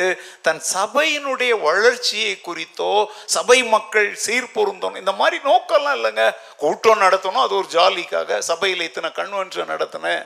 தன் 0.41 0.61
சபையினுடைய 0.67 1.53
வளர்ச்சியை 1.61 2.33
குறித்தோ 2.39 2.91
சபை 3.27 3.57
மக்கள் 3.67 4.09
சீர்பொருந்தணும் 4.25 5.01
இந்த 5.01 5.13
மாதிரி 5.13 5.37
நோக்கம்லாம் 5.43 5.97
இல்லைங்க 5.99 6.25
கூட்டம் 6.57 7.03
நடத்தணும் 7.03 7.45
அது 7.45 7.57
ஒரு 7.57 7.67
ஜாலிக்காக 7.71 8.39
சபையில் 8.49 8.87
இத்தனை 8.87 9.09
கன்வென்ஷன் 9.11 9.73
நடத்தினேன் 9.73 10.23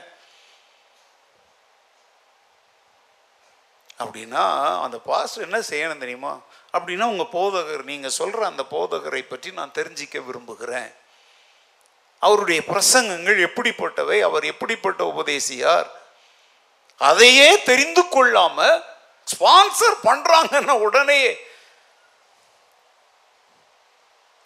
அப்படின்னா 4.00 4.44
அந்த 4.80 4.96
பாஸ்டர் 5.06 5.46
என்ன 5.46 5.58
செய்யணும் 5.68 6.04
தெரியுமா 6.04 6.32
அப்படின்னா 6.74 7.06
உங்கள் 7.08 7.32
போதகர் 7.34 7.84
நீங்கள் 7.84 8.16
சொல்கிற 8.16 8.40
அந்த 8.46 8.64
போதகரை 8.72 9.22
பற்றி 9.24 9.50
நான் 9.52 9.76
தெரிஞ்சிக்க 9.78 10.16
விரும்புகிறேன் 10.24 10.90
அவருடைய 12.22 12.60
பிரசங்கங்கள் 12.68 13.38
எப்படிப்பட்டவை 13.46 14.18
அவர் 14.20 14.44
எப்படிப்பட்ட 14.44 15.00
உபதேசியார் 15.04 15.88
அதையே 17.00 17.48
தெரிந்து 17.64 18.02
கொள்ளாம 18.06 18.68
ஸ்பான்சர் 19.28 19.98
பண்றாங்கன்னு 20.04 20.74
உடனே 20.80 21.20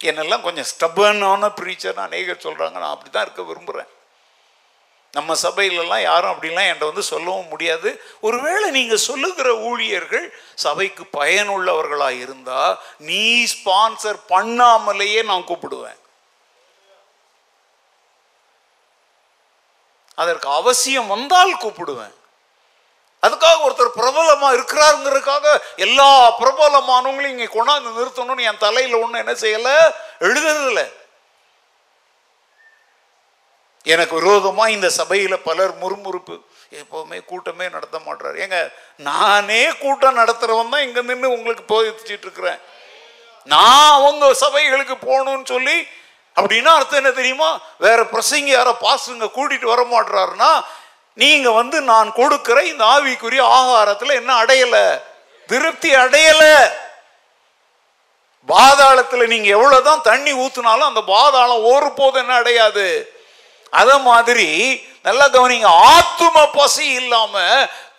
என்னெல்லாம் 0.00 0.45
கொஞ்சம் 0.45 0.69
ஸ்டபனான 0.69 1.49
ப்ரீச்சர் 1.57 2.05
அநேகர் 2.05 2.45
சொல்கிறாங்க 2.45 2.77
நான் 2.79 2.93
அப்படி 2.93 3.09
தான் 3.09 3.25
இருக்க 3.25 3.43
விரும்புகிறேன் 3.43 3.91
நம்ம 5.13 5.31
சபையிலலாம் 5.37 6.03
யாரும் 6.03 6.31
அப்படிலாம் 6.31 6.67
என்கிட்ட 6.67 6.89
வந்து 6.89 7.03
சொல்லவும் 7.03 7.49
முடியாது 7.49 7.89
ஒருவேளை 8.21 8.67
நீங்கள் 8.71 9.05
சொல்லுகிற 9.05 9.49
ஊழியர்கள் 9.69 10.27
சபைக்கு 10.57 11.03
பயனுள்ளவர்களாக 11.17 12.21
இருந்தால் 12.21 12.77
நீ 13.01 13.25
ஸ்பான்சர் 13.53 14.19
பண்ணாமலேயே 14.29 15.21
நான் 15.23 15.47
கூப்பிடுவேன் 15.49 15.99
அதற்கு 20.17 20.49
அவசியம் 20.51 21.07
வந்தால் 21.07 21.61
கூப்பிடுவேன் 21.61 22.15
அதுக்காக 23.23 23.57
ஒருத்தர் 23.61 23.97
பிரபலமாக 23.97 24.55
இருக்கிறாருங்கிறதுக்காக 24.55 25.45
எல்லா 25.77 26.07
பிரபலமானவங்களையும் 26.39 27.33
இங்கே 27.33 27.49
கொண்டாந்து 27.49 27.97
நிறுத்தணும்னு 27.97 28.47
என் 28.49 28.63
தலையில் 28.63 29.01
ஒன்றும் 29.01 29.21
என்ன 29.23 29.35
செய்யலை 29.41 29.75
எழுதுறதில்லை 30.21 30.87
எனக்கு 33.85 34.15
விரோதமாக 34.17 34.73
இந்த 34.73 34.87
சபையில் 34.91 35.43
பலர் 35.45 35.71
முறுமுறுப்பு 35.77 36.35
எப்போவுமே 36.71 37.17
கூட்டமே 37.25 37.65
நடத்த 37.69 37.97
மாட்டார் 37.99 38.35
ஏங்க 38.35 38.59
நானே 38.99 39.63
கூட்டம் 39.79 40.19
நடத்துகிறவன் 40.19 40.73
தான் 40.73 40.85
இங்கே 40.85 41.01
நின்று 41.01 41.35
உங்களுக்கு 41.37 41.63
போதிச்சுட்டு 41.65 42.27
இருக்கிறேன் 42.27 42.59
நான் 43.47 43.95
அவங்க 43.95 44.25
சபைகளுக்கு 44.43 44.95
போகணும்னு 44.99 45.47
சொல்லி 45.47 45.77
அப்படின்னா 46.35 46.71
அர்த்தம் 46.73 47.01
என்ன 47.01 47.13
தெரியுமா 47.13 47.49
வேற 47.77 47.99
பிரசங்க 48.11 48.49
யாரோ 48.49 48.73
பாசுங்க 48.83 49.27
கூட்டிட்டு 49.29 49.67
வர 49.67 49.81
மாட்டாருன்னா 49.85 50.51
நீங்க 51.17 51.47
வந்து 51.51 51.77
நான் 51.83 52.09
கொடுக்கிற 52.11 52.57
இந்த 52.63 52.83
ஆவிக்குரிய 52.91 53.43
ஆகாரத்தில் 53.55 54.19
என்ன 54.19 54.31
அடையல 54.35 54.77
திருப்தி 55.49 55.89
அடையல 55.95 56.43
பாதாளத்தில் 58.49 59.31
நீங்க 59.31 59.49
எவ்வளவுதான் 59.49 60.05
தண்ணி 60.05 60.31
ஊத்துனாலும் 60.35 60.89
அந்த 60.89 61.01
பாதாளம் 61.09 61.67
ஒரு 61.71 61.89
போது 61.91 62.17
என்ன 62.19 62.35
அடையாது 62.35 62.85
அத 63.73 63.91
மாதிரி 64.01 64.47
நல்லா 65.05 65.25
கவனிங்க 65.29 65.69
ஆத்தும 65.89 66.37
பசி 66.55 66.85
இல்லாம 66.93 67.35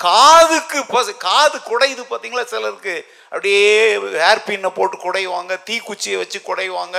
காதுக்கு 0.00 0.81
பசி 0.87 1.13
காது 1.19 1.57
குடையுது 1.61 2.03
பாத்தீங்களா 2.05 2.45
சிலருக்கு 2.45 2.95
அப்படியே 3.33 3.69
ஹேர்பின்னை 4.23 4.71
போட்டு 4.71 4.97
குடைவாங்க 4.99 5.53
தீக்குச்சியை 5.69 6.17
வச்சு 6.19 6.39
குடைவாங்க 6.41 6.99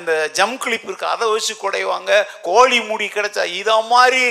இந்த 0.00 0.12
ஜம் 0.34 0.56
கிளிப் 0.58 0.88
இருக்கு 0.88 1.06
அதை 1.06 1.28
வச்சு 1.30 1.54
குடைவாங்க 1.56 2.12
கோழி 2.42 2.78
மூடி 2.80 3.06
கிடைச்சா 3.08 3.44
இதை 3.60 3.76
மாதிரி 3.90 4.24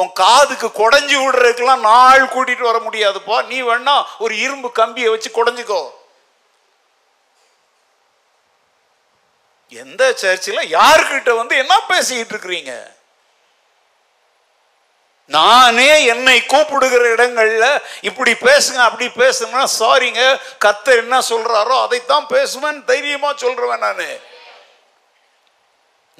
உன் 0.00 0.10
காதுக்கு 0.14 0.68
குடஞ்சி 0.72 1.16
விடுறதுக்கெல்லாம் 1.18 1.86
நாள் 1.86 2.24
கூட்டிகிட்டு 2.26 2.68
வர 2.68 2.78
முடியாதுப்பா 2.78 3.36
நீ 3.46 3.58
வேணா 3.62 3.94
ஒரு 4.18 4.34
இரும்பு 4.38 4.68
கம்பியை 4.72 5.10
வச்சு 5.10 5.30
குடஞ்சிக்கோ 5.32 5.82
எந்த 9.72 10.02
சர்ச்சில் 10.16 10.70
யாருக்கிட்ட 10.70 11.30
வந்து 11.36 11.54
என்ன 11.56 11.74
பேசிக்கிட்டு 11.88 12.34
இருக்கிறீங்க 12.34 12.74
நானே 15.30 15.92
என்னை 16.06 16.36
கூப்பிடுகிற 16.42 17.04
இடங்கள்ல 17.14 17.68
இப்படி 18.00 18.32
பேசுங்க 18.42 18.80
அப்படி 18.84 19.06
பேசுங்கன்னா 19.16 19.64
சாரிங்க 19.78 20.22
கத்தர் 20.64 21.02
என்ன 21.04 21.16
சொல்றாரோ 21.30 21.76
அதைத்தான் 21.82 22.26
பேசுவேன் 22.26 22.78
தைரியமா 22.84 23.30
சொல்றேன் 23.36 23.84
நான் 23.86 24.04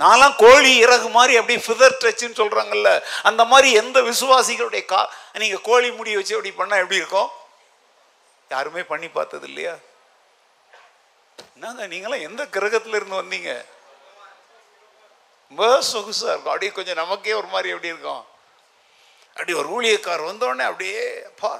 நான்லாம் 0.01 0.34
கோழி 0.36 0.70
இறகு 0.84 1.09
மாதிரி 1.09 1.34
அப்படியே 1.38 1.61
ஃபிதர் 1.66 2.01
டச்சுன்னு 2.01 2.40
சொல்கிறாங்கல்ல 2.40 2.90
அந்த 3.22 3.42
மாதிரி 3.44 3.68
எந்த 3.78 3.99
விசுவாசிகளுடைய 4.03 4.82
கா 4.84 5.01
நீங்கள் 5.34 5.62
கோழி 5.62 5.88
முடி 5.90 6.16
வச்சு 6.16 6.36
அப்படி 6.36 6.53
பண்ணால் 6.53 6.82
எப்படி 6.82 7.01
இருக்கும் 7.03 7.30
யாருமே 8.51 8.82
பண்ணி 8.90 9.09
பார்த்தது 9.11 9.47
இல்லையா 9.49 9.74
என்னங்க 11.55 11.86
நீங்களாம் 11.86 12.26
எந்த 12.28 12.42
கிரகத்தில் 12.49 12.99
இருந்து 12.99 13.20
வந்தீங்க 13.20 13.51
ரொம்ப 15.53 15.64
சொகுசாக 15.88 16.32
இருக்கும் 16.32 16.53
அப்படியே 16.53 16.72
கொஞ்சம் 16.72 17.01
நமக்கே 17.03 17.34
ஒரு 17.34 17.49
மாதிரி 17.49 17.72
எப்படி 17.74 17.92
இருக்கும் 17.92 18.24
அப்படி 19.36 19.55
ஒரு 19.61 19.68
ஊழியக்கார் 19.76 20.28
வந்தோடனே 20.28 20.64
அப்படியே 20.64 21.01
அப்பா 21.30 21.53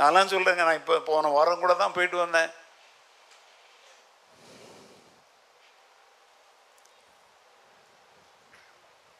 நான்லாம் 0.00 0.32
சொல்கிறேங்க 0.32 0.64
நான் 0.64 0.80
இப்போ 0.80 0.96
போன 1.06 1.30
வாரம் 1.30 1.62
கூட 1.62 1.72
தான் 1.74 1.94
போயிட்டு 1.96 2.18
வந்தேன் 2.18 2.50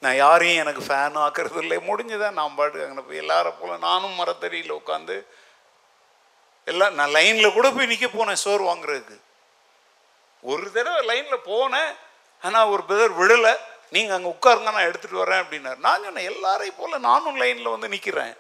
நான் 0.03 0.17
யாரையும் 0.17 0.61
எனக்கு 0.63 0.83
ஃபேன் 0.85 1.19
ஆக்கிறது 1.25 1.59
இல்லை 1.63 1.79
முடிஞ்சுதான் 1.89 2.39
நான் 2.39 2.57
பாட்டு 2.57 2.87
அங்கே 2.87 3.03
போய் 3.03 3.23
எல்லாரும் 3.25 3.59
போல் 3.61 3.83
நானும் 3.83 4.17
மரத்தறியில் 4.21 4.79
உட்காந்து 4.79 5.17
எல்லாம் 6.67 6.95
நான் 6.95 7.13
லைனில் 7.13 7.55
கூட 7.55 7.67
போய் 7.71 7.91
நிற்க 7.93 8.09
போனேன் 8.09 8.43
சோறு 8.43 8.65
வாங்குறதுக்கு 8.65 9.19
ஒரு 10.45 10.67
தடவை 10.71 11.03
லைனில் 11.05 11.47
போனேன் 11.47 11.93
ஆனால் 12.43 12.71
ஒரு 12.71 12.83
பிரதர் 12.83 13.15
விழலை 13.15 13.53
நீங்கள் 13.93 14.17
அங்கே 14.17 14.31
உட்காருங்க 14.35 14.71
நான் 14.71 14.89
எடுத்துகிட்டு 14.89 15.23
வரேன் 15.23 15.43
அப்படின்னாரு 15.43 15.79
நான் 15.79 16.05
சொன்னேன் 16.05 16.31
எல்லாரையும் 16.33 16.79
போல் 16.79 17.05
நானும் 17.05 17.41
லைனில் 17.41 17.75
வந்து 17.75 17.93
நிற்கிறேன் 17.93 18.35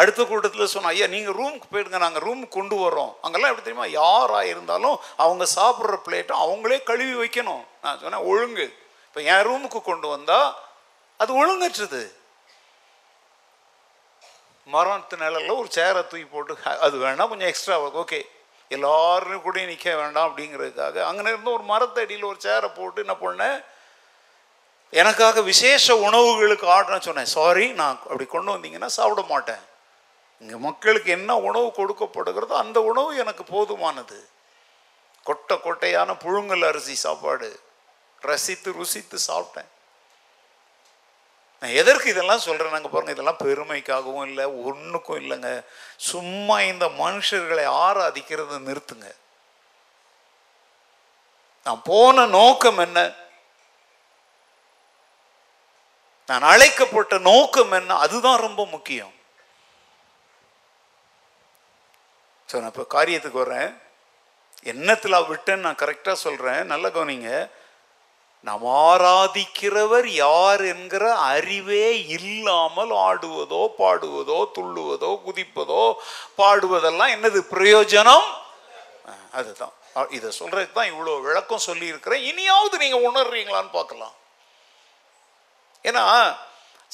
அடுத்த 0.00 0.22
கூட்டத்தில் 0.24 0.70
சொன்னோம் 0.72 0.92
ஐயா 0.92 1.06
நீங்கள் 1.06 1.36
ரூமுக்கு 1.36 1.68
போயிடுங்க 1.70 1.98
நாங்கள் 1.98 2.24
ரூம் 2.26 2.42
கொண்டு 2.48 2.76
வரோம் 2.76 3.12
அங்கெல்லாம் 3.22 3.50
எப்படி 3.50 3.64
தெரியுமா 3.64 3.88
யாராக 3.94 4.44
இருந்தாலும் 4.46 4.96
அவங்க 5.16 5.44
சாப்பிட்ற 5.54 5.96
பிளேட்டை 6.06 6.34
அவங்களே 6.36 6.78
கழுவி 6.82 7.16
வைக்கணும் 7.20 7.62
நான் 7.80 8.00
சொன்னேன் 8.00 8.26
ஒழுங்கு 8.26 8.66
இப்போ 9.06 9.20
என் 9.28 9.46
ரூமுக்கு 9.46 9.80
கொண்டு 9.82 10.08
வந்தால் 10.08 10.48
அது 11.20 11.30
ஒழுங்கற்றுது 11.34 12.02
மரத்து 14.68 15.16
நிழலில் 15.16 15.58
ஒரு 15.58 15.68
சேரை 15.72 16.02
தூக்கி 16.02 16.26
போட்டு 16.26 16.54
அது 16.80 16.96
வேணால் 16.98 17.28
கொஞ்சம் 17.28 17.50
எக்ஸ்ட்ரா 17.50 17.76
ஓகே 18.02 18.20
எல்லாரும் 18.70 19.42
கூட 19.42 19.58
நிற்க 19.64 19.94
வேண்டாம் 19.94 20.26
அப்படிங்கிறதுக்காக 20.28 21.04
அங்கே 21.04 21.30
இருந்து 21.30 21.50
ஒரு 21.50 21.64
மரத்தடியில் 21.64 22.28
ஒரு 22.30 22.38
சேரை 22.42 22.68
போட்டு 22.70 23.04
என்ன 23.04 23.14
பண்ணேன் 23.16 23.56
எனக்காக 24.92 25.40
விசேஷ 25.42 25.96
உணவுகளுக்கு 26.02 26.66
ஆடுறேன்னு 26.74 27.06
சொன்னேன் 27.08 27.32
சாரி 27.32 27.66
நான் 27.80 27.98
அப்படி 28.04 28.26
கொண்டு 28.26 28.54
வந்தீங்கன்னா 28.54 28.90
சாப்பிட 28.92 29.22
மாட்டேன் 29.30 29.64
இங்கே 30.42 30.58
மக்களுக்கு 30.58 31.10
என்ன 31.10 31.30
உணவு 31.40 31.68
கொடுக்கப்படுகிறதோ 31.70 32.54
அந்த 32.56 32.78
உணவு 32.82 33.10
எனக்கு 33.16 33.44
போதுமானது 33.46 34.18
கொட்டை 35.26 35.56
கொட்டையான 35.56 36.10
புழுங்கல் 36.16 36.68
அரிசி 36.68 36.94
சாப்பாடு 36.96 37.48
ரசித்து 38.22 38.70
ருசித்து 38.72 39.18
சாப்பிட்டேன் 39.26 39.70
நான் 41.62 41.76
எதற்கு 41.76 42.06
இதெல்லாம் 42.08 42.44
சொல்கிறேன் 42.46 42.74
நாங்கள் 42.74 42.92
பாருங்கள் 42.92 43.14
இதெல்லாம் 43.14 43.42
பெருமைக்காகவும் 43.42 44.26
இல்லை 44.28 44.44
ஒன்றுக்கும் 44.62 45.20
இல்லைங்க 45.20 45.50
சும்மா 46.08 46.56
இந்த 46.62 46.86
மனுஷர்களை 46.98 47.64
ஆராதிக்கிறத 47.80 48.58
நிறுத்துங்க 48.68 49.08
நான் 51.66 51.82
போன 51.84 52.26
நோக்கம் 52.32 52.78
என்ன 52.78 52.98
நான் 56.28 56.44
அழைக்கப்பட்ட 56.44 57.14
நோக்கம் 57.26 57.72
என்ன 57.72 57.96
அதுதான் 57.96 58.44
ரொம்ப 58.46 58.62
முக்கியம் 58.66 59.14
ஸோ 62.48 62.56
நான் 62.60 62.72
இப்போ 62.72 62.86
காரியத்துக்கு 62.94 63.42
வர்றேன் 63.42 63.70
என்னத்தில் 64.66 65.24
விட்டேன்னு 65.26 65.66
நான் 65.66 65.82
கரெக்டாக 65.82 66.16
சொல்கிறேன் 66.16 66.62
நல்ல 66.66 66.86
கவனிங்க 66.88 67.30
நாம் 68.44 68.64
ஆராதிக்கிறவர் 68.82 70.06
யார் 70.16 70.62
என்கிற 70.64 71.04
அறிவே 71.28 71.86
இல்லாமல் 72.18 72.92
ஆடுவதோ 73.04 73.62
பாடுவதோ 73.78 74.38
துள்ளுவதோ 74.56 75.10
குதிப்பதோ 75.24 75.84
பாடுவதெல்லாம் 76.34 77.14
என்னது 77.16 77.40
பிரயோஜனம் 77.50 78.28
அதுதான் 79.32 79.74
இதை 80.10 80.28
சொல்கிறதுக்கு 80.32 80.74
தான் 80.74 80.90
இவ்வளோ 80.90 81.14
விளக்கம் 81.20 81.66
சொல்லியிருக்கிறேன் 81.66 82.22
இனியாவது 82.22 82.76
நீங்கள் 82.78 83.06
உணர்றீங்களான்னு 83.08 83.72
பார்க்கலாம் 83.72 84.14
ஏன்னா 85.84 86.04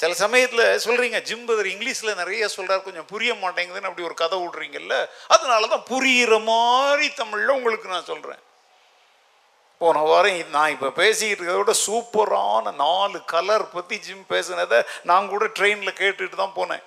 சில 0.00 0.13
சமயத்தில் 0.15 0.63
சொல்கிறீங்க 0.85 1.19
ஜிம் 1.21 1.45
பதர் 1.45 1.69
இங்கிலீஷில் 1.71 2.17
நிறைய 2.17 2.47
சொல்கிறார் 2.47 2.81
கொஞ்சம் 2.81 3.07
புரிய 3.07 3.31
மாட்டேங்குதுன்னு 3.35 3.89
அப்படி 3.89 4.07
ஒரு 4.07 4.15
கதை 4.15 4.37
விட்றீங்கல்ல 4.41 4.95
அதனால 5.27 5.67
தான் 5.67 5.87
புரிகிற 5.87 6.39
மாதிரி 6.47 7.07
தமிழில் 7.13 7.55
உங்களுக்கு 7.55 7.87
நான் 7.87 8.09
சொல்கிறேன் 8.09 8.41
போன 9.81 10.01
வாரம் 10.03 10.51
நான் 10.51 10.73
இப்போ 10.73 10.89
பேசிக்கிட்டு 10.95 11.39
இருக்கிறத 11.39 11.61
விட 11.61 11.73
சூப்பரான 11.85 12.73
நாலு 12.77 13.17
கலர் 13.25 13.65
பற்றி 13.69 13.95
ஜிம் 13.99 14.27
பேசுனதை 14.29 14.79
நான் 15.03 15.25
கூட 15.27 15.45
ட்ரெயினில் 15.57 15.99
கேட்டுட்டு 15.99 16.35
தான் 16.35 16.55
போனேன் 16.55 16.83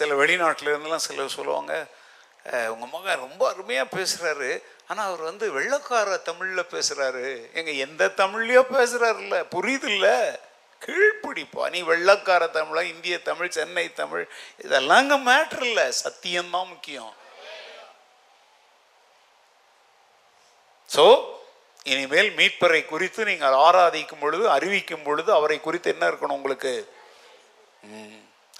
சில 0.00 0.14
வெளிநாட்டிலேருந்துலாம் 0.14 1.06
சிலர் 1.06 1.36
சொல்லுவாங்க 1.36 1.72
உங்கள் 2.66 2.92
மகன் 2.92 3.24
ரொம்ப 3.24 3.42
அருமையாக 3.48 3.94
பேசுகிறாரு 3.96 4.50
ஆனால் 4.88 5.06
அவர் 5.06 5.22
வந்து 5.22 5.46
வெள்ளக்கார 5.52 6.10
தமிழில் 6.22 6.70
பேசுகிறாரு 6.74 7.24
எங்கள் 7.52 7.80
எந்த 7.80 8.12
தமிழ்லையோ 8.20 8.62
பேசுகிறாருல்ல 8.70 9.38
புரியுதில்ல 9.54 10.08
கீழ்ப்பிடிப்பா 10.82 11.64
நீ 11.70 11.80
வெள்ளக்கார 11.84 12.42
தமிழா 12.50 12.82
இந்திய 12.90 13.14
தமிழ் 13.22 13.56
சென்னை 13.56 13.86
தமிழ் 13.92 14.24
இதெல்லாம் 14.64 15.00
அங்கே 15.02 15.18
மேட்ரு 15.24 15.64
இல்லை 15.64 15.86
சத்தியம்தான் 16.02 16.70
முக்கியம் 16.70 17.14
ஸோ 20.90 21.04
இனிமேல் 21.86 22.30
மீட்பரை 22.38 22.80
குறித்து 22.84 23.20
நீங்கள் 23.24 23.58
ஆராதிக்கும் 23.64 24.22
பொழுது 24.22 24.44
அறிவிக்கும் 24.50 25.04
பொழுது 25.04 25.30
அவரை 25.32 25.58
குறித்து 25.60 25.88
என்ன 25.90 26.06
இருக்கணும் 26.10 26.38
உங்களுக்கு 26.40 26.72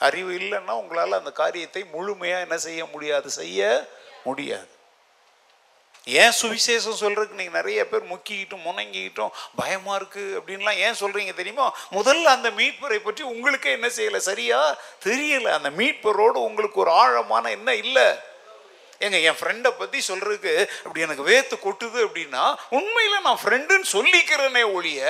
அறிவு 0.00 0.32
இல்லைன்னா 0.32 0.74
உங்களால் 0.80 1.20
அந்த 1.20 1.32
காரியத்தை 1.34 1.82
முழுமையாக 1.92 2.44
என்ன 2.44 2.58
செய்ய 2.58 2.82
முடியாது 2.86 3.30
செய்ய 3.32 3.62
முடியாது 4.24 4.72
ஏன் 6.06 6.34
சுவிசேஷம் 6.38 7.00
சொல்கிறதுக்கு 7.00 7.38
நீங்க 7.38 7.54
நிறைய 7.56 7.80
பேர் 7.86 8.04
முக்கிக்கிட்டும் 8.10 8.64
முணங்கிக்கிட்டும் 8.66 9.32
பயமாக 9.56 9.98
இருக்குது 9.98 10.36
அப்படின்லாம் 10.38 10.80
ஏன் 10.84 11.00
சொல்கிறீங்க 11.00 11.32
தெரியுமா 11.34 11.66
முதல்ல 11.90 12.32
அந்த 12.32 12.50
மீட்பரை 12.50 12.98
பற்றி 13.00 13.22
உங்களுக்கே 13.24 13.70
என்ன 13.72 13.88
செய்யலை 13.88 14.20
சரியா 14.20 14.60
தெரியலை 15.02 15.50
அந்த 15.52 15.70
மீட்பரோடு 15.70 16.40
உங்களுக்கு 16.40 16.80
ஒரு 16.80 16.92
ஆழமான 16.94 17.50
என்ன 17.50 17.74
இல்லை 17.74 18.06
ஏங்க 19.00 19.18
என் 19.22 19.38
ஃப்ரெண்டை 19.38 19.70
பற்றி 19.72 19.98
சொல்கிறதுக்கு 20.00 20.54
அப்படி 20.82 21.04
எனக்கு 21.06 21.28
வேத்து 21.28 21.56
கொட்டுது 21.56 21.98
அப்படின்னா 22.06 22.44
உண்மையில் 22.70 23.24
நான் 23.24 23.40
ஃப்ரெண்டுன்னு 23.42 23.88
சொல்லிக்கிறேனே 23.92 24.62
ஒழிய 24.72 25.00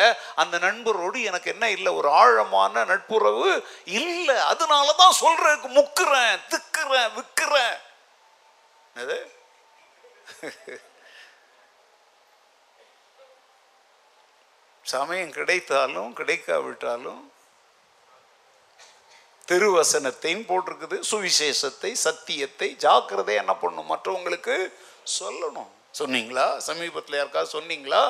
அந்த 0.37 0.59
நண்பரோடு 0.59 1.21
எனக்கு 1.23 1.49
என்ன 1.51 1.71
இல்லை 1.71 1.93
ஒரு 1.93 2.11
ஆழமான 2.19 2.85
நட்புறவு 2.85 3.51
இல்லை 3.99 4.39
அதனால 4.45 4.87
தான் 4.95 5.19
சொல்கிறதுக்கு 5.21 5.71
முக்குறேன் 5.79 6.37
திக்குறேன் 6.49 7.11
விற்கிறேன் 7.17 7.79
அது 8.97 9.19
சமயம் 14.85 15.33
கிடைத்தாலும் 15.33 16.13
கிடைக்காவிட்டாலும் 16.15 17.23
திருவசனத்தையும் 19.49 20.47
போட்டிருக்குது 20.49 20.97
சுவிசேஷத்தை 21.11 21.91
சத்தியத்தை 22.03 22.69
ஜாக்கிரதை 22.81 23.35
என்ன 23.35 23.53
பண்ணும் 23.55 23.91
மற்றவங்களுக்கு 23.91 24.57
சொல்லணும் 25.19 25.71
சொன்னீங்களா 25.99 26.47
சமீபத்தில் 26.67 27.19
யாருக்காவது 27.19 27.55
சொன்னீங்களா 27.57 28.03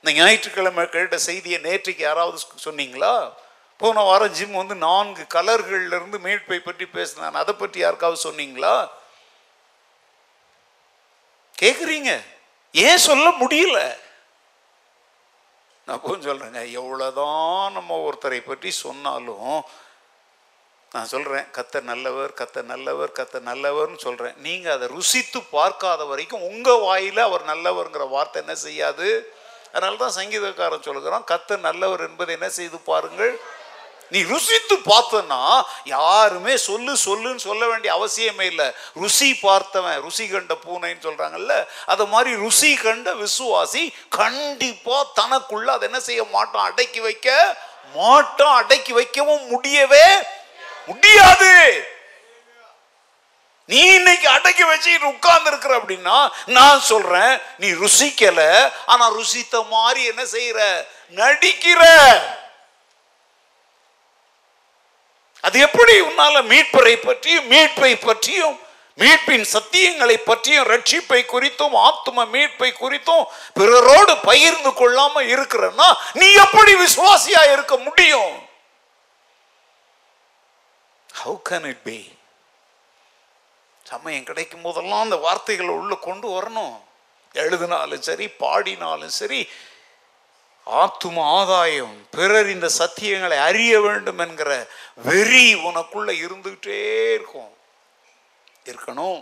இந்த 0.04 0.12
ஞாயிற்றுக்கிழமை 0.12 0.84
கேட்ட 0.88 1.16
செய்தியை 1.26 1.58
நேற்றைக்கு 1.60 2.02
யாராவது 2.04 2.38
சொன்னீங்களா 2.64 3.14
போன 3.80 4.02
வாரம் 4.02 4.34
ஜிம் 4.34 4.60
வந்து 4.60 4.74
நான்கு 4.82 5.22
கலர்கள்லேருந்து 5.34 6.18
மீட்பை 6.18 6.58
பற்றி 6.60 6.86
பேசினான் 6.88 7.40
அதை 7.42 7.54
பற்றி 7.54 7.78
யாருக்காவது 7.80 8.18
சொன்னீங்களா 8.26 8.74
கேட்குறீங்க 11.58 12.12
ஏன் 12.74 13.04
சொல்ல 13.04 13.26
முடியல 13.40 13.78
நான் 15.88 16.04
கொஞ்சம் 16.04 16.30
சொல்கிறேங்க 16.30 16.60
எவ்வளோதான் 16.80 17.72
நம்ம 17.72 17.96
ஒருத்தரை 18.04 18.38
பற்றி 18.42 18.70
சொன்னாலும் 18.76 19.56
நான் 20.94 21.10
சொல்கிறேன் 21.12 21.46
கத்த 21.50 21.80
நல்லவர் 21.82 22.32
கத்த 22.32 22.58
நல்லவர் 22.64 23.12
கத்த 23.12 23.40
நல்லவர்னு 23.46 23.98
சொல்கிறேன் 23.98 24.36
நீங்கள் 24.42 24.74
அதை 24.74 24.86
ருசித்து 24.92 25.40
பார்க்காத 25.54 26.02
வரைக்கும் 26.04 26.44
உங்கள் 26.50 26.82
வாயில் 26.84 27.20
அவர் 27.24 27.44
நல்லவருங்கிற 27.48 28.04
வார்த்தை 28.10 28.38
என்ன 28.42 28.54
செய்யாது 28.60 29.08
அதனால 29.68 29.96
தான் 29.96 30.16
சங்கீதக்காரன் 30.16 30.86
சொல்கிறான் 30.86 31.26
கத்த 31.30 31.56
நல்லவர் 31.64 32.04
என்பதை 32.06 32.32
என்ன 32.34 32.48
செய்து 32.58 32.78
பாருங்கள் 32.84 33.34
நீ 34.12 34.20
ருசித்து 34.28 34.76
பார்த்தனா 34.82 35.40
யாருமே 35.86 36.54
சொல்லு 36.66 36.92
சொல்லுன்னு 37.04 37.44
சொல்ல 37.46 37.62
வேண்டிய 37.66 37.90
அவசியமே 37.94 38.46
இல்லை 38.52 38.68
ருசி 38.96 39.28
பார்த்தவன் 39.40 39.98
ருசி 40.04 40.24
கண்ட 40.26 40.54
பூனைன்னு 40.64 41.04
சொல்கிறாங்கல்ல 41.06 41.54
அதை 41.86 42.06
மாதிரி 42.06 42.32
ருசி 42.42 42.70
கண்ட 42.76 43.14
விசுவாசி 43.22 43.82
கண்டிப்பாக 44.18 45.10
தனக்குள்ள 45.20 45.70
அதை 45.72 45.88
என்ன 45.90 46.02
செய்ய 46.08 46.24
மாட்டான் 46.34 46.68
அடக்கி 46.68 47.00
வைக்க 47.00 47.28
மாட்டான் 47.94 48.56
அடக்கி 48.60 48.92
வைக்கவும் 48.92 49.44
முடியவே 49.46 50.06
முடியாது 50.88 51.52
நீ 53.68 53.80
இன்னைக்கு 53.90 54.26
அடக்கி 54.28 54.64
வச்சுக்கிட்டு 54.64 55.12
உட்கார்ந்து 55.12 55.50
இருக்கிற 55.50 55.74
அப்படின்னா 55.78 56.16
நான் 56.50 56.80
சொல்றேன் 56.88 57.32
நீ 57.58 57.68
ருசிக்கல 57.74 58.40
ஆனா 58.86 59.04
ருசித்த 59.14 59.62
மாதிரி 59.70 60.02
என்ன 60.04 60.24
செய்யற 60.34 60.60
நடிக்கிற 61.14 61.80
அது 65.44 65.56
எப்படி 65.60 65.94
உன்னால 66.00 66.36
மீட்பரை 66.50 66.94
பற்றியும் 66.98 67.48
மீட்பை 67.48 67.92
பற்றியும் 68.04 68.54
மீட்பின் 68.98 69.46
சத்தியங்களை 69.52 70.16
பற்றியும் 70.20 70.68
ரட்சிப்பை 70.68 71.20
குறித்தும் 71.24 71.74
ஆத்ம 71.80 72.24
மீட்பை 72.26 72.70
குறித்தும் 72.74 73.24
பிறரோடு 73.56 74.14
பகிர்ந்து 74.26 74.70
கொள்ளாம 74.80 75.22
இருக்கிறன்னா 75.34 75.88
நீ 76.14 76.28
எப்படி 76.44 76.74
விசுவாசியா 76.76 77.42
இருக்க 77.52 77.76
முடியும் 77.78 78.34
ஹவு 81.14 81.36
கேன் 81.48 81.66
இட் 81.66 81.84
பி 81.84 81.98
சமயம் 83.86 84.26
கிடைக்கும் 84.26 84.64
போதெல்லாம் 84.64 85.04
அந்த 85.04 85.16
வார்த்தைகளை 85.18 85.72
உள்ளே 85.74 85.96
கொண்டு 86.00 86.28
வரணும் 86.34 86.74
எழுதினாலும் 87.34 88.04
சரி 88.04 88.26
பாடினாலும் 88.40 89.16
சரி 89.18 89.40
ஆத்தும 90.66 91.24
ஆதாயம் 91.32 91.96
பிறர் 92.10 92.48
இந்த 92.48 92.68
சத்தியங்களை 92.78 93.38
அறிய 93.38 93.72
வேண்டும் 93.80 94.22
என்கிற 94.24 94.50
வெறி 95.04 95.44
உனக்குள்ள 95.64 96.10
இருந்துகிட்டே 96.22 96.78
இருக்கும் 97.14 97.52
இருக்கணும் 98.66 99.20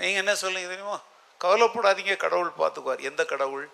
நீங்கள் 0.00 0.22
என்ன 0.22 0.34
சொல்லுங்க 0.36 0.68
தெரியுமா 0.68 0.98
கவலைப்படாதீங்க 1.40 2.16
கடவுள் 2.16 2.58
பார்த்துக்குவார் 2.58 3.00
எந்த 3.02 3.22
கடவுள் 3.24 3.66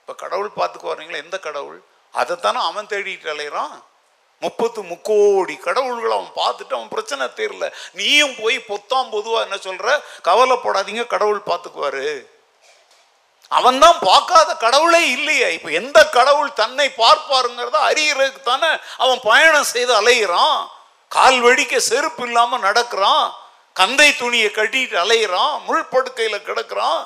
இப்போ 0.00 0.14
கடவுள் 0.22 0.56
பார்த்துக்குவாருங்களா 0.56 1.22
எந்த 1.24 1.36
கடவுள் 1.38 1.80
அதைத்தானே 2.14 2.60
அவன் 2.64 2.90
தேடிட்டு 2.90 3.28
அலைகிறான் 3.30 3.74
முப்பத்து 4.42 4.80
முக்கோடி 4.84 5.54
கடவுள்களை 5.58 6.14
அவன் 6.14 6.32
பார்த்துட்டு 6.36 6.76
அவன் 6.76 6.92
பிரச்சனை 6.94 7.26
தெரியல 7.32 7.66
நீயும் 7.92 8.36
போய் 8.36 8.56
பொத்தாம் 8.68 9.10
பொதுவாக 9.10 9.44
என்ன 9.46 9.56
சொல்ற 9.66 9.88
கவலைப்படாதீங்க 10.28 11.04
கடவுள் 11.06 11.48
பார்த்துக்குவாரு 11.48 12.08
அவன் 13.50 13.78
தான் 13.78 13.98
பார்க்காத 14.00 14.50
கடவுளே 14.56 15.00
இல்லையே 15.16 15.48
இப்போ 15.56 15.70
எந்த 15.72 15.98
கடவுள் 16.08 16.50
தன்னை 16.52 16.86
பார்ப்பாருங்கிறத 16.94 17.78
அறியறதுக்கு 17.88 18.42
தானே 18.42 18.70
அவன் 18.96 19.20
பயணம் 19.24 19.70
செய்து 19.72 19.92
அலைகிறான் 19.94 20.58
கால் 21.10 21.38
வெடிக்க 21.40 21.74
செருப்பு 21.88 22.24
இல்லாமல் 22.26 22.64
நடக்கிறான் 22.64 23.26
கந்தை 23.76 24.08
துணியை 24.12 24.50
கட்டிட்டு 24.50 24.96
அலைகிறான் 24.96 25.54
முள் 25.66 25.90
படுக்கையில் 25.92 26.46
கிடக்கிறான் 26.46 27.02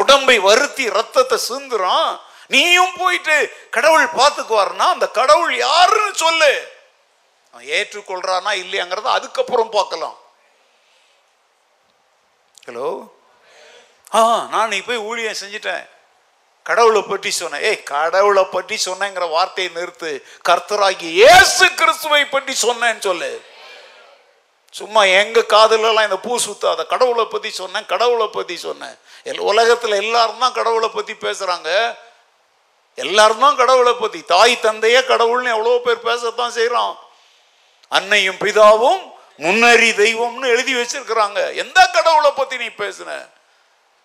உடம்பை 0.00 0.36
வருத்தி 0.40 0.84
ரத்தத்தை 0.90 1.38
சிந்துறான் 1.48 2.10
நீயும் 2.50 2.96
போயிட்டு 2.98 3.36
கடவுள் 3.70 4.06
பார்த்துக்குவாருன்னா 4.18 4.86
அந்த 4.88 5.06
கடவுள் 5.10 5.54
யாருன்னு 5.58 6.14
சொல்லு 6.16 6.52
அவன் 7.54 7.70
ஏற்றுக்கொள்றானா 7.76 8.52
இல்லையாங்கிறத 8.62 9.10
அதுக்கப்புறம் 9.14 9.70
பார்க்கலாம் 9.70 10.18
ஹலோ 12.66 12.88
ஆ 14.12 14.20
நான் 14.50 14.70
நீ 14.70 14.78
போய் 14.80 15.06
ஊழியம் 15.06 15.40
செஞ்சிட்டேன் 15.40 15.84
கடவுளை 16.66 17.02
பற்றி 17.02 17.30
சொன்னேன் 17.32 17.62
ஏய் 17.62 17.84
கடவுளை 17.84 18.44
பற்றி 18.46 18.76
சொன்னேங்கிற 18.80 19.26
வார்த்தையை 19.28 19.70
நிறுத்து 19.70 20.10
கர்த்தராகி 20.48 21.08
ஏசு 21.30 21.66
கிறிஸ்துவை 21.80 22.24
பற்றி 22.26 22.54
சொன்னேன்னு 22.62 23.02
சொல்லு 23.02 23.30
சும்மா 24.74 25.02
எங்க 25.20 25.38
காதலெல்லாம் 25.52 26.06
இந்த 26.08 26.18
பூ 26.18 26.34
சுத்தாத 26.38 26.82
கடவுளை 26.86 27.24
பற்றி 27.26 27.50
சொன்னேன் 27.52 27.88
கடவுளை 27.92 28.28
பற்றி 28.28 28.56
சொன்னேன் 28.58 28.96
உலகத்தில் 29.48 30.00
எல்லாரும் 30.02 30.44
தான் 30.44 30.56
கடவுளை 30.58 30.90
பற்றி 30.90 31.14
பேசுகிறாங்க 31.24 31.70
எல்லாரும் 33.00 33.44
தான் 33.44 33.58
கடவுளை 33.60 33.94
பற்றி 33.94 34.20
தாய் 34.26 34.54
தந்தையே 34.60 35.00
கடவுள்னு 35.02 35.54
எவ்வளவு 35.56 35.78
பேர் 35.80 36.06
பேசத்தான் 36.06 36.56
செய்கிறான் 36.56 36.94
அன்னையும் 37.92 38.40
பிதாவும் 38.40 39.02
முன்னறி 39.40 39.90
தெய்வம்னு 39.94 40.52
எழுதி 40.54 40.72
வச்சிருக்கிறாங்க 40.76 41.40
எந்த 41.62 41.80
கடவுளை 41.88 42.30
பற்றி 42.32 42.56
நீ 42.56 42.68
பேசுன 42.74 43.10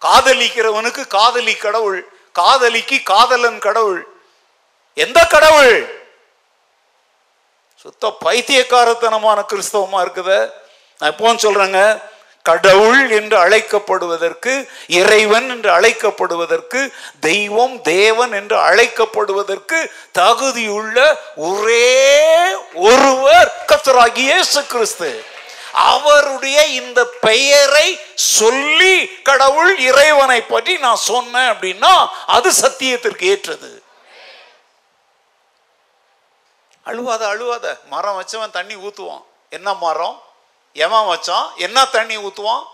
காதலிக்கிறவனுக்கு 0.02 1.04
காதலி 1.10 1.56
கடவுள் 1.58 2.00
காதலிக்கு 2.36 2.98
காதலன் 3.06 3.60
கடவுள் 3.60 4.02
எந்த 4.98 5.20
கடவுள் 5.28 5.76
சுத்த 7.86 8.10
பைத்தியக்காரத்தனமான 8.22 9.40
கிறிஸ்தவமா 9.46 10.00
இருக்குத 10.06 10.32
நான் 11.00 11.12
எப்பவும் 11.12 11.44
சொல்றேங்க 11.44 11.80
கடவுள் 12.46 13.04
என்று 13.12 13.36
அழைக்கப்படுவதற்கு 13.38 14.54
இறைவன் 14.94 15.48
என்று 15.50 15.70
அழைக்கப்படுவதற்கு 15.72 16.82
தெய்வம் 17.20 17.76
தேவன் 17.88 18.34
என்று 18.34 18.58
அழைக்கப்படுவதற்கு 18.62 19.80
தகுதியுள்ள 20.18 20.98
ஒரே 21.46 21.88
ஒருவர் 22.88 23.50
கத்தராகி 23.72 24.28
கிறிஸ்து 24.70 25.12
அவருடைய 25.86 26.60
இந்த 26.72 27.00
பெயரை 27.22 27.88
சொல்லி 28.34 28.96
கடவுள் 29.24 29.72
இறைவனை 29.80 30.40
பற்றி 30.44 30.74
நான் 30.78 31.02
சொன்னேன் 31.06 31.50
அப்படின்னா 31.54 31.94
அது 32.28 32.50
சத்தியத்திற்கு 32.62 33.26
ஏற்றது 33.26 33.72
அழுவாத 36.86 37.22
அழுவாத 37.28 37.68
மரம் 37.90 38.18
வச்சவன் 38.18 38.52
தண்ணி 38.52 38.76
ஊற்றுவான் 38.78 39.26
என்ன 39.52 39.70
மரம் 39.78 40.18
எவன் 40.76 41.10
வச்சான் 41.10 41.48
என்ன 41.58 41.78
தண்ணி 41.90 42.16
ஊற்றுவான் 42.20 42.64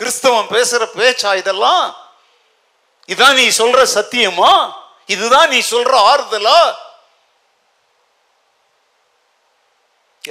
கிறிஸ்தவன் 0.00 0.48
பேசுகிற 0.48 0.84
பேச்சா 0.94 1.32
இதெல்லாம் 1.34 1.84
இதான் 3.08 3.36
நீ 3.36 3.46
சொல்ற 3.58 3.80
சத்தியமா 3.94 4.52
இதுதான் 5.08 5.50
நீ 5.50 5.58
சொல்ற 5.70 5.94
ஆறுதலா 6.04 6.58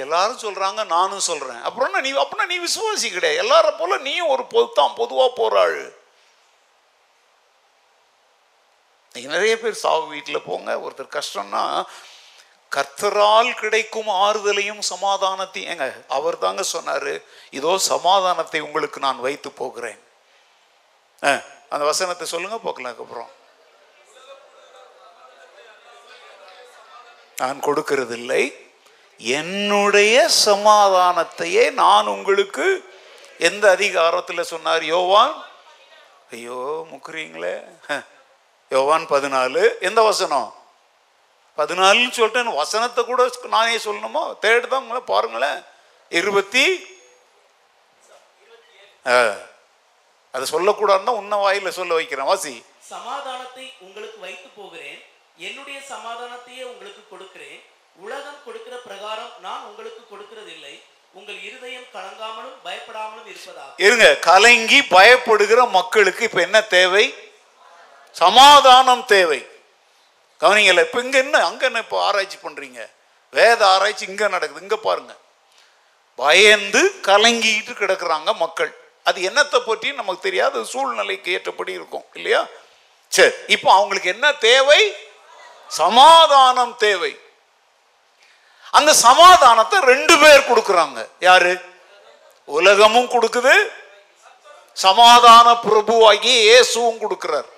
எல்லாரும் 0.00 0.42
சொல்றாங்க 0.44 0.80
நானும் 0.86 1.26
சொல்றேன் 1.26 1.60
அப்புறம் 1.62 2.04
நீ 2.04 2.10
அப்படின்னா 2.14 2.46
நீ 2.46 2.56
விசுவாசி 2.60 3.08
கிடையாது 3.10 3.42
எல்லார 3.44 3.66
போல 3.72 3.98
நீயும் 3.98 4.32
ஒரு 4.34 4.44
பொதுத்தான் 4.46 4.96
பொதுவா 4.96 5.26
போறாள் 5.36 5.78
நிறைய 9.14 9.54
பேர் 9.56 9.82
சாவு 9.82 10.04
வீட்டில் 10.06 10.46
போங்க 10.46 10.70
ஒருத்தர் 10.80 11.16
கஷ்டம்னா 11.16 11.62
கர்த்தரால் 12.74 13.50
கிடைக்கும் 13.54 14.10
ஆறுதலையும் 14.20 14.82
சமாதானத்தையும் 14.90 15.70
ஏங்க 15.72 15.86
அவர் 16.08 16.36
தாங்க 16.38 16.62
சொன்னார் 16.68 17.12
இதோ 17.50 17.72
சமாதானத்தை 17.86 18.60
உங்களுக்கு 18.60 19.00
நான் 19.00 19.20
வைத்து 19.20 19.50
போகிறேன் 19.52 20.00
அந்த 21.72 21.84
வசனத்தை 21.84 22.26
சொல்லுங்க 22.26 22.58
போக்கலாம் 22.58 22.90
அதுக்கப்புறம் 22.90 23.30
நான் 27.38 27.60
கொடுக்கறதில்லை 27.60 28.42
என்னுடைய 29.20 30.14
சமாதானத்தையே 30.44 31.64
நான் 31.74 32.06
உங்களுக்கு 32.08 32.66
எந்த 33.40 33.64
அதிகாரத்தில் 33.70 34.50
சொன்னார் 34.50 34.84
யோவான் 34.86 35.34
ஐயோ 36.30 36.60
முக்குறீங்களே 36.92 37.54
யோவான் 38.70 39.06
பதினாலு 39.06 39.62
எந்த 39.80 40.00
வசனம் 40.02 40.48
பதினாலுன்னு 41.58 42.16
சொல்லிட்டு 42.16 42.52
வசனத்தை 42.54 43.02
கூட 43.04 43.22
நானே 43.48 43.78
சொல்லணுமோ 43.84 44.24
தேர்ட் 44.40 44.68
தான் 44.68 44.84
உங்களை 44.84 45.02
பாருங்களேன் 45.04 45.60
இருபத்தி 46.12 46.64
அதை 50.34 50.44
தான் 50.46 51.18
உன்ன 51.20 51.36
வாயில 51.36 51.72
சொல்ல 51.72 51.94
வைக்கிறேன் 51.94 52.30
வாசி 52.30 52.54
சமாதானத்தை 52.88 53.66
உங்களுக்கு 53.80 54.18
வைத்து 54.20 54.48
போகிறேன் 54.56 54.98
என்னுடைய 55.38 55.78
சமாதானத்தையே 55.88 56.64
உங்களுக்கு 56.64 57.02
கொடுக்கிறேன் 57.10 57.60
உலகம் 57.98 58.42
கொடுக்கிற 58.44 58.74
பிரகாரம் 58.84 59.32
நான் 59.40 59.64
உங்களுக்கு 59.66 60.02
கொடுக்கிறது 60.04 60.50
இல்லை 60.52 60.74
உங்கள் 61.14 61.38
இருதயம் 61.40 61.88
கலங்காமலும் 61.92 62.56
பயப்படாமலும் 62.64 63.28
இருப்பதா 63.32 63.66
இருங்க 63.78 64.06
கலங்கி 64.20 64.80
பயப்படுகிற 64.94 65.60
மக்களுக்கு 65.70 66.22
இப்ப 66.24 66.40
என்ன 66.40 66.60
தேவை 66.68 67.04
சமாதானம் 68.16 69.04
தேவை 69.06 69.40
கவனிங்கல்ல 70.40 70.84
இப்போ 70.86 71.00
இங்கே 71.00 71.18
என்ன 71.18 71.36
அங்கே 71.44 71.66
என்ன 71.66 71.78
இப்போ 71.78 71.98
ஆராய்ச்சி 72.06 72.38
பண்ணுறீங்க 72.38 72.80
வேத 73.32 73.60
ஆராய்ச்சி 73.66 74.04
இங்கே 74.08 74.26
நடக்குது 74.28 74.64
இங்கே 74.64 74.78
பாருங்கள் 74.78 75.20
பயந்து 76.18 76.82
கலங்கிட்டு 77.06 77.72
கிடக்குறாங்க 77.74 78.32
மக்கள் 78.34 78.72
அது 79.06 79.18
என்னத்தை 79.20 79.58
பற்றி 79.60 79.88
நமக்கு 79.92 80.20
தெரியாத 80.20 80.62
சூழ்நிலைக்கு 80.64 81.32
ஏற்றபடி 81.32 81.72
இருக்கும் 81.72 82.06
இல்லையா 82.14 82.42
சரி 83.12 83.34
இப்போ 83.48 83.68
அவங்களுக்கு 83.72 84.08
என்ன 84.08 84.26
தேவை 84.44 84.80
சமாதானம் 85.70 86.74
தேவை 86.76 87.12
அந்த 88.74 88.90
சமாதானத்தை 89.02 89.78
ரெண்டு 89.84 90.14
பேர் 90.18 90.48
கொடுக்குறாங்க 90.48 91.00
யாரு 91.20 91.52
உலகமும் 92.48 93.12
கொடுக்குது 93.12 93.54
சமாதான 94.76 95.48
பிரபுவாகி 95.66 96.32
இயேசுவும் 96.40 97.00
கொடுக்குறார் 97.00 97.48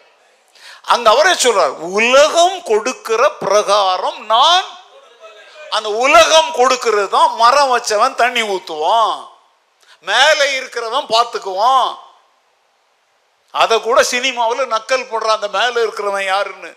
அங்க 0.86 1.06
அவரே 1.10 1.32
சொல்றார் 1.36 1.74
உலகம் 1.92 2.58
கொடுக்கிற 2.62 3.22
பிரகாரம் 3.38 4.18
நான் 4.26 4.66
அந்த 5.70 5.88
உலகம் 6.00 6.50
கொடுக்கிறது 6.52 7.08
தான் 7.08 7.30
மரம் 7.36 7.70
வச்சவன் 7.70 8.20
தண்ணி 8.20 8.42
ஊத்துவான் 8.48 9.16
மேலே 10.06 10.46
இருக்கிறவன் 10.58 11.12
பார்த்துக்குவான் 11.14 11.88
அதை 13.54 13.76
கூட 13.80 13.98
சினிமாவில் 14.06 14.72
நக்கல் 14.72 15.08
போடுறான் 15.10 15.38
அந்த 15.38 15.48
மேலே 15.50 15.78
இருக்கிறவன் 15.82 16.26
யாருன்னு 16.26 16.72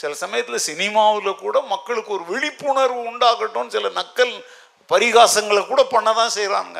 சில 0.00 0.12
சமயத்தில் 0.14 0.66
சினிமாவில் 0.66 1.40
கூட 1.42 1.56
மக்களுக்கு 1.66 2.10
ஒரு 2.12 2.24
விழிப்புணர்வு 2.24 3.00
உண்டாகட்டும் 3.10 3.70
சில 3.70 3.88
நக்கல் 3.98 4.34
பரிகாசங்களை 4.90 5.62
கூட 5.64 5.82
பண்ண 5.86 6.10
தான் 6.12 6.34
செய்கிறாங்க 6.36 6.78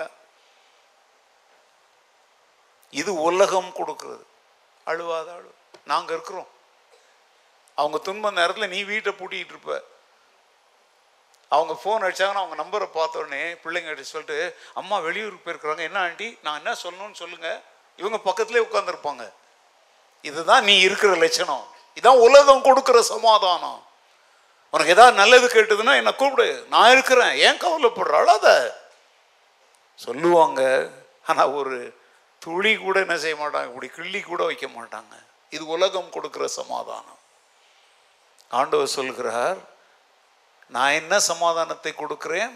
இது 2.92 3.10
உலகம் 3.22 3.70
கொடுக்கிறது 3.74 4.24
அழுவாத 4.86 5.28
அழு 5.32 5.50
நாங்கள் 5.84 6.14
இருக்கிறோம் 6.14 6.50
அவங்க 7.78 7.98
துன்ப 8.06 8.30
நேரத்தில் 8.30 8.72
நீ 8.72 8.80
வீட்டை 8.84 9.12
பூட்டிகிட்டு 9.12 9.54
இருப்ப 9.54 9.72
அவங்க 11.52 11.72
ஃபோன் 11.80 12.04
அடித்தாங்கன்னா 12.06 12.42
அவங்க 12.42 12.56
நம்பரை 12.60 12.86
பார்த்தோடனே 12.90 13.42
பிள்ளைங்கிட்ட 13.62 14.04
சொல்லிட்டு 14.06 14.38
அம்மா 14.74 14.96
வெளியூருக்கு 15.00 15.44
போயிருக்கிறாங்க 15.44 15.82
என்ன 15.82 15.98
ஆண்டி 15.98 16.28
நான் 16.42 16.58
என்ன 16.60 16.74
சொல்லணும்னு 16.82 17.20
சொல்லுங்கள் 17.22 17.58
இவங்க 17.98 18.18
பக்கத்துலேயே 18.20 18.66
உட்காந்துருப்பாங்க 18.66 19.24
இதுதான் 20.24 20.64
நீ 20.64 20.74
இருக்கிற 20.80 21.12
லட்சணம் 21.16 21.64
இதான் 21.96 22.22
உலகம் 22.22 22.66
கொடுக்குற 22.66 22.98
சமாதானம் 23.08 23.80
உனக்கு 24.74 24.94
ஏதாவது 24.94 25.14
நல்லது 25.14 25.46
கேட்டதுன்னா 25.48 25.94
என்னை 26.00 26.12
கூப்பிடு 26.12 26.46
நான் 26.68 26.92
இருக்கிறேன் 26.92 27.32
ஏன் 27.46 27.60
கவலைப்படுற 27.64 28.14
அழாத 28.20 28.46
சொல்லுவாங்க 30.00 30.60
ஆனால் 31.26 31.52
ஒரு 31.52 31.76
துளி 32.42 32.72
கூட 32.76 32.96
என்ன 33.00 33.16
செய்ய 33.16 33.36
மாட்டாங்க 33.36 33.70
இப்படி 33.70 33.88
கிள்ளி 33.88 34.20
கூட 34.22 34.42
வைக்க 34.44 34.66
மாட்டாங்க 34.68 35.14
இது 35.52 35.64
உலகம் 35.66 36.12
கொடுக்குற 36.12 36.44
சமாதானம் 36.52 37.20
ஆண்டவர் 38.50 38.96
சொல்கிறார் 38.98 39.58
நான் 40.70 40.92
என்ன 40.92 41.14
சமாதானத்தை 41.22 41.92
கொடுக்குறேன் 41.94 42.52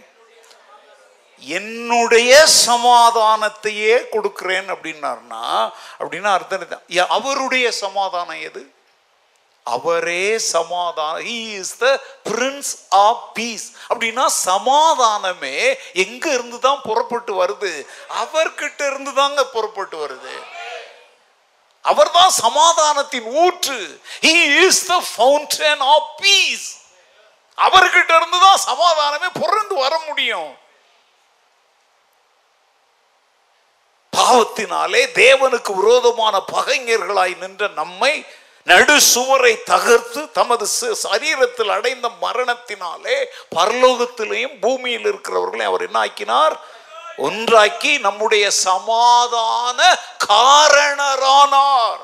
என்னுடைய 1.42 2.32
சமாதானத்தையே 2.66 3.96
கொடுக்குறேன் 4.12 4.68
அப்படின்னாருன்னா 4.68 5.44
அப்படின்னா 6.00 6.30
அர்த்தம் 6.32 7.08
அவருடைய 7.08 7.66
சமாதானம் 7.76 8.42
எது 8.42 8.62
அவரே 9.66 10.26
சமாதானம் 10.48 11.24
is 11.54 11.74
the 11.78 11.88
prince 12.26 12.72
of 13.00 13.24
peace 13.36 13.66
அப்படின்னா 13.88 14.26
சமாதானமே 14.42 15.56
எங்க 16.04 16.24
இருந்து 16.32 16.58
தான் 16.58 16.84
புறப்பட்டு 16.86 17.34
வருது 17.34 17.72
அவர்கிட்ட 18.22 18.80
இருந்து 18.86 19.14
தாங்க 19.14 19.44
புறப்பட்டு 19.48 19.98
வருது 19.98 20.36
அவர் 21.84 22.10
தான் 22.10 22.32
சமாதானத்தின் 22.38 23.28
ஊற்று 23.42 23.78
is 24.60 24.84
the 24.86 24.96
fountain 25.08 25.82
of 25.94 26.12
peace 26.22 26.68
அவர்கிட்ட 27.58 28.12
இருந்து 28.16 28.38
தான் 28.38 28.62
சமாதானமே 28.66 29.28
புறந்து 29.40 29.74
வர 29.74 29.94
முடியும் 30.06 30.50
பாவத்தினாலே 34.12 35.00
தேவனுக்கு 35.16 35.72
விரோதமான 35.74 36.36
பகைஞர்களாய் 36.52 37.34
நின்ற 37.36 37.64
நம்மை 37.78 38.12
நடு 38.66 38.96
சுவரை 39.06 39.52
தகர்த்து 39.66 40.20
தமது 40.38 40.64
சரீரத்தில் 41.04 41.72
அடைந்த 41.74 42.06
மரணத்தினாலே 42.22 43.18
பரலோகத்திலையும் 43.56 44.56
பூமியில் 44.60 45.06
இருக்கிறவர்களையும் 45.10 45.70
அவர் 45.70 45.86
என்ன 45.86 46.00
ஆக்கினார் 46.02 46.56
ஒன்றாக்கி 47.18 47.92
நம்முடைய 48.06 48.46
சமாதான 48.64 49.78
காரணரானார் 50.26 52.02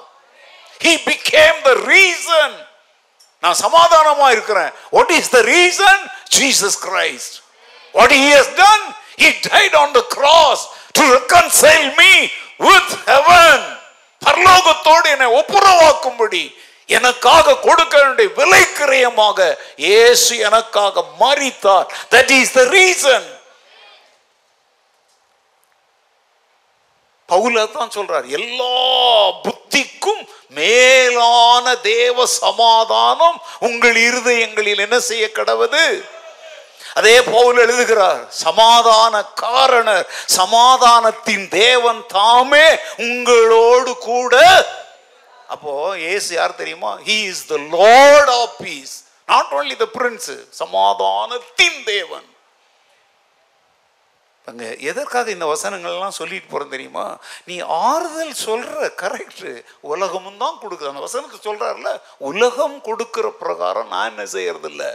ஹி 0.80 0.94
பிகேம் 1.08 1.58
த 1.64 1.72
ரீசன் 1.88 2.56
நான் 3.42 3.60
சமாதானமா 3.62 4.28
இருக்கிறேன் 4.32 4.72
what 4.92 5.12
is 5.18 5.30
the 5.30 5.40
reason 5.50 6.02
Jesus 6.36 6.78
Christ 6.86 7.36
what 7.94 8.14
he 8.18 8.24
has 8.30 8.52
done 8.58 8.86
he 9.22 9.30
died 9.50 9.76
on 9.82 9.94
the 9.98 10.02
cross 10.16 10.64
to 10.92 11.04
reconcile 11.12 11.86
me 12.00 12.12
with 12.66 12.94
heaven 13.08 13.64
பரலோகத்தோடு 14.22 15.06
என்னை 15.10 15.28
ஒப்புரவாக்கும்படி 15.38 16.44
எனக்காக 16.88 17.58
கொடுக்க 17.58 17.94
வேண்டிய 17.98 18.30
விலை 18.36 18.62
கிரயமாக 18.72 19.38
இயேசு 19.84 20.32
எனக்காக 20.48 21.04
மறித்தார் 21.20 21.88
தட் 22.10 22.32
இஸ் 22.38 22.52
த 22.52 22.64
ரீசன் 22.72 23.28
பவுல 27.28 27.60
தான் 27.72 27.92
சொல்றார் 27.92 28.26
எல்லா 28.30 28.72
புத்திக்கும் 29.44 30.22
மேலான 30.54 31.66
தேவ 31.84 32.26
சமாதானம் 32.38 33.36
உங்கள் 33.60 33.98
இருதயங்களில் 34.08 34.82
என்ன 34.86 34.96
செய்ய 35.02 35.26
கடவுது 35.30 35.84
அதே 36.96 37.16
போல 37.26 37.54
எழுதுகிறார் 37.66 38.22
சமாதான 38.42 39.22
காரணர் 39.42 40.06
சமாதானத்தின் 40.36 41.46
தேவன் 41.54 42.00
தாமே 42.12 42.66
உங்களோடு 43.06 43.92
கூட 44.02 44.34
அப்போ 45.52 45.72
ஏசு 46.08 46.28
யார் 46.34 46.60
தெரியுமா 46.60 46.92
he 47.06 47.16
is 47.28 47.46
the 47.46 47.56
Lord 47.74 48.32
of 48.36 48.54
peace 48.60 48.94
not 49.28 49.54
only 49.58 49.76
the 49.76 49.88
prince 49.96 50.32
சமாதானத்தின் 50.62 51.80
தேவன் 51.86 52.28
அங்க 54.48 54.64
எதற்காக 54.82 55.30
இந்த 55.30 55.46
வசனங்கள்லாம் 55.46 56.16
சொல்லிட்டு 56.16 56.48
போகிறோம் 56.48 56.72
தெரியுமா 56.72 57.04
நீ 57.44 57.56
ஆறுதல் 57.84 58.32
சொல்கிற 58.40 58.88
கரெக்டு 59.02 59.50
உலகமும் 59.86 60.40
தான் 60.40 60.58
கொடுக்குது 60.62 60.90
அந்த 60.90 61.04
வசனத்தை 61.04 61.38
சொல்றாருல 61.40 61.90
உலகம் 62.30 62.76
கொடுக்குற 62.88 63.28
பிரகாரம் 63.42 63.92
நான் 63.94 64.10
என்ன 64.12 64.24
செய்யறதில்லை 64.34 64.90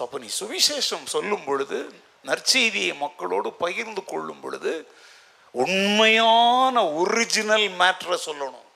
ஸோ 0.00 0.04
அப்போ 0.04 0.18
நீ 0.18 0.28
சுவிசேஷம் 0.36 1.06
சொல்லும் 1.06 1.42
பொழுது 1.44 1.78
நற்செய்தியை 2.24 2.92
மக்களோடு 2.96 3.48
பகிர்ந்து 3.58 4.02
கொள்ளும் 4.04 4.38
பொழுது 4.40 4.72
உண்மையான 5.54 6.84
ஒரிஜினல் 6.94 7.66
மேட்ரை 7.80 8.16
சொல்லணும் 8.22 8.68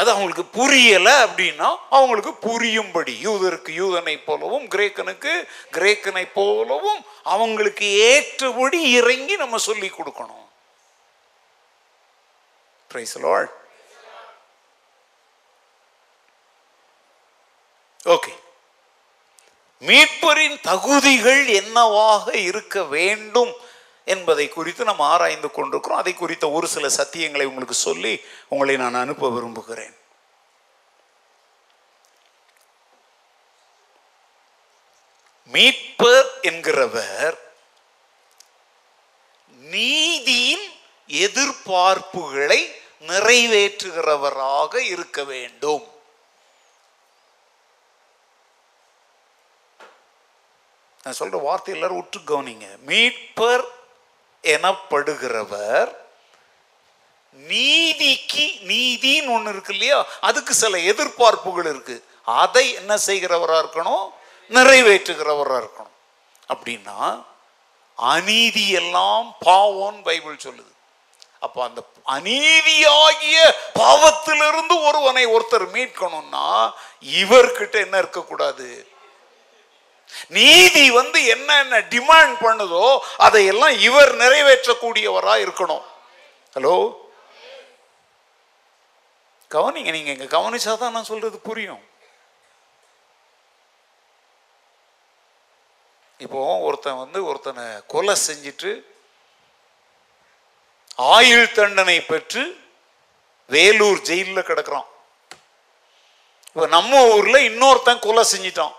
அது 0.00 0.10
அவங்களுக்கு 0.10 0.44
புரியலை 0.58 1.14
அப்படின்னா 1.22 1.68
அவங்களுக்கு 1.90 2.32
புரியும்படி 2.46 3.14
யூதருக்கு 3.20 3.72
யூதனை 3.74 4.16
போலவும் 4.20 4.66
கிரேக்கனுக்கு 4.74 5.32
கிரேக்கனை 5.72 6.24
போலவும் 6.34 7.00
அவங்களுக்கு 7.26 7.88
ஏற்றபடி 8.10 8.80
இறங்கி 8.92 9.36
நம்ம 9.36 9.62
சொல்லி 9.66 9.90
கொடுக்கணும் 9.90 10.46
பிரைஸ் 12.90 13.16
லார்ட் 13.18 13.56
ஓகே 18.10 18.32
மீட்பரின் 19.82 20.56
தகுதிகள் 20.62 21.42
என்னவாக 21.52 22.26
இருக்க 22.40 22.82
வேண்டும் 22.86 23.52
என்பதை 24.06 24.46
குறித்து 24.48 24.82
நம்ம 24.84 25.02
ஆராய்ந்து 25.06 25.48
கொண்டிருக்கிறோம் 25.50 26.00
அதை 26.02 26.12
குறித்த 26.14 26.46
ஒரு 26.50 26.66
சில 26.68 26.86
சத்தியங்களை 26.96 27.44
உங்களுக்கு 27.44 27.76
சொல்லி 27.80 28.12
உங்களை 28.48 28.74
நான் 28.76 29.02
அனுப்ப 29.02 29.30
விரும்புகிறேன் 29.30 29.96
மீட்பர் 35.52 36.28
என்கிறவர் 36.42 37.36
நீதியின் 39.70 40.66
எதிர்பார்ப்புகளை 41.10 42.60
நிறைவேற்றுகிறவராக 43.06 44.72
இருக்க 44.92 45.20
வேண்டும் 45.24 45.86
நான் 51.04 51.18
சொல்கிற 51.18 51.38
வார்த்தை 51.42 51.72
எல்லாரும் 51.74 52.00
உற்று 52.00 52.20
கவனிங்க 52.22 52.66
மீட்பர் 52.88 53.64
எனப்படுகிறவர் 54.44 55.90
நீதிக்கு 57.34 58.44
நீதின்னு 58.70 59.32
ஒன்று 59.34 59.52
இருக்கு 59.52 59.74
இல்லையா 59.76 59.98
அதுக்கு 60.20 60.52
சில 60.54 60.78
எதிர்பார்ப்புகள் 60.92 61.68
இருக்கு 61.70 61.96
அதை 62.36 62.64
என்ன 62.72 62.92
செய்கிறவராக 63.06 63.62
இருக்கணும் 63.62 64.04
நிறைவேற்றுகிறவராக 64.50 65.62
இருக்கணும் 65.62 65.96
அப்படின்னா 66.50 66.98
அநீதி 67.98 68.66
எல்லாம் 68.80 69.26
பாவம்னு 69.46 70.00
பைபிள் 70.02 70.44
சொல்லுது 70.46 70.72
அப்போ 71.40 71.60
அந்த 71.66 71.80
அநீதியாகிய 72.06 73.36
பாவத்திலிருந்து 73.78 74.74
ஒருவனை 74.88 75.24
ஒருத்தர் 75.34 75.66
மீட்கணும்னா 75.74 76.46
இவர்கிட்ட 77.18 77.76
என்ன 77.80 77.98
இருக்கக்கூடாது 77.98 78.68
நீதி 80.28 80.84
வந்து 80.90 81.18
என்னென்ன 81.26 81.80
டிமாண்ட் 81.90 82.34
பண்ணுதோ 82.42 82.86
அதையெல்லாம் 83.18 83.76
இவர் 83.80 84.12
நிறைவேற்றக்கூடியவரா 84.14 85.36
இருக்கணும் 85.38 85.84
ஹலோ 86.56 86.74
கவனிங்க 89.50 89.90
நீங்க 89.90 90.10
இங்க 90.12 90.28
கவனிச்சாதான் 90.30 90.94
நான் 90.94 91.10
சொல்றது 91.10 91.38
புரியும் 91.40 91.84
இப்போ 96.20 96.40
ஒருத்தன் 96.60 96.96
வந்து 96.96 97.18
ஒருத்தனை 97.24 97.64
கொலை 97.86 98.14
செஞ்சிட்டு 98.20 98.70
ஆயுள் 101.12 101.46
தண்டனை 101.52 101.98
பெற்று 102.02 102.42
வேலூர் 103.50 104.00
ஜெயிலில் 104.02 104.48
கிடக்கிறான் 104.48 104.88
இப்போ 106.46 106.66
நம்ம 106.66 107.00
ஊரில் 107.10 107.46
இன்னொருத்தன் 107.48 107.98
கொலை 107.98 108.24
செஞ்சிட்டான் 108.24 108.74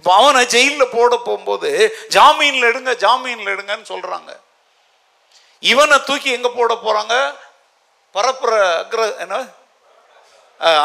இப்போ 0.00 0.12
அவனை 0.16 0.42
ஜெயிலில் 0.46 0.92
போட 0.92 1.14
போகும்போது 1.18 1.70
ஜாமீனில் 2.14 2.68
எடுங்க 2.68 2.92
ஜாமீனில் 3.02 3.50
எடுங்கன்னு 3.52 3.90
சொல்கிறாங்க 3.90 4.30
இவனை 5.62 5.96
தூக்கி 6.00 6.30
எங்கே 6.30 6.50
போட 6.50 6.72
போகிறாங்க 6.76 7.16
பரப்புற 8.14 8.52
அக்ர 8.76 9.02
என்ன 9.18 9.36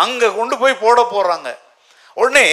அங்கே 0.00 0.28
கொண்டு 0.30 0.56
போய் 0.58 0.82
போட 0.82 0.98
போகிறாங்க 1.06 1.50
உடனே 2.18 2.46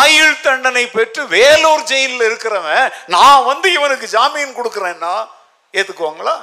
ஆயுள் 0.00 0.36
தண்டனை 0.40 0.84
பெற்று 0.88 1.24
வேலூர் 1.28 1.84
ஜெயிலில் 1.84 2.26
இருக்கிறவன் 2.28 2.86
நான் 3.08 3.42
வந்து 3.44 3.68
இவனுக்கு 3.72 4.08
ஜாமீன் 4.08 4.56
கொடுக்குறேன்னா 4.56 5.14
ஏற்றுக்குவாங்களா 5.74 6.36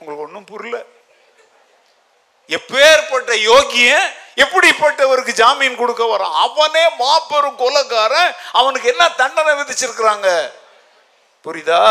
உங்களுக்கு 0.00 0.26
ஒன்றும் 0.26 0.50
புரியல 0.50 0.80
எப்பேற்பட்ட 2.50 3.32
யோகிய 3.42 3.90
எப்படிப்பட்டவருக்கு 4.36 5.32
ஜாமீன் 5.34 5.80
கொடுக்க 5.80 6.02
வரான் 6.04 6.36
அவனே 6.38 6.84
மாபெரும் 7.00 7.58
கொலக்காரன் 7.58 8.30
அவனுக்கு 8.52 8.88
என்ன 8.88 9.04
தண்டனை 9.14 9.52
விதிச்சிருக்கிறாங்க 9.54 10.28
புரியுதா 11.46 11.84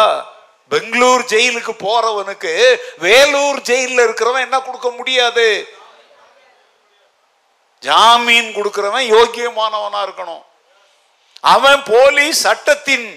பெங்களூர் 0.71 1.23
ஜெயிலுக்கு 1.25 1.73
போறவனுக்கு 1.77 2.53
வேலூர் 2.99 3.59
ஜெயில 3.61 3.99
இருக்கிறவன் 4.03 4.45
என்ன 4.47 4.57
கொடுக்க 4.59 4.87
முடியாது 4.91 5.47
ஜாமீன் 7.83 8.49
கொடுக்கிறவன் 8.53 9.07
யோக்கியமானவனா 9.07 10.01
இருக்கணும் 10.07 10.43
அவன் 11.43 11.81
போலீஸ் 11.87 12.39
சட்டத்தின் 12.41 13.07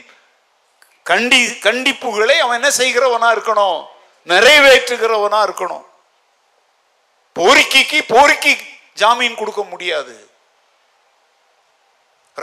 கண்டி 1.07 1.41
கண்டிப்புகளை 1.63 2.37
அவன் 2.39 2.59
என்ன 2.61 2.71
செய்கிறவனா 2.77 3.29
இருக்கணும் 3.33 3.79
நிறைவேற்றுகிறவனா 4.29 5.39
இருக்கணும் 5.47 5.87
போரிக்கிக்கு 7.37 7.99
போரிக்கி 8.09 8.55
ஜாமீன் 8.97 9.39
கொடுக்க 9.39 9.63
முடியாது 9.65 10.17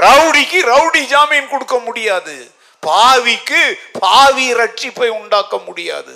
ரவுடிக்கு 0.00 0.60
ரவுடி 0.68 1.02
ஜாமீன் 1.08 1.52
கொடுக்க 1.52 1.76
முடியாது 1.80 2.36
பாவிக்கு 2.84 3.62
பாவி 4.00 4.48
ரட்சிப்பை 4.54 5.10
உண்டாக்க 5.20 5.56
முடியாது 5.68 6.16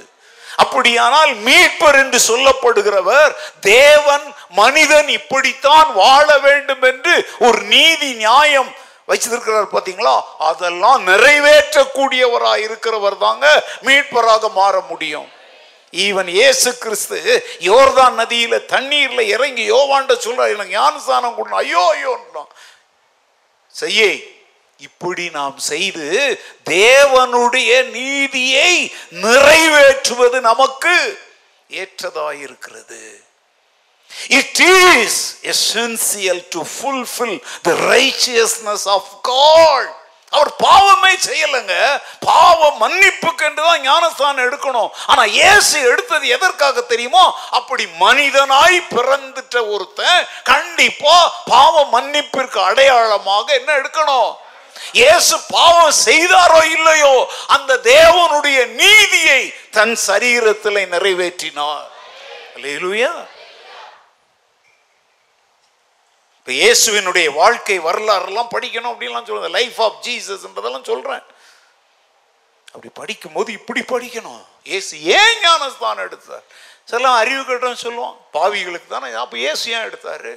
அப்படியானால் 0.60 1.32
மீட்பர் 1.46 1.98
என்று 2.00 2.20
சொல்லப்படுகிறவர் 2.22 3.32
தேவன் 3.68 4.26
மனிதன் 4.54 5.10
இப்படித்தான் 5.10 5.90
வாழ 5.94 6.28
வேண்டும் 6.38 6.84
என்று 6.84 7.14
ஒரு 7.40 7.60
நீதி 7.68 8.10
நியாயம் 8.16 8.72
வச்சிருக்கிறார் 9.10 9.70
பார்த்தீங்களா 9.70 10.16
அதெல்லாம் 10.50 11.02
நிறைவேற்றக்கூடியவராக 11.08 12.66
இருக்கிறவர் 12.66 13.18
தாங்க 13.18 13.48
மீட்பராக 13.84 14.50
மாற 14.52 14.76
முடியும் 14.90 15.30
ஈவன் 15.94 16.30
ஏசு 16.48 16.70
கிறிஸ்து 16.78 17.20
யோர்தான் 17.62 18.14
நதியில் 18.14 18.66
தண்ணீரில் 18.66 19.32
இறங்கி 19.36 19.64
யோவாண்ட 19.64 20.14
சொல்ற 20.26 20.50
எனக்கு 20.50 20.78
ஞானஸ்தானம் 20.80 21.36
கொடுணும் 21.38 21.62
ஐயோ 21.64 21.84
ஐயோன்றோம் 21.96 22.52
செய்யே 23.76 24.12
இப்படி 24.80 25.26
நாம் 25.30 25.58
செய்து 25.72 26.08
தேவனுடைய 26.70 27.72
நீதியை 27.90 28.72
நிறைவேற்றுவது 29.26 30.40
நமக்கு 30.52 30.96
ஏற்றதாயிருக்கிறது 31.70 33.04
It 34.30 34.60
is 34.60 35.14
essential 35.44 36.40
to 36.52 36.66
fulfill 36.66 37.40
the 37.64 37.76
righteousness 37.88 38.86
of 38.88 39.04
God. 39.24 39.88
அவர் 40.34 40.52
பாவமே 40.62 41.14
செய்யலைங்க 41.26 41.76
பாவ 42.26 42.60
மன்னிப்புக்கு 42.82 43.44
என்று 43.48 43.64
தான் 43.64 43.84
ஞானஸ்தானம் 43.84 44.46
எடுக்கணும் 44.46 44.92
ஆனா 45.08 45.24
இயேசு 45.34 45.76
எடுத்தது 45.88 46.26
எதற்காக 46.36 46.84
தெரியுமோ 46.84 47.26
அப்படி 47.52 47.86
மனிதனாய் 48.02 48.78
பிறந்துட்ட 48.94 49.58
ஒருத்தன் 49.74 50.22
கண்டிப்பா 50.44 51.18
பாவ 51.52 51.84
மன்னிப்பிற்கு 51.96 52.62
அடையாளமாக 52.62 53.48
என்ன 53.54 53.72
எடுக்கணும் 53.74 54.32
இயேசு 54.94 55.36
பாவம் 55.50 55.98
செய்தாரோ 56.06 56.62
இல்லையோ 56.76 57.14
அந்த 57.50 57.80
தேவனுடைய 57.88 58.60
நீதியை 58.76 59.42
தன் 59.72 59.96
சரீரத்தில் 60.08 60.82
நிறைவேற்றினார் 60.94 61.88
இல்லையா 62.58 63.14
இப்போ 66.42 66.54
இயேசுவினுடைய 66.54 67.28
வாழ்க்கை 67.34 67.76
வரலாறுலாம் 67.80 68.54
படிக்கணும் 68.54 68.92
அப்படின்லாம் 68.92 69.28
சொல்லுவேன் 69.28 69.56
லைஃப் 69.58 69.80
ஆஃப் 69.80 69.98
ஜீசஸ்ன்றதெல்லாம் 70.06 70.88
சொல்கிறேன் 70.90 71.26
அப்படி 72.68 72.90
படிக்கும்போது 72.96 73.50
இப்படி 73.54 73.82
படிக்கணும் 73.92 74.42
ஏசு 74.68 74.94
ஏன் 75.16 75.36
ஞானஸ்தானம் 75.44 76.06
எடுத்தார் 76.06 76.46
சில 76.86 77.10
அறிவு 77.16 77.42
கட்டம் 77.44 77.84
சொல்லுவோம் 77.84 78.16
பாவிகளுக்கு 78.32 78.88
தானே 78.88 79.10
அப்போ 79.24 79.38
ஏசு 79.50 79.66
ஏன் 79.74 79.86
எடுத்தார் 79.86 80.32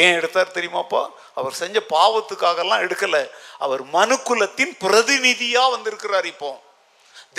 ஏன் 0.00 0.16
எடுத்தார் 0.16 0.56
தெரியுமாப்பா 0.56 1.02
அவர் 1.34 1.60
செஞ்ச 1.60 1.78
பாவத்துக்காகலாம் 1.92 2.82
எடுக்கலை 2.82 3.22
அவர் 3.58 3.82
மனுக்குலத்தின் 3.94 4.74
பிரதிநிதியாக 4.78 5.72
வந்திருக்கிறார் 5.72 6.28
இப்போ 6.28 6.50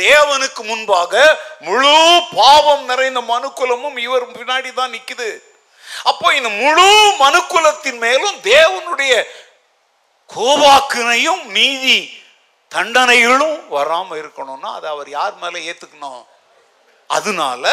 தேவனுக்கு 0.00 0.61
முன்பாக 0.63 1.13
முழு 1.61 1.93
பாவம் 2.35 2.83
நிறைந்த 2.85 3.21
மனுக்குலமும் 3.27 3.97
இவர் 3.97 4.25
பின்னாடி 4.29 4.69
தான் 4.73 4.93
நிற்குது 4.93 5.29
அப்போ 6.03 6.27
இந்த 6.33 6.49
முழு 6.57 6.87
மனுக்குலத்தின் 7.21 7.99
மேலும் 7.99 8.37
தேவனுடைய 8.47 9.13
கோபாக்கினையும் 10.29 11.43
நீதி 11.51 11.97
தண்டனைகளும் 12.71 13.57
வராமல் 13.69 14.19
இருக்கணும்னா 14.21 14.69
அதை 14.77 14.87
அவர் 14.89 15.09
யார் 15.09 15.35
மேலே 15.35 15.59
ஏற்றுக்கணும் 15.65 16.21
அதனால 17.09 17.65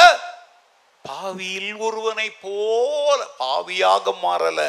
பாவியில் 1.05 1.75
ஒருவனை 1.81 2.29
போல 2.43 3.19
பாவியாக 3.39 4.13
மாறல 4.23 4.61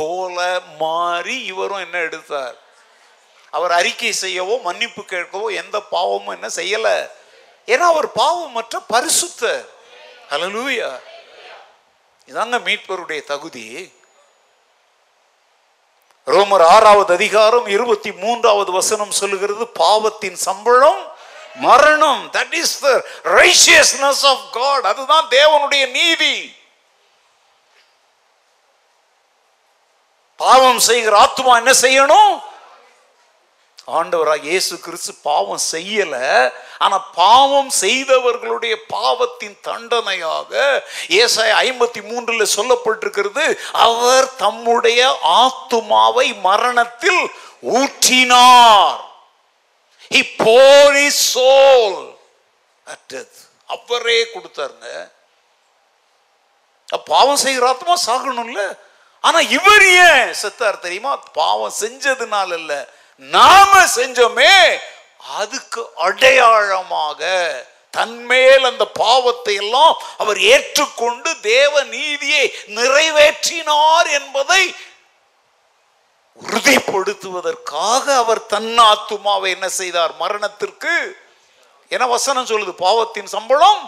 போல 0.00 0.36
மாறி 0.80 1.36
இவரும் 1.44 1.84
என்ன 1.86 1.96
எடுத்தார் 1.98 2.56
அவர் 3.54 3.72
அறிக்கை 3.72 4.12
செய்யவோ 4.16 4.54
மன்னிப்பு 4.60 5.02
கேட்கவோ 5.04 5.48
எந்த 5.62 5.76
பாவமும் 5.90 6.34
என்ன 6.34 6.48
செய்யலை 6.56 6.96
ஏன்னா 7.68 7.86
அவர் 7.88 8.08
பாவம் 8.12 8.54
மற்ற 8.56 8.80
பரிசுத்த 8.88 9.52
ஹலலூயா 10.30 10.88
இதாங்க 12.28 12.58
மீட்பருடைய 12.60 13.20
தகுதி 13.26 13.66
ரோமர் 16.26 16.64
ஆறாவது 16.66 17.12
அதிகாரம் 17.14 17.66
இருபத்தி 17.68 18.10
மூன்றாவது 18.16 18.70
வசனம் 18.72 19.12
சொல்லுகிறது 19.12 19.64
பாவத்தின் 19.78 20.38
சம்பளம் 20.44 21.02
மரணம் 21.64 22.22
that 22.36 22.54
is 22.60 22.76
the 22.80 22.90
righteousness 23.34 24.22
of 24.32 24.46
God 24.52 24.86
அதுதான் 24.86 25.26
தேவனுடைய 25.30 25.84
நீதி 25.92 26.34
பாவம் 30.38 30.80
செய்கிற 30.88 31.14
ஆத்மா 31.18 31.52
என்ன 31.56 31.72
செய்யணும் 31.82 32.32
ஆண்டவராக 33.88 34.46
இயேசு 34.46 34.74
கிறிஸ்து 34.80 35.12
பாவம் 35.22 35.62
செய்யலை 35.72 36.28
ஆனால் 36.78 37.08
பாவம் 37.16 37.70
செய்தவர்களுடைய 37.80 38.74
பாவத்தின் 38.88 39.56
தண்டனையாக 39.62 40.52
ஏசாய 41.18 41.50
ஐம்பத்தி 41.62 42.00
மூன்றில் 42.02 42.52
சொல்லப்பட்டிருக்கிறது 42.54 43.44
அவர் 43.82 44.28
தம்முடைய 44.36 45.00
ஆத்துமாவை 45.34 46.26
மரணத்தில் 46.40 47.22
ஊற்றினார் 47.74 49.02
ஹி 50.10 50.22
சோல் 51.24 52.00
அட்டது 52.86 53.38
அவரே 53.68 54.18
கொடுத்தாருங்க 54.24 54.88
பாவம் 57.08 57.42
செய்கிற 57.42 57.64
ஆத்மா 57.68 57.94
சாகணும்ல 58.06 58.64
ஆனா 59.24 59.38
இவர் 59.50 59.86
ஏன் 60.02 60.26
செத்தார் 60.34 60.84
தெரியுமா 60.84 61.12
பாவம் 61.32 61.78
செஞ்சதுனால 61.80 62.50
இல்லை 62.58 62.80
நாம 63.22 63.72
செஞ்சோமே 63.96 64.54
அதுக்கு 65.32 65.82
அடையாளமாக 65.98 67.20
தன்மேல் 67.94 68.64
அந்த 68.64 68.84
பாவத்தை 68.96 69.54
எல்லாம் 69.56 69.94
அவர் 70.16 70.38
ஏற்றுக்கொண்டு 70.46 71.30
தேவ 71.44 71.82
நீதியை 71.90 72.44
நிறைவேற்றினார் 72.68 74.08
என்பதை 74.12 74.62
உறுதிப்படுத்துவதற்காக 76.42 78.04
அவர் 78.16 78.40
தன்னாத்துமாவை 78.50 79.50
என்ன 79.50 79.66
செய்தார் 79.72 80.14
மரணத்திற்கு 80.16 80.94
என 81.90 82.06
வசனம் 82.06 82.48
சொல்லுது 82.48 82.72
பாவத்தின் 82.78 83.28
சம்பளம் 83.28 83.82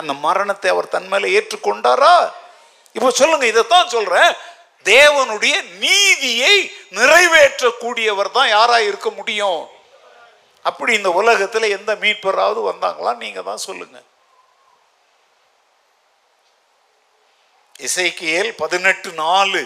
அந்த 0.00 0.12
மரணத்தை 0.24 0.68
அவர் 0.70 0.92
தன்மேல 0.92 1.30
ஏற்றுக்கொண்டாரா 1.36 2.14
இப்போ 2.96 3.10
சொல்லுங்க 3.12 3.46
இதைத்தான் 3.46 3.88
சொல்றேன் 3.88 4.32
தேவனுடைய 4.86 5.54
நீதியை 5.78 6.56
நிறைவேற்றக்கூடியவர் 6.96 8.30
தான் 8.30 8.50
யாரா 8.50 8.78
இருக்க 8.80 9.08
முடியும் 9.10 9.62
அப்படி 10.64 10.92
இந்த 10.94 11.10
உலகத்தில் 11.12 11.74
எந்த 11.74 11.92
மீட்பராவது 11.96 12.60
வந்தாங்களா 12.62 13.10
நீங்கள் 13.16 13.48
தான் 13.50 13.64
சொல்லுங்கள் 13.64 14.06
இசைக்கியல் 17.78 18.52
பதினெட்டு 18.54 19.10
நாலு 19.18 19.62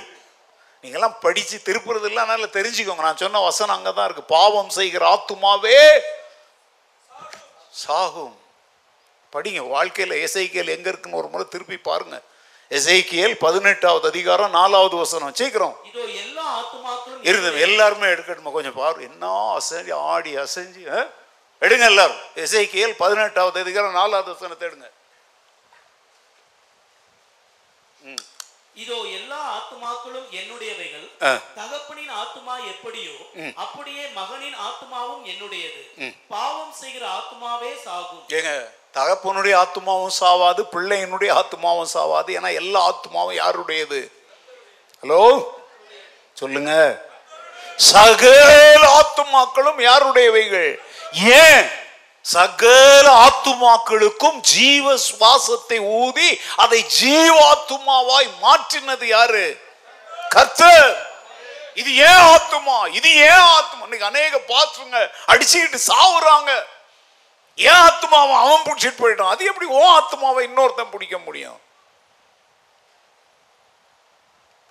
நீங்கள்லாம் 0.85 1.21
படித்து 1.21 1.57
திருப்புறது 1.61 2.09
இல்லை 2.11 2.49
தெரிஞ்சுக்கோங்க 2.51 3.07
நான் 3.07 3.23
சொன்ன 3.23 3.43
வசனம் 3.43 3.77
அங்கே 3.77 3.93
தான் 3.93 4.09
இருக்கு 4.09 4.33
பாவம் 4.35 4.77
செய்கிற 4.79 5.03
ஆத்துமாவே 5.07 5.81
சாகும் 7.81 8.37
படிங்க 9.33 9.61
வாழ்க்கையில் 9.69 10.23
இசைக்கியல் 10.23 10.75
எங்கே 10.75 10.91
இருக்குன்னு 10.91 11.21
ஒரு 11.21 11.29
முறை 11.29 11.45
திருப்பி 11.49 11.77
பாருங்கள் 11.83 12.25
எசைக்கியல் 12.71 13.35
பதினெட்டாவது 13.39 14.07
அதிகாரம் 14.09 14.53
நாலாவது 14.53 14.97
வசனம் 14.97 15.35
சீக்கிரம் 15.35 15.77
இருந்தது 17.25 17.59
எல்லாருமே 17.61 18.07
எடுக்கட்டுமா 18.13 18.53
கொஞ்சம் 18.53 18.77
பாரு 18.77 19.01
என்ன 19.09 19.33
அசைஞ்சு 19.55 19.95
ஆடி 20.11 20.33
அசைஞ்சு 20.37 20.83
எடுங்க 21.63 21.87
எல்லாரும் 21.93 22.23
எசைக்கியல் 22.45 22.95
பதினெட்டாவது 23.01 23.59
அதிகாரம் 23.61 23.99
நாலாவது 24.01 24.35
வசனத்தை 24.35 24.67
எடுங்க 24.69 24.89
இதோ 28.77 28.99
எல்லா 29.17 29.39
ஆத்மாக்களும் 29.55 30.29
என்னுடையவைகள் 30.33 31.07
தகப்பனின் 31.57 32.13
ஆத்மா 32.17 32.55
எப்படியோ 32.71 33.17
அப்படியே 33.57 34.05
மகனின் 34.15 34.59
ஆத்மாவும் 34.61 35.25
என்னுடையது 35.33 35.83
பாவம் 36.29 36.75
செய்கிற 36.81 37.05
ஆத்மாவே 37.17 37.73
சாகும் 37.85 38.25
தகப்பனுடைய 38.95 39.55
ஆத்மாவும் 39.57 40.17
சாவாது 40.21 40.63
பிள்ளையினுடைய 40.73 41.31
ஆத்மாவும் 41.33 41.93
சாவாது 41.95 42.31
ஏன்னா 42.37 42.51
எல்லா 42.55 42.81
ஆத்மாவும் 42.87 43.39
யாருடையது 43.41 44.01
ஹலோ 45.03 45.23
சொல்லுங்க 46.37 46.73
சகல 47.91 48.81
ஆத்துமாக்களும் 48.97 49.79
யாருடையவைகள் 49.83 50.71
ஏன் 51.37 51.69
சகல 52.25 53.07
ஆத்துமாக்களுக்கும் 53.27 54.39
ஜீவ 54.51 54.97
சுவாசத்தை 55.05 55.79
ஊதி 55.99 56.31
அதை 56.57 56.81
ஜீவாத்துமாவாய் 56.97 58.29
மாற்றினது 58.43 59.07
யாரு 59.09 59.47
கர்த்தர் 60.31 60.91
இது 61.77 61.91
ஏன் 62.09 62.23
ஆத்துமா 62.33 62.79
இது 62.99 63.11
ஏன் 63.25 63.47
ஆத்துமா 63.51 63.85
இன்னைக்கு 63.87 64.11
அநேக 64.11 64.37
பாஸ்டருங்க 64.51 65.01
அடிச்சுக்கிட்டு 65.27 65.81
சாவுறாங்க 65.91 66.53
என் 67.61 67.83
ஆத்மாவை 67.85 68.35
அவன் 68.43 68.65
பிடிச்சிட்டு 68.67 69.03
போயிட்டான் 69.03 69.33
அது 69.33 69.51
எப்படி 69.51 69.67
ஓ 69.75 69.83
ஆத்மாவை 69.93 70.43
இன்னொருத்தன் 70.47 70.93
பிடிக்க 70.93 71.17
முடியும் 71.19 71.59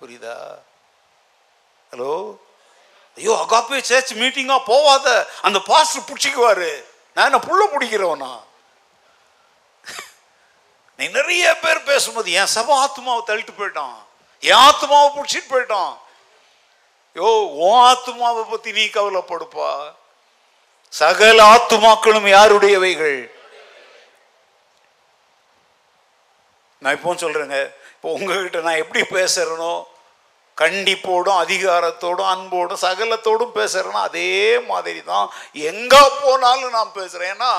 புரியுதா 0.00 0.36
ஹலோ 1.92 2.12
ஐயோ 3.18 3.32
அகாப்பே 3.42 3.80
சேர்ச் 3.84 4.12
மீட்டிங்காக 4.20 4.68
போவாத 4.68 5.06
அந்த 5.42 5.58
பாஸ்டர் 5.68 6.08
பிடிச்சிக்குவாரு 6.08 6.70
நான் 7.16 7.28
என்ன 7.28 7.40
புள்ள 7.46 7.62
பிடிக்கிறவனா 7.68 8.32
நீ 10.98 11.06
நிறைய 11.10 11.44
பேர் 11.56 11.88
பேசும்போது 11.90 12.30
என் 12.38 12.54
சப 12.54 12.74
ஆத்மாவை 12.80 13.20
தள்ளிட்டு 13.22 13.54
போயிட்டான் 13.54 13.98
என் 14.42 14.62
ஆத்மாவை 14.66 15.08
பிடிச்சிட்டு 15.10 15.52
போயிட்டான் 15.52 15.92
யோ 17.16 17.28
உன் 17.60 17.80
ஆத்மாவை 17.84 18.42
பற்றி 18.44 18.70
நீ 18.72 18.84
கவலைப்படுப்பா 18.88 19.70
சகல 20.92 21.38
ஆத்துமாக்களும் 21.50 22.26
யாருடையவைகள் 22.28 23.18
நான் 26.82 26.96
இப்போ 26.96 27.14
சொல்கிறேங்க 27.16 27.58
இப்போ 27.94 28.10
உங்ககிட்ட 28.16 28.60
நான் 28.60 28.82
எப்படி 28.82 29.00
பேசுகிறேனோ 29.08 29.72
கண்டிப்போடும் 30.58 31.40
அதிகாரத்தோடும் 31.42 32.30
அன்போடும் 32.30 32.82
சகலத்தோடும் 32.84 33.56
பேசுகிறேன்னா 33.58 34.02
அதே 34.02 34.30
மாதிரி 34.68 35.00
தான் 35.02 35.28
எங்கே 35.64 36.02
போனாலும் 36.16 36.76
நான் 36.78 36.96
பேசுறேன் 36.96 37.32
ஏன்னா 37.32 37.52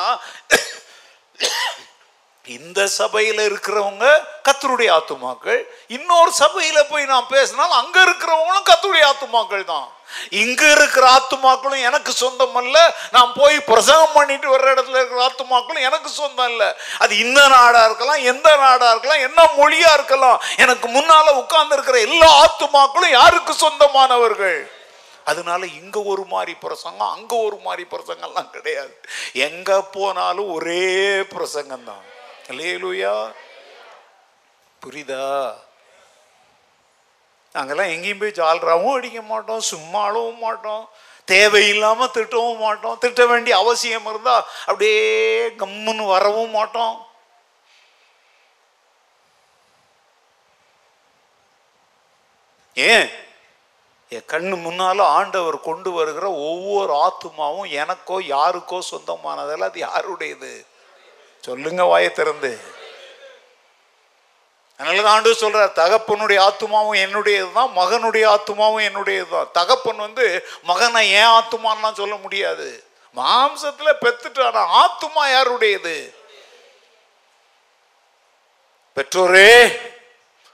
இந்த 2.45 2.81
சபையில் 2.95 3.41
இருக்கிறவங்க 3.47 4.05
கத்தருடைய 4.45 4.89
ஆத்துமாக்கள் 4.95 5.59
இன்னொரு 5.95 6.31
சபையில 6.39 6.79
போய் 6.89 7.11
நான் 7.11 7.31
பேசினாலும் 7.31 7.79
அங்க 7.79 7.97
இருக்கிறவங்களும் 8.05 8.69
கத்தருடைய 8.69 9.03
ஆத்துமாக்கள் 9.09 9.65
தான் 9.65 9.87
இங்க 10.39 10.61
இருக்கிற 10.71 11.03
ஆத்துமாக்களும் 11.09 11.85
எனக்கு 11.87 12.11
சொந்தம் 12.13 12.57
அல்ல 12.61 12.77
நான் 13.13 13.31
போய் 13.37 13.57
பிரசங்கம் 13.69 14.15
பண்ணிட்டு 14.15 14.47
வர்ற 14.49 14.67
இடத்துல 14.73 14.99
இருக்கிற 14.99 15.21
ஆத்துமாக்களும் 15.25 15.87
எனக்கு 15.89 16.09
சொந்தம் 16.13 16.49
இல்ல 16.51 16.65
அது 16.99 17.13
இந்த 17.17 17.41
நாடா 17.47 17.81
இருக்கலாம் 17.85 18.27
எந்த 18.31 18.49
நாடா 18.57 18.89
இருக்கலாம் 18.91 19.25
என்ன 19.27 19.47
மொழியா 19.55 19.91
இருக்கலாம் 19.93 20.41
எனக்கு 20.57 20.89
முன்னால 20.89 21.33
உட்கார்ந்து 21.37 21.77
இருக்கிற 21.77 21.99
எல்லா 22.09 22.29
ஆத்துமாக்களும் 22.43 23.15
யாருக்கு 23.15 23.55
சொந்தமானவர்கள் 23.57 24.59
அதனால 25.25 25.61
இங்க 25.75 25.97
ஒரு 26.11 26.23
மாதிரி 26.27 26.53
பிரசங்கம் 26.61 27.11
அங்க 27.11 27.33
ஒரு 27.47 27.57
மாதிரி 27.65 27.83
பிரசங்கம்லாம் 27.91 28.53
கிடையாது 28.53 28.93
எங்க 29.47 29.81
போனாலும் 29.91 30.49
ஒரே 30.51 30.85
பிரசங்கம் 31.33 31.87
தான் 31.89 32.03
ஹலேலுயா 32.51 33.11
புரியுதா 34.81 35.25
நாங்கள்லாம் 37.55 37.91
எங்கேயும் 37.91 38.21
போய் 38.21 38.39
ஜால்ராவும் 38.39 38.95
அடிக்க 38.95 39.19
மாட்டோம் 39.23 39.61
சும்மா 39.67 39.99
அழவும் 40.07 40.41
மாட்டோம் 40.41 40.83
தேவையில்லாமல் 41.27 42.11
திட்டவும் 42.11 42.59
மாட்டோம் 42.59 42.97
திட்ட 42.97 43.21
வேண்டிய 43.25 43.53
அவசியம் 43.57 44.09
இருந்தால் 44.09 44.43
அப்படியே 44.65 44.97
கம்முன்னு 45.61 46.05
வரவும் 46.05 46.51
மாட்டோம் 46.51 46.97
ஏன் 52.77 53.07
என் 54.11 54.27
கண்ணு 54.27 54.55
முன்னாலும் 54.61 55.11
ஆண்டவர் 55.11 55.57
கொண்டு 55.61 55.89
வருகிற 55.91 56.25
ஒவ்வொரு 56.45 56.93
ஆத்துமாவும் 57.03 57.71
எனக்கோ 57.75 58.17
யாருக்கோ 58.27 58.79
சொந்தமானதெல்லாம் 58.87 59.71
அது 59.71 59.81
யாருடையது 59.83 60.53
சொல்லுங்க 61.43 61.83
வாயை 61.85 62.11
திறந்து 62.11 62.51
அதனால 64.79 65.01
தான் 65.01 65.15
ஆண்டு 65.15 65.31
சொல்கிறார் 65.35 65.73
தகப்பனுடைய 65.73 66.39
ஆத்மாவும் 66.43 67.01
என்னுடையது 67.01 67.49
தான் 67.53 67.73
மகனுடைய 67.73 68.25
ஆத்மாவும் 68.29 68.85
என்னுடையது 68.87 69.29
தான் 69.29 69.51
தகப்பன் 69.53 69.99
வந்து 69.99 70.25
மகனை 70.65 71.03
ஏன் 71.17 71.33
ஆத்மான்லாம் 71.33 71.99
சொல்ல 71.99 72.15
முடியாது 72.15 72.69
மாம்சத்தில் 73.15 73.99
பெத்துட்டு 74.01 74.41
ஆத்துமா 74.47 74.63
ஆத்மா 74.81 75.23
யாருடையது 75.27 75.95
பெற்றோரே 78.97 79.51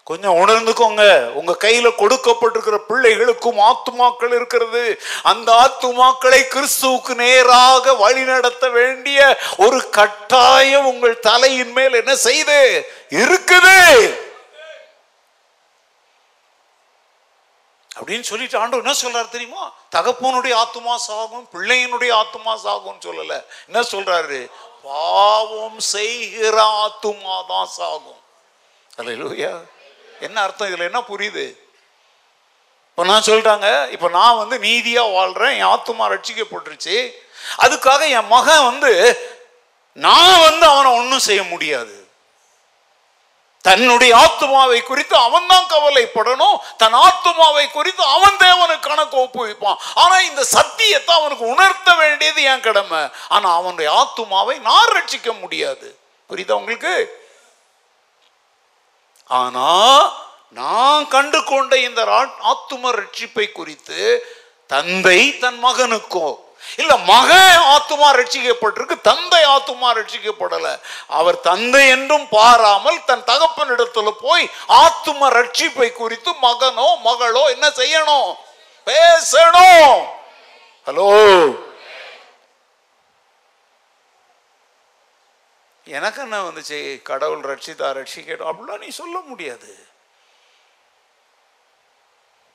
கொஞ்சம் 0.08 0.38
உணர்ந்துக்கோங்க 0.42 1.04
உங்க 1.40 1.54
கையில 1.64 1.88
கொடுக்கப்பட்டிருக்கிற 1.94 2.78
பிள்ளைகளுக்கும் 2.88 3.60
ஆத்துமாக்கள் 3.64 4.36
இருக்கிறது 4.36 4.84
அந்த 5.24 5.50
ஆத்துமாக்களை 5.64 6.40
கிறிஸ்துவுக்கு 6.48 7.16
நேராக 7.16 7.96
வழி 7.96 8.24
நடத்த 8.26 8.68
வேண்டிய 8.70 9.20
ஒரு 9.60 9.82
கட்டாயம் 9.98 10.88
உங்கள் 10.88 11.20
தலையின் 11.28 11.74
மேல் 11.74 12.00
என்ன 12.00 12.16
செய்து 12.22 12.58
இருக்குது 13.18 13.78
அப்படின்னு 17.92 18.26
சொல்லிட்டு 18.26 18.58
ஆண்டு 18.58 18.82
என்ன 18.84 18.98
சொல்றாரு 18.98 19.30
தெரியுமா 19.30 19.64
தகப்பனுடைய 19.96 20.56
ஆத்துமா 20.58 20.96
சாகும் 21.06 21.48
பிள்ளையினுடைய 21.54 22.12
ஆத்துமா 22.18 22.54
சாகும்னு 22.66 23.08
சொல்லல 23.08 23.38
என்ன 23.68 23.82
சொல்றாரு 23.94 24.40
பாவம் 24.84 25.80
செய்கிற 25.94 26.56
ஆத்துமா 26.82 27.36
தான் 27.50 27.74
சாகும் 27.74 28.22
இல்லையா 29.08 29.56
என்ன 30.22 30.38
அர்த்தம் 30.42 30.70
இதில் 30.70 30.90
என்ன 30.90 31.02
புரியுது 31.04 31.46
இப்போ 32.90 33.04
நான் 33.06 33.28
சொல்கிறாங்க 33.28 33.68
இப்போ 33.92 34.08
நான் 34.10 34.38
வந்து 34.38 34.56
நீதியாக 34.60 35.14
வாழ்கிறேன் 35.14 35.56
என் 35.56 35.72
ஆத்துமா 35.72 36.06
ரட்சிக்கப்பட்டுருச்சு 36.08 36.96
அதுக்காக 37.58 38.02
என் 38.10 38.32
மகன் 38.32 38.64
வந்து 38.64 38.92
நான் 39.98 40.42
வந்து 40.42 40.66
அவனை 40.66 40.90
ஒன்றும் 40.94 41.26
செய்ய 41.28 41.42
முடியாது 41.44 41.96
தன்னுடைய 43.66 44.12
ஆத்துமாவை 44.16 44.80
குறித்து 44.82 45.16
அவன் 45.18 45.48
தான் 45.48 45.70
கவலைப்படணும் 45.72 46.58
தன் 46.78 46.98
ஆத்துமாவை 47.00 47.66
குறித்து 47.68 48.04
அவன் 48.08 48.38
தேவனுக்கு 48.44 48.88
கணக்கு 48.88 49.18
ஒப்புவிப்பான் 49.18 49.80
ஆனா 49.96 50.18
இந்த 50.22 50.44
சத்தியத்தை 50.54 51.14
அவனுக்கு 51.16 51.46
உணர்த்த 51.46 51.96
வேண்டியது 51.96 52.42
என் 52.52 52.66
கடமை 52.68 53.02
ஆனா 53.30 53.48
அவனுடைய 53.54 53.90
ஆத்துமாவை 53.94 54.56
நான் 54.62 54.94
ரட்சிக்க 54.98 55.32
முடியாது 55.40 55.90
புரியுதா 56.30 56.60
உங்களுக்கு 56.60 56.94
ஆனா 59.30 59.70
நான் 60.58 61.06
கண்டு 61.08 61.40
கொண்ட 61.44 61.74
இந்த 61.80 62.02
ஆத்தும 62.52 62.92
ரட்சிப்பை 62.98 63.46
குறித்து 63.52 64.02
தந்தை 64.70 65.20
தன் 65.44 65.60
மகனுக்கோ 65.60 66.28
இல்ல 66.80 66.94
மகன் 67.10 67.60
ஆத்துமா 67.74 68.08
ரட்சிக்கப்பட்டிருக்கு 68.18 68.96
தந்தை 69.02 69.42
ஆத்துமா 69.54 69.90
ரட்சிக்கப்படல 69.98 70.68
அவர் 71.18 71.38
தந்தை 71.42 71.84
என்றும் 71.88 72.26
பாராமல் 72.32 73.00
தன் 73.06 73.24
தகப்பனிடத்துல 73.24 74.12
போய் 74.24 74.46
ஆத்தும 74.80 75.30
ரட்சிப்பை 75.38 75.90
குறித்து 75.94 76.34
மகனோ 76.42 76.90
மகளோ 77.06 77.44
என்ன 77.56 77.70
செய்யணும் 77.80 78.30
பேசணும் 78.88 79.96
ஹலோ 80.88 81.10
எனக்கு 85.88 86.20
என்ன 86.22 86.38
வந்துச்சு 86.44 86.80
கடவுள் 87.02 87.44
ரட்சிதா 87.50 87.90
ரட்சிக்கட்டும் 87.98 88.50
அப்படிலாம் 88.50 88.84
நீ 88.86 88.90
சொல்ல 88.94 89.18
முடியாது 89.28 89.72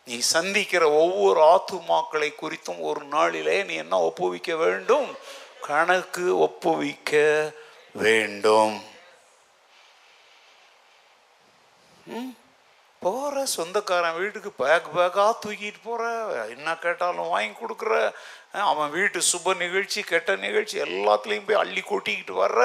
நீ 0.07 0.17
சந்திக்கிற 0.29 0.85
ஒவ்வொரு 1.01 1.41
ஆத்துமாக்களை 1.53 2.31
குறித்தும் 2.35 2.81
ஒரு 2.83 3.03
நாளிலே 3.07 3.59
நீ 3.65 3.75
என்ன 3.75 3.99
ஒப்புவிக்க 4.03 4.53
வேண்டும் 4.63 5.11
கணக்கு 5.67 6.25
ஒப்புவிக்க 6.47 7.13
வேண்டும் 7.95 8.79
போற 13.03 13.45
சொந்தக்காரன் 13.53 14.19
வீட்டுக்கு 14.19 14.51
பேக் 14.57 14.89
பேக்கா 14.97 15.25
தூக்கிட்டு 15.39 15.81
போற 15.83 16.03
என்ன 16.47 16.75
கேட்டாலும் 16.77 17.31
வாங்கி 17.35 17.55
கொடுக்குற 17.55 17.95
அவன் 18.67 18.91
வீட்டு 18.91 19.21
சுப 19.31 19.55
நிகழ்ச்சி 19.55 20.01
கெட்ட 20.03 20.37
நிகழ்ச்சி 20.45 20.77
எல்லாத்துலேயும் 20.87 21.49
போய் 21.49 21.63
அள்ளி 21.63 21.83
கொட்டிக்கிட்டு 21.85 22.35
வர்ற 22.43 22.61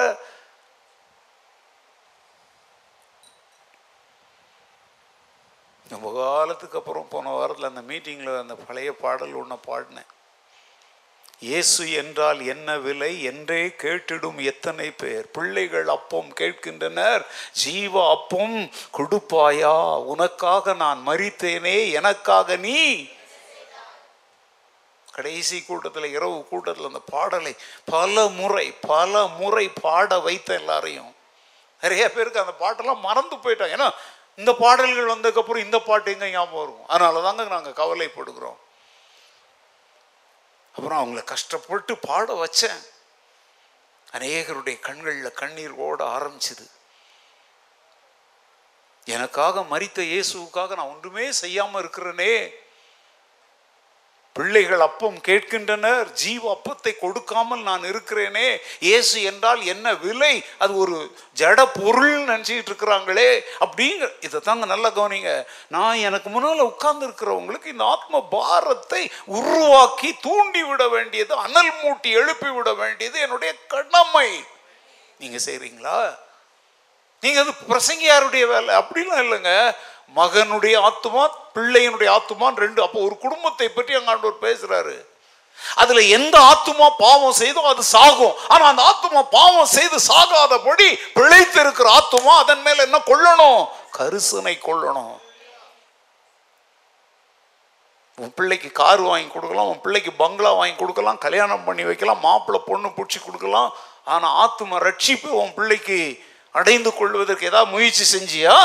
ரொம்ப 5.91 6.09
காலத்துக்கு 6.15 6.77
அப்புறம் 6.79 7.09
போன 7.09 7.33
வாரத்தில் 7.33 7.69
அந்த 7.69 7.83
மீட்டிங்கில் 7.89 8.39
அந்த 8.39 8.55
பழைய 8.61 8.91
பாடல் 9.01 9.35
ஒன்று 9.35 9.57
பாடினேன் 9.67 10.11
இயேசு 11.41 11.83
என்றால் 11.93 12.39
என்ன 12.45 12.77
விலை 12.77 13.09
என்றே 13.23 13.59
கேட்டிடும் 13.81 14.39
எத்தனை 14.51 14.87
பேர் 14.93 15.25
பிள்ளைகள் 15.31 15.89
அப்பம் 15.95 16.31
கேட்கின்றனர் 16.39 17.23
ஜீவ 17.63 17.93
அப்பம் 18.11 18.57
கொடுப்பாயா 18.97 19.75
உனக்காக 20.13 20.73
நான் 20.75 21.01
மறித்தேனே 21.07 21.77
எனக்காக 21.99 22.57
நீ 22.57 22.79
கடைசி 25.07 25.57
கூட்டத்தில் 25.61 26.09
இரவு 26.11 26.39
கூட்டத்தில் 26.43 26.89
அந்த 26.89 27.03
பாடலை 27.11 27.53
பல 27.87 28.25
முறை 28.31 28.67
பல 28.87 29.23
முறை 29.37 29.65
பாட 29.79 30.19
வைத்த 30.21 30.51
எல்லாரையும் 30.53 31.13
நிறைய 31.81 32.05
பேருக்கு 32.09 32.43
அந்த 32.43 32.53
பாட்டெல்லாம் 32.59 33.05
மறந்து 33.07 33.35
போயிட்டாங்க 33.37 33.77
ஏன்னா 33.77 33.89
இந்த 34.39 34.51
பாடல்கள் 34.57 35.11
வந்ததுக்கப்புறம் 35.11 35.65
இந்த 35.65 35.77
பாட்டு 35.79 36.11
எங்கே 36.11 36.27
ஞாபகம் 36.29 36.59
வரும் 36.59 36.83
அதனால 36.85 37.21
தாங்க 37.21 37.45
நாங்கள் 37.49 37.79
கவலைப்படுகிறோம் 37.79 38.59
அப்புறம் 40.75 40.99
அவங்கள 40.99 41.21
கஷ்டப்பட்டு 41.25 41.93
பாட 41.99 42.33
வச்சேன் 42.35 42.81
அநேகருடைய 44.07 44.75
கண்களில் 44.79 45.37
கண்ணீர் 45.37 45.79
ஓட 45.79 45.99
ஆரம்பிச்சுது 46.15 46.65
எனக்காக 49.07 49.61
மறித்த 49.63 49.99
இயேசுக்காக 50.05 50.75
நான் 50.75 50.93
ஒன்றுமே 50.93 51.25
செய்யாமல் 51.33 51.81
இருக்கிறேனே 51.81 52.31
பிள்ளைகள் 54.37 54.83
அப்பம் 54.85 55.17
கேட்கின்றனர் 55.21 56.07
ஜீவ 56.21 56.43
அப்பத்தை 56.53 56.93
கொடுக்காமல் 56.95 57.61
நான் 57.61 57.83
இருக்கிறேனே 57.89 58.47
இயேசு 58.81 59.17
என்றால் 59.29 59.61
என்ன 59.67 59.93
விலை 59.97 60.33
அது 60.57 60.73
ஒரு 60.77 60.97
ஜட 61.37 61.59
பொருள் 61.77 62.13
நினச்சிக்கிட்டு 62.23 62.71
இருக்கிறாங்களே 62.71 63.29
அப்படிங்க 63.59 64.09
இதை 64.21 64.41
தாங்க 64.41 64.67
நல்லா 64.67 64.91
கவனிங்க 64.91 65.31
நான் 65.69 66.03
எனக்கு 66.07 66.29
முன்னால் 66.29 66.67
உட்கார்ந்து 66.67 67.07
இருக்கிறவங்களுக்கு 67.07 67.73
இந்த 67.73 67.87
ஆத்ம 67.87 68.23
பாரத்தை 68.31 69.03
உருவாக்கி 69.37 70.11
தூண்டி 70.21 70.63
விட 70.63 70.85
வேண்டியது 70.89 71.33
அனல் 71.39 71.73
மூட்டி 71.81 72.11
எழுப்பி 72.19 72.51
விட 72.51 72.71
வேண்டியது 72.75 73.17
என்னுடைய 73.19 73.53
கடமை 73.67 74.29
நீங்கள் 75.19 75.45
செய்கிறீங்களா 75.45 75.99
நீங்கள் 77.23 77.43
அது 77.43 77.53
பிரசங்கியாருடைய 77.69 78.45
வேலை 78.47 78.73
அப்படிலாம் 78.79 79.21
இல்லைங்க 79.23 79.53
மகனுடைய 80.15 80.75
ஆத்துமா 80.87 81.23
பிள்ளையனுடைய 81.55 82.09
ஆத்துமான் 82.13 82.57
ரெண்டு 82.57 82.79
அப்போ 82.83 82.99
ஒரு 83.01 83.15
குடும்பத்தை 83.17 83.67
பற்றி 83.69 83.93
அங்கே 83.95 84.11
ஆண்டவர் 84.13 84.43
பேசுகிறாரு 84.45 84.97
அதுல 85.77 86.01
எந்த 86.15 86.35
ஆத்துமா 86.49 86.87
பாவம் 86.99 87.37
செய்தோ 87.39 87.61
அது 87.69 87.83
சாகும் 87.93 88.35
ஆனா 88.47 88.63
அந்த 88.67 88.81
ஆத்துமா 88.89 89.21
பாவம் 89.31 89.71
செய்து 89.71 89.97
சாகாதபடி 90.09 90.89
பிழைத்து 91.15 91.59
இருக்கிற 91.61 91.87
ஆத்துமா 91.93 92.33
அதன் 92.41 92.61
மேல 92.67 92.85
என்ன 92.87 92.99
கொள்ளணும் 93.07 93.61
கரிசனை 93.97 94.55
கொள்ளணும் 94.59 95.15
உன் 98.17 98.33
பிள்ளைக்கு 98.37 98.69
கார் 98.73 99.01
வாங்கி 99.01 99.27
கொடுக்கலாம் 99.29 99.69
உன் 99.71 99.81
பிள்ளைக்கு 99.81 100.11
பங்களா 100.21 100.51
வாங்கி 100.53 100.75
கொடுக்கலாம் 100.75 101.19
கல்யாணம் 101.25 101.65
பண்ணி 101.65 101.83
வைக்கலாம் 101.83 102.23
மாப்பிள்ளை 102.23 102.59
பொண்ணு 102.61 102.89
பிடிச்சி 102.89 103.19
கொடுக்கலாம் 103.19 103.69
ஆனால் 104.05 104.35
ஆத்துமா 104.35 104.77
ரட்சிப்பு 104.85 105.29
உன் 105.41 105.53
பிள்ளைக்கு 105.53 105.99
அடைந்து 106.55 106.91
கொள்வதற்கு 106.93 107.49
ஏதாவது 107.49 107.73
முயற்சி 107.73 108.05
செஞ்சியா 108.13 108.55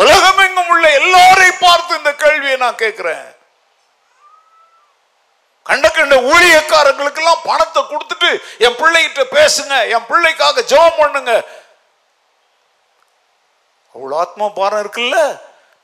உலகம் 0.00 0.42
எங்கும் 0.44 0.70
உள்ள 0.72 0.86
எல்லாரை 0.98 1.50
பார்த்து 1.56 1.98
இந்த 2.00 2.12
கேள்வியை 2.16 2.56
நான் 2.56 2.82
கேட்கிறேன் 2.82 3.24
கண்ட 5.66 5.86
கண்ட 5.90 6.14
ஊழியக்காரங்களுக்கு 6.28 7.20
எல்லாம் 7.22 7.44
பணத்தை 7.44 7.80
கொடுத்துட்டு 7.82 8.30
என் 8.58 8.78
பிள்ளைகிட்ட 8.80 9.22
பேசுங்க 9.34 9.74
என் 9.88 10.08
பிள்ளைக்காக 10.08 10.64
ஜெபம் 10.70 10.98
பண்ணுங்க 10.98 11.32
அவ்வளோ 13.94 14.16
ஆத்மா 14.18 14.46
பாரம் 14.52 14.82
இருக்குல்ல 14.82 15.18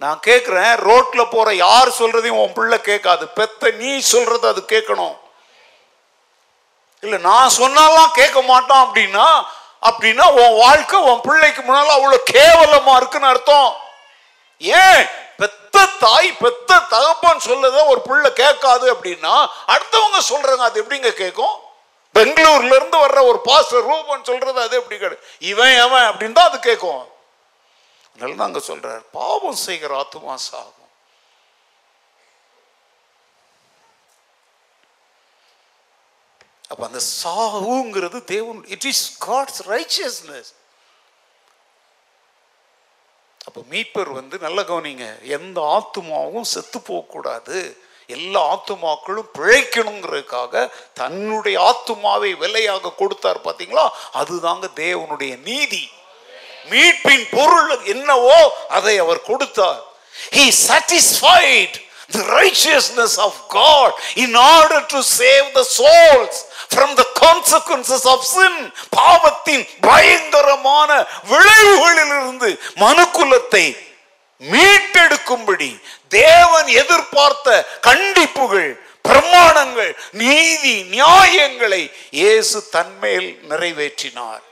நான் 0.02 0.18
கேட்குறேன் 0.22 0.72
ரோட்ல 0.86 1.22
போற 1.26 1.48
யார் 1.58 1.96
சொல்றதையும் 1.98 2.42
உன் 2.42 2.56
பிள்ளை 2.58 2.78
கேட்காது 2.80 3.24
பெத்த 3.38 3.70
நீ 3.78 3.90
சொல்றத 4.10 4.44
அது 4.48 4.62
கேட்கணும் 4.66 5.16
இல்லை 7.02 7.18
நான் 7.24 7.56
சொன்னாலாம் 7.58 8.12
கேட்க 8.12 8.38
மாட்டான் 8.42 8.84
அப்படின்னா 8.84 9.26
அப்படின்னா 9.82 10.24
உன் 10.38 10.54
வாழ்க்கை 10.56 10.98
உன் 11.08 11.20
பிள்ளைக்கு 11.20 11.60
முன்னால் 11.62 11.96
அவ்வளோ 11.96 12.18
கேவலமா 12.30 12.94
இருக்குன்னு 12.96 13.30
அர்த்தம் 13.30 13.68
ஏன் 14.60 15.02
பெத்த 15.40 15.84
தாய் 15.98 16.30
பெத்த 16.40 16.80
தகப்பன் 16.88 17.44
சொல்லத 17.46 17.82
ஒரு 17.88 18.00
புள்ள 18.06 18.26
கேட்காது 18.34 18.86
அப்படின்னா 18.94 19.34
அடுத்தவங்க 19.72 20.20
சொல்றாங்க 20.28 20.64
அது 20.66 20.80
எப்படிங்க 20.82 21.12
கேட்கும் 21.20 21.56
பெங்களூர்ல 22.14 22.76
இருந்து 22.76 22.98
வர்ற 22.98 23.20
ஒரு 23.26 23.38
பாஸ்டர் 23.46 23.86
ரூபன் 23.88 24.26
சொல்றது 24.28 24.60
அது 24.60 24.80
எப்படி 24.80 24.96
கிடையாது 24.96 25.24
இவன் 25.44 25.76
அவன் 25.84 26.06
அப்படின்னு 26.08 26.38
தான் 26.38 26.50
அது 26.50 26.60
கேட்கும் 26.60 27.04
அதனால 28.08 28.46
அங்க 28.46 28.62
சொல்றாரு 28.68 29.02
பாவம் 29.12 29.62
செய்கிற 29.66 29.90
ஆத்துமா 29.98 30.34
சாகும் 30.46 30.74
அப்ப 36.70 36.82
அந்த 36.86 37.00
சாகுங்கிறது 37.14 38.18
தேவன் 38.32 38.58
இட் 38.74 38.86
இஸ் 38.86 39.04
காட்ஸ் 39.20 39.60
ரைச்சியஸ்னஸ் 39.68 40.50
அப்போ 43.48 43.60
மீட்பர் 43.70 44.10
வந்து 44.12 44.36
நல்ல 44.38 44.60
கவனிங்க 44.62 45.04
எந்த 45.36 45.58
ஆத்துமாவும் 45.74 46.48
செத்து 46.48 46.78
போகக்கூடாது 46.80 47.58
எல்லா 48.10 48.42
ஆத்துமாக்களும் 48.48 49.30
பிழைக்கணுங்கிறதுக்காக 49.34 50.64
தன்னுடைய 50.92 51.56
ஆத்துமாவை 51.60 52.30
விலையாக 52.38 52.92
கொடுத்தார் 52.92 53.40
பார்த்தீங்களா 53.40 53.86
அதுதாங்க 54.14 54.68
தேவனுடைய 54.76 55.32
நீதி 55.44 55.84
மீட்பின் 56.70 57.26
பொருள் 57.30 57.72
என்னவோ 57.86 58.38
அதை 58.70 58.94
அவர் 58.98 59.20
கொடுத்தார் 59.22 59.82
he 60.32 60.46
satisfied 60.64 61.78
the 62.10 62.22
righteousness 62.32 63.18
of 63.18 63.32
God 63.50 63.92
in 64.16 64.34
order 64.34 64.80
to 64.88 65.02
save 65.10 65.52
the 65.54 65.64
souls 65.70 66.34
from 66.68 66.96
the 66.96 67.06
consequences 67.16 68.02
of 68.06 68.18
sin 68.26 68.54
பாவத்தின் 68.96 69.64
பயங்கரமான 69.88 70.90
விளைவுகளிலிருந்து 71.32 72.50
மனுக்குலத்தை 72.76 73.64
மீட்டெடுக்கும்படி 74.42 75.70
தேவன் 76.16 76.68
எதிர்பார்த்த 76.80 77.48
கண்டிப்புகள் 77.88 78.70
பிரமாணங்கள் 79.04 79.92
நீதி 80.22 80.74
நியாயங்களை 80.90 81.82
இயேசு 82.18 82.58
தன்மையில் 82.70 83.30
நிறைவேற்றினார் 83.50 84.44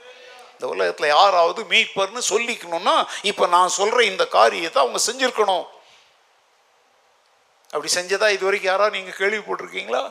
இந்த 0.53 0.67
உலகத்தில் 0.67 1.13
யாராவது 1.15 1.61
மீட்பர்னு 1.71 2.21
சொல்லிக்கணும்னா 2.29 2.95
இப்போ 3.31 3.47
நான் 3.47 3.75
சொல்கிற 3.79 3.99
இந்த 4.03 4.23
காரியத்தை 4.37 4.79
அவங்க 4.83 4.99
செஞ்சுருக்கணும் 5.07 5.65
அப்படி 7.73 7.89
செஞ்சதா 7.93 8.27
இது 8.29 8.45
வரைக்கும் 8.45 8.71
யாரோ 8.71 8.85
நீங்கள் 8.89 9.19
கேள்விப்பட்டிருக்கீங்களா 9.19 10.03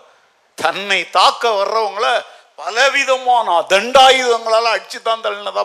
தன்னை 0.59 1.01
தாக்க 1.10 1.44
வர்றவங்கள 1.52 2.09
பலவிதமான 2.59 3.56
தண்டாயுதங்களால் 3.73 4.74
அடிச்சு 4.74 4.98
தான் 5.02 5.24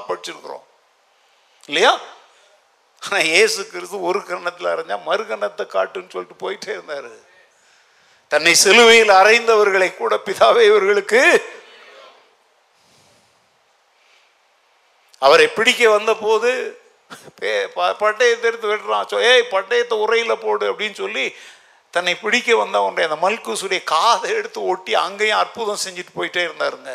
படிச்சிருக்கிறோம் 0.08 0.66
இல்லையா 1.70 1.94
ஆனால் 3.02 3.28
ஏசு 3.34 3.62
கிறிஸ்து 3.66 3.98
ஒரு 4.02 4.20
கண்ணத்தில் 4.22 4.72
அரைஞ்சா 4.72 4.98
மறு 5.03 5.24
கண்ணத்தை 5.24 5.66
காட்டுன்னு 5.68 6.14
சொல்லிட்டு 6.14 6.44
போயிட்டே 6.44 6.72
இருந்தாரு 6.76 7.14
தன்னை 8.32 8.53
சிலுவையில் 8.56 9.14
அறைந்தவர்களை 9.14 9.90
கூட 9.94 10.14
பிதாவே 10.18 10.62
இவர்களுக்கு 10.66 11.22
அவரை 15.22 15.48
பிடிக்க 15.49 15.82
வந்த 15.90 16.12
போது 16.18 16.52
பட்டயத்தை 17.99 18.45
எடுத்து 18.49 18.70
வெட்டுறான் 18.70 19.26
ஏய் 19.30 19.52
பட்டயத்தை 19.52 19.95
உரையில் 19.98 20.44
போடு 20.44 20.66
அப்படின்னு 20.72 20.98
சொல்லி 20.98 21.26
தன்னை 21.94 22.14
பிடிக்க 22.16 22.49
வந்தவனுடைய 22.56 23.08
அந்த 23.08 23.18
மல்கூசுடைய 23.26 23.82
காதை 23.86 24.30
எடுத்து 24.32 24.60
ஒட்டி 24.64 24.94
அங்கேயும் 24.98 25.40
அற்புதம் 25.40 25.84
செஞ்சுட்டு 25.86 26.14
போயிட்டே 26.16 26.44
இருந்தாருங்க 26.44 26.94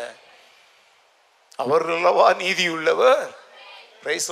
அவர்களவா 1.58 2.28
நீதி 2.36 2.64
உள்ளவர் 2.68 3.20
பிரைஸ் 4.02 4.30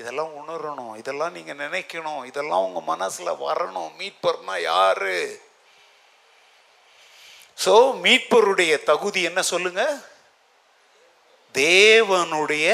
இதெல்லாம் 0.00 0.32
உணரணும் 0.34 0.94
இதெல்லாம் 0.96 1.34
நீங்கள் 1.34 1.58
நினைக்கணும் 1.58 2.22
இதெல்லாம் 2.24 2.64
உங்கள் 2.64 2.88
மனசில் 2.92 3.40
வரணும் 3.42 3.90
மீட்பர்னா 3.98 4.54
யாரு 4.64 5.18
ஸோ 7.58 7.74
மீட்பருடைய 8.04 8.72
தகுதி 8.82 9.20
என்ன 9.22 9.40
சொல்லுங்க 9.42 9.82
தேவனுடைய 11.54 12.66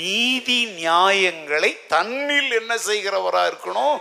நீதி 0.00 0.58
நியாயங்களை 0.74 1.70
தன்னில் 1.86 2.52
என்ன 2.52 2.72
செய்கிறவராக 2.86 3.50
இருக்கணும் 3.50 3.96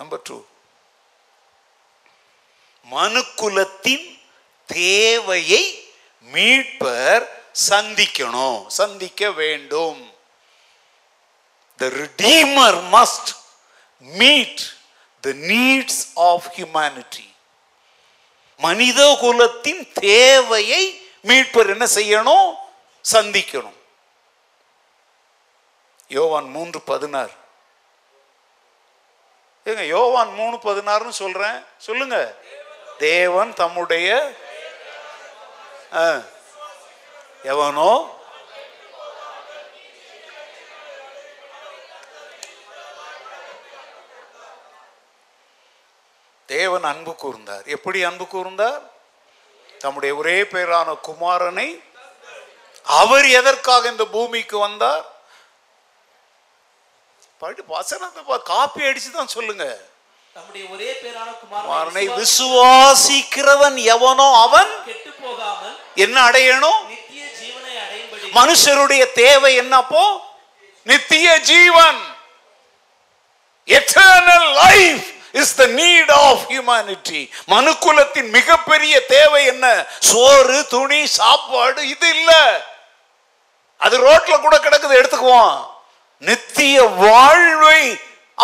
நம்பர் 0.00 0.22
டூ 0.22 0.38
மனுக்குலத்தின் 2.86 4.06
தேவையை 4.68 5.62
மீட்பர் 6.26 7.24
சந்திக்கணும் 7.68 8.60
சந்திக்க 8.70 9.30
வேண்டும் 9.32 10.00
the 11.78 11.88
redeemer 11.96 12.78
must 12.94 13.30
meet 14.04 14.62
the 15.24 15.32
needs 15.50 16.00
of 16.28 16.48
humanity 16.56 17.26
மனித 18.60 19.02
குலத்தின் 19.16 19.84
தேவையை 20.00 20.82
மீட்பர் 21.24 21.70
என்ன 21.70 21.86
செய்யணும் 21.94 22.48
சந்திக்கணும் 23.04 23.78
யோவான் 26.10 26.48
மூன்று 26.48 26.78
பதினாறு 26.86 27.34
எங்க 29.70 29.84
யோவான் 29.88 30.30
மூணு 30.34 30.56
பதினாறுன்னு 30.64 31.20
சொல்றேன் 31.22 31.58
சொல்லுங்க 31.78 32.16
தேவன் 32.98 33.50
தம்முடைய 33.52 34.08
எவனோ 37.44 37.92
தேவன் 46.48 46.84
அன்பு 46.84 47.12
கூர்ந்தார் 47.14 47.66
எப்படி 47.66 47.98
அன்பு 48.04 48.24
கூர்ந்தார் 48.26 48.80
தம்முடைய 49.80 50.12
ஒரே 50.16 50.38
பெயரான 50.44 50.94
குமாரனை 51.02 51.68
அவர் 52.86 53.26
எதற்காக 53.30 53.82
இந்த 53.88 54.04
பூமிக்கு 54.06 54.56
வந்தார் 54.58 55.04
படி 57.40 57.62
வசனத்தை 57.70 58.38
காப்பி 58.46 58.80
அடிச்சு 58.88 59.10
தான் 59.10 59.34
சொல்லுங்க 59.34 59.64
நம்முடைய 60.36 60.64
ஒரே 60.72 60.90
பேரான 60.96 62.02
விசுவாசிக்கிறவன் 62.16 63.78
எவனோ 63.90 64.26
அவன் 64.42 64.72
கெட்டு 64.84 65.12
போகாமல் 65.18 65.76
என்ன 66.04 66.16
அடையணும் 66.28 66.80
நித்திய 66.90 67.24
ஜீவனை 67.38 67.72
அடையும்படி 67.84 68.34
மனுஷருடைய 68.36 69.04
தேவை 69.16 69.52
என்னப்போ 69.62 70.04
நித்திய 70.86 71.30
ஜீவன் 71.48 72.00
eternal 73.68 74.48
life 74.60 75.08
is 75.34 75.54
the 75.56 75.64
need 75.74 76.12
of 76.20 76.44
humanity 76.46 77.20
மனுக்குலத்தின் 77.48 78.30
மிகப்பெரிய 78.30 78.94
தேவை 79.10 79.42
என்ன 79.46 79.66
சோறு 80.08 80.60
துணி 80.72 81.02
சாப்பாடு 81.18 81.82
இது 81.88 82.08
இல்லை 82.16 82.42
அது 83.80 83.96
ரோட்ல 84.06 84.34
கூட 84.38 84.56
கிடக்குது 84.58 84.98
எடுத்துக்குவோம் 84.98 85.54
நித்திய 86.22 86.76
வாழ்வை 87.00 87.80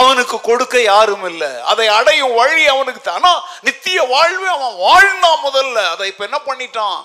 அவனுக்கு 0.00 0.37
கொடுக்க 0.41 0.77
யாரும் 0.85 1.27
இல்லை 1.29 1.51
அதை 1.65 1.87
அடையும் 1.89 2.35
வழி 2.35 2.65
அவனுக்கு 2.67 3.11
ஆனா 3.11 3.33
நித்திய 3.61 3.99
வாழ்வை 4.05 4.49
அவன் 4.49 4.75
வாழ்ந்தான் 4.81 5.45
முதல்ல 5.45 5.85
அதை 5.91 6.09
இப்ப 6.09 6.25
என்ன 6.25 6.41
பண்ணிட்டான் 6.47 6.99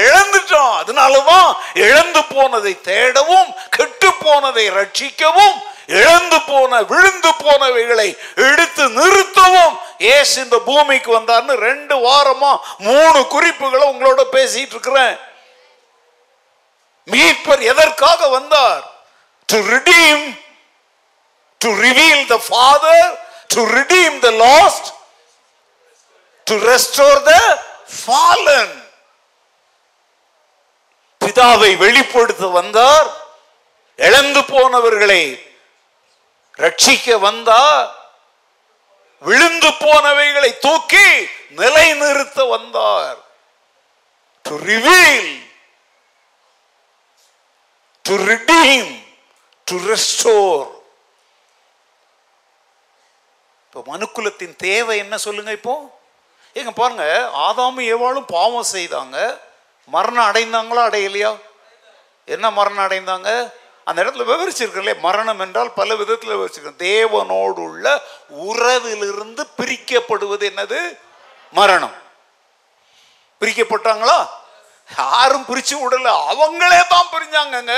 இழந்துட்டான் 0.00 0.74
அதனாலதான் 0.78 1.48
இழந்து 1.78 2.22
போனதை 2.24 2.74
தேடவும் 2.84 3.48
கெட்டு 3.70 4.10
போனதை 4.20 4.66
ரட்சிக்கவும் 4.70 5.56
இழந்து 5.92 6.38
போன 6.42 6.82
விழுந்து 6.82 7.30
போனவைகளை 7.40 8.06
எடுத்து 8.44 8.84
நிறுத்தவும் 8.98 9.74
ஏசு 10.12 10.36
இந்த 10.40 10.58
பூமிக்கு 10.64 11.10
வந்தார்னு 11.12 11.56
ரெண்டு 11.64 11.96
வாரமா 12.04 12.52
மூணு 12.80 13.20
குறிப்புகளை 13.26 13.84
உங்களோட 13.88 14.22
பேசிட்டு 14.32 14.74
இருக்கிறேன் 14.76 15.16
மீட்பர் 17.08 17.62
எதற்காக 17.64 18.28
வந்தார் 18.28 18.84
to 19.48 19.56
redeem, 19.64 20.36
to 21.60 21.68
reveal 21.68 22.26
the 22.26 22.38
Father, 22.40 23.00
to 23.50 23.60
redeem 23.68 24.20
the 24.20 24.32
lost, 24.32 24.92
to 26.46 26.54
restore 26.60 27.18
the 27.24 27.42
fallen. 27.86 28.70
பிதாவை 31.20 31.72
வெளிப்படுத்த 31.76 32.46
வந்தார் 32.56 33.08
இழந்து 33.98 34.40
போனவர்களை 34.52 35.22
ரட்சிக்க 36.58 37.18
வந்தார் 37.18 37.90
விழுந்து 39.22 39.70
போனவைகளை 39.82 40.50
தூக்கி 40.58 41.06
நிலை 41.60 41.86
நிறுத்த 42.00 42.44
வந்தார் 42.44 43.18
to 44.44 44.54
reveal 44.70 45.30
to 48.04 48.16
redeem 48.30 48.92
to 49.66 49.76
restore 49.86 50.62
இப்போ 53.66 53.82
மனுக்குலத்தின் 53.86 54.54
தேவை 54.60 54.94
என்ன 54.98 55.16
சொல்லுங்க 55.18 55.52
இப்போ 55.52 55.74
ஏங்க 56.56 56.72
பாருங்க 56.72 57.04
ஆதாமும் 57.42 57.86
ஏவாளும் 57.86 58.32
பாவம் 58.32 58.72
செய்தாங்க 58.72 59.18
மரணம் 59.90 60.28
அடைந்தாங்களா 60.28 60.82
அடையலையா 60.88 61.30
என்ன 62.28 62.46
மரணம் 62.50 62.84
அடைந்தாங்க 62.84 63.30
அந்த 63.86 63.98
இடத்துல 64.02 64.26
விவரிச்சிருக்கல 64.26 64.92
மரணம் 65.00 65.40
என்றால் 65.40 65.70
பல 65.72 65.94
விதத்தில் 65.94 66.34
விவரிச்சிருக்க 66.34 66.84
தேவனோடு 66.84 67.60
உள்ள 67.68 67.86
உறவிலிருந்து 68.44 69.44
பிரிக்கப்படுவது 69.58 70.44
என்னது 70.50 70.80
மரணம் 71.54 71.96
பிரிக்கப்பட்டாங்களா 73.42 74.18
யாரும் 74.90 75.48
பிரிச்சு 75.48 75.76
விடல 75.76 76.10
அவங்களே 76.26 76.80
தான் 76.88 77.12
பிரிஞ்சாங்க 77.12 77.58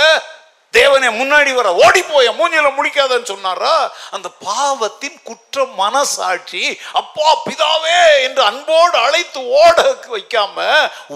தேவனே 0.74 1.08
முன்னாடி 1.18 1.50
வர 1.54 1.68
ஓடி 1.84 2.00
போய் 2.04 2.28
மூஞ்சில 2.38 2.70
முடிக்காதன்னு 2.70 3.30
சொன்னாரா 3.32 3.74
அந்த 4.10 4.28
பாவத்தின் 4.44 5.18
குற்ற 5.24 5.64
மனசாட்சி 5.76 6.64
அப்பா 6.94 7.28
பிதாவே 7.44 8.00
என்று 8.24 8.42
அன்போடு 8.42 8.96
அழைத்து 8.98 9.40
ஓட 9.60 9.78
வைக்காம 10.08 10.66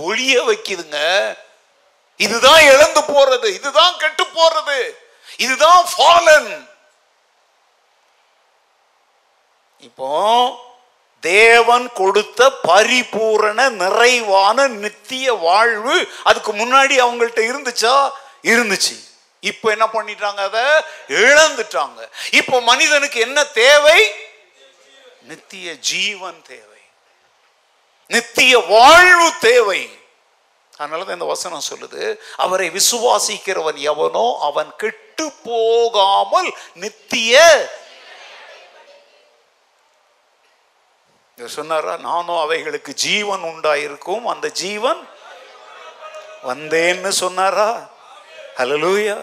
ஒழிய 0.03 0.35
வைக்குதுங்க 0.45 1.01
இதுதான் 2.21 2.63
இழந்து 2.69 3.03
போறது 3.05 3.49
இதுதான் 3.51 3.95
கெட்டு 3.99 4.25
போறது 4.31 4.81
இதுதான் 5.39 5.83
ஃபாலன் 5.91 6.51
இப்போ 9.83 10.13
தேவன் 11.23 11.87
கொடுத்த 11.95 12.51
பரிபூரண 12.65 13.61
நிறைவான 13.77 14.67
நித்திய 14.77 15.27
வாழ்வு 15.41 15.97
அதுக்கு 16.25 16.53
முன்னாடி 16.53 16.95
அவங்கள்ட்ட 17.01 17.41
இருந்துச்சா 17.49 17.95
இருந்துச்சு 18.45 18.97
இப்போ 19.43 19.67
என்ன 19.71 19.87
பண்ணிட்டாங்க 19.89 20.43
அதை 20.43 20.65
இழந்துட்டாங்க 21.21 22.01
இப்போ 22.33 22.57
மனிதனுக்கு 22.61 23.19
என்ன 23.21 23.39
தேவை 23.59 24.01
நித்திய 25.25 25.69
ஜீவன் 25.89 26.41
தேவை 26.47 26.83
நித்திய 28.11 28.53
வாழ்வு 28.69 29.29
தேவை 29.41 29.81
அதனால 30.73 31.05
தான் 31.05 31.19
இந்த 31.19 31.29
வசனம் 31.29 31.69
சொல்லுது 31.69 32.03
அவரை 32.37 32.67
விசுவாசிக்கிறவன் 32.71 33.79
எவனோ 33.85 34.27
அவன் 34.41 34.71
கெட்டு 34.77 35.27
போகாமல் 35.45 36.51
நித்திய 36.77 37.41
சொன்னாரா 41.39 41.93
நானும் 42.01 42.41
அவைகளுக்கு 42.41 42.93
ஜீவன் 43.01 43.45
உண்டாயிருக்கும் 43.45 44.25
அந்த 44.27 44.47
ஜீவன் 44.57 45.01
வந்தேன்னு 46.43 47.11
சொன்னாரா 47.21 47.71
ஹலலூயா 48.59 49.17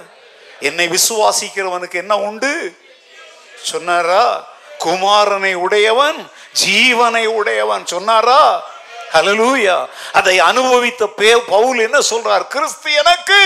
என்னை 0.59 0.85
விசுவாசிக்கிறவனுக்கு 0.87 1.97
என்ன 1.97 2.13
உண்டு 2.19 2.51
சொன்னாரா 3.65 4.23
குமாரனை 4.79 5.53
உடையவன் 5.65 6.19
ஜீவனை 6.61 7.25
உடையவன் 7.39 7.83
சொன்னாரா 7.85 8.41
ஹலலூயா 9.13 9.75
அதை 10.13 10.35
அனுபவித்த 10.41 11.03
பே 11.17 11.31
பவுல் 11.47 11.79
என்ன 11.79 11.99
சொல்றார் 12.11 12.45
கிறிஸ்து 12.47 12.89
எனக்கு 13.01 13.41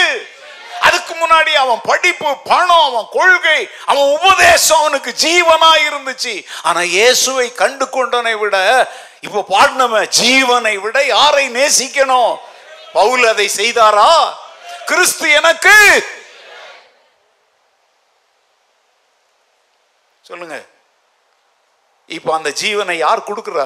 அதுக்கு 0.82 1.14
முன்னாடி 1.14 1.54
அவன் 1.56 1.82
படிப்பு 1.88 2.30
பணம் 2.50 2.84
அவன் 2.84 3.08
கொள்கை 3.12 3.60
அவன் 3.86 4.10
உபதேசம் 4.18 4.82
அவனுக்கு 4.82 5.12
ஜீவனா 5.24 5.72
இருந்துச்சு 5.88 6.36
ஆனா 6.64 6.82
இயேசுவை 6.94 7.48
கண்டு 7.54 7.86
கொண்டனை 7.90 8.36
விட 8.36 8.58
இப்ப 9.22 9.44
பாடின 9.50 10.04
ஜீவனை 10.20 10.76
விட 10.78 10.98
யாரை 11.08 11.46
நேசிக்கணும் 11.58 12.32
பவுல் 12.94 13.26
அதை 13.26 13.48
செய்தாரா 13.56 14.12
கிறிஸ்து 14.90 15.28
எனக்கு 15.32 15.76
சொல்லுங்க 20.26 20.58
இப்போ 22.10 22.32
அந்த 22.36 22.50
ஜீவனை 22.60 22.96
யார் 22.98 23.28
கொடுக்குறா 23.30 23.66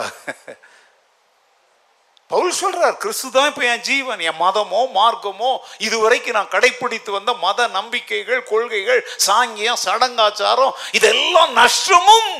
பவுல் 2.32 2.53
சொல்றார் 2.53 2.95
கிறிஸ்து 2.98 3.28
தான் 3.30 3.49
இப்போ 3.49 3.64
என் 3.65 3.84
ஜீவன் 3.84 4.22
என் 4.22 4.40
மதமோ 4.40 4.82
மார்க்கமோ 4.95 5.52
இதுவரைக்கும் 5.78 6.38
நான் 6.38 6.53
கடைபிடித்து 6.53 7.11
வந்த 7.11 7.32
மத 7.41 7.68
நம்பிக்கைகள் 7.70 8.41
கொள்கைகள் 8.44 9.02
சாங்கியம் 9.26 9.82
சடங்காச்சாரம் 9.84 10.74
இதெல்லாம் 10.91 11.52
நஷ்டமும் 11.53 12.32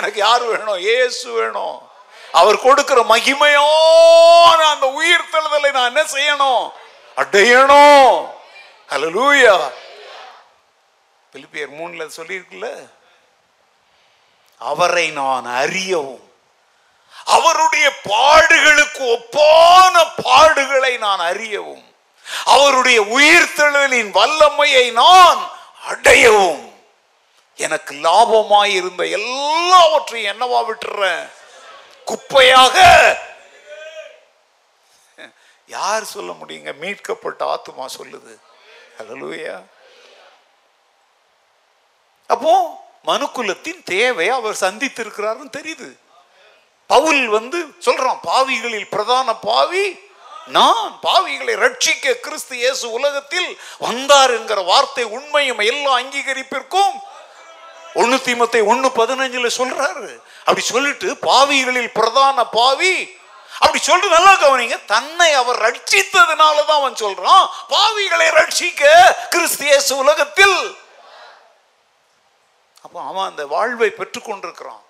எனக்கு 0.00 0.18
யார் 0.20 0.44
வேணும் 0.44 0.82
ஏசு 0.96 1.26
வேணும் 1.32 1.78
அவர் 2.34 2.58
கொடுக்கிற 2.60 3.00
நான் 4.58 4.72
அந்த 4.74 4.86
உயிர் 4.92 5.30
தெழுதலை 5.32 5.70
நான் 5.70 5.90
என்ன 5.90 6.04
செய்யணும் 6.12 6.62
அடையணும் 7.16 8.16
ஹலலூயா 8.90 9.54
பிலிப்பியர் 11.32 11.78
மூணுல 11.78 12.04
சொல்லியிருக்குல்ல 12.16 12.68
அவரை 14.60 15.06
நான் 15.12 15.46
அறியவும் 15.60 16.26
அவருடைய 17.26 17.86
பாடுகளுக்கு 18.08 19.02
ஒப்பான 19.14 19.94
பாடுகளை 20.22 20.92
நான் 20.98 21.22
அறியவும் 21.30 21.84
அவருடைய 22.50 22.98
உயிர்த்தெழுதலின் 23.16 24.10
வல்லமையை 24.16 24.86
நான் 25.00 25.40
அடையவும் 25.84 26.62
எனக்கு 27.58 27.92
லாபமாயிருந்த 28.04 29.02
எல்லாவற்றையும் 29.18 30.30
என்னவா 30.32 30.60
விட்டுறேன் 30.68 31.24
குப்பையாக 32.06 32.76
யார் 35.72 36.12
சொல்ல 36.12 36.30
முடியுங்க 36.32 36.72
மீட்கப்பட்ட 36.78 37.42
ஆத்துமா 37.46 37.86
சொல்லுது 37.96 38.34
அலலுயா 39.00 39.56
அப்போ 42.30 42.54
மனுக்குலத்தின் 43.06 43.82
தேவையை 43.86 44.32
அவர் 44.34 44.62
சந்தித்திருக்கிறாருன்னு 44.62 45.56
தெரியுது 45.58 45.90
பவுல் 46.90 47.22
வந்து 47.28 47.58
சொல்றான் 47.86 48.20
பாவிகளில் 48.26 48.88
பிரதான 48.88 49.34
பாவி 49.42 49.84
நான் 50.48 50.92
பாவிகளை 51.04 51.54
ரட்சிக்க 51.56 52.14
கிறிஸ்து 52.24 52.54
இயேசு 52.56 52.86
உலகத்தில் 52.90 53.50
வந்தார் 53.78 54.32
என்கிற 54.32 54.60
வார்த்தை 54.62 55.04
உண்மையும் 55.16 55.62
எல்லாம் 55.64 55.98
அங்கீகரிப்பிற்கும் 56.00 56.94
ஒண்ணு 57.94 58.16
தீமத்தை 58.26 58.60
ஒண்ணு 58.72 58.88
பதினஞ்சுல 58.98 59.48
சொல்றாரு 59.58 60.08
அப்படி 60.44 60.62
சொல்லிட்டு 60.66 61.08
பாவிகளில் 61.26 61.96
பிரதான 61.98 62.44
பாவி 62.52 62.94
அப்படி 63.62 63.80
சொல்ற 63.82 64.06
நல்லா 64.08 64.32
கவனிங்க 64.36 64.76
தன்னை 64.86 65.28
அவர் 65.32 65.58
ரட்சித்ததுனால 65.66 66.56
தான் 66.62 66.80
அவன் 66.80 67.00
சொல்றான் 67.02 67.44
பாவிகளை 67.68 68.28
ரட்சிக்க 68.34 68.82
கிறிஸ்திய 69.28 69.76
உலகத்தில் 69.96 70.58
அப்போ 72.84 72.98
அவன் 73.04 73.28
அந்த 73.28 73.42
வாழ்வை 73.46 73.90
பெற்றுக்கொண்டிருக்கிறான் 73.92 74.82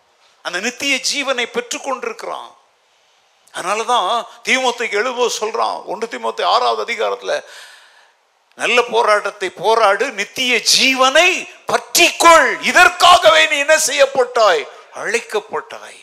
அந்த 0.45 0.59
நித்திய 0.61 0.95
ஜீவனை 1.11 1.47
பெற்றுக்கொண்டிருக்கிறான் 1.49 2.51
அதனால 3.55 3.85
தான் 3.85 4.09
தீமத்தைக்கு 4.43 4.99
எழுபோ 4.99 5.25
சொல்கிறான் 5.33 5.79
ஒன்று 5.87 6.07
திமுத்து 6.07 6.45
ஆறாவது 6.45 6.83
அதிகாரத்தில் 6.83 7.37
நல்ல 8.59 8.79
போராட்டத்தை 8.85 9.49
போராடு 9.57 10.07
நித்திய 10.13 10.55
ஜீவனை 10.73 11.29
பற்றிக்கொள் 11.73 12.49
இதற்காகவே 12.71 13.43
நீ 13.51 13.59
என்ன 13.59 13.77
செய்யப்பட்டாய் 13.89 14.65
அழைக்கப்பட்டாய் 14.95 16.02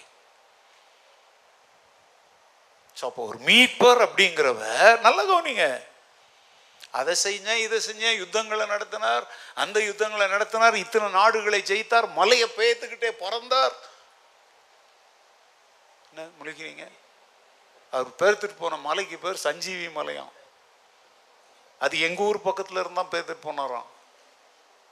ஸோ 3.00 3.04
அப்போ 3.06 3.24
ஒரு 3.30 3.38
மீட்பர் 3.48 4.02
அப்படிங்கிறவ 4.06 4.62
நல்ல 5.00 5.20
கவனிங்க 5.24 5.66
அதை 6.94 7.14
செஞ்சேன் 7.20 7.62
இதை 7.64 7.78
செஞ்சேன் 7.80 8.18
யுத்தங்களை 8.20 8.66
நடத்தினார் 8.66 9.26
அந்த 9.56 9.78
யுத்தங்களை 9.82 10.26
நடத்தினார் 10.28 10.76
இத்தனை 10.78 11.08
நாடுகளை 11.16 11.60
ஜெயித்தார் 11.64 12.08
மலையை 12.16 12.48
பெயர்த்துக்கிட்டே 12.58 13.12
பறந்தார் 13.20 13.76
என்ன 16.10 16.26
முழிக்கிறீங்க 16.40 16.86
அவர் 17.94 18.10
பேர்த்துட்டு 18.20 18.56
போன 18.56 18.80
மலைக்கு 18.80 19.18
பேர் 19.18 19.46
சஞ்சீவி 19.46 19.88
மலையாம் 19.94 20.34
அது 21.82 21.96
எங்கள் 22.00 22.26
ஊர் 22.26 22.40
பக்கத்தில் 22.42 22.82
இருந்தால் 22.82 23.12
பேர்த்துட்டு 23.12 23.46
போனாராம் 23.46 23.88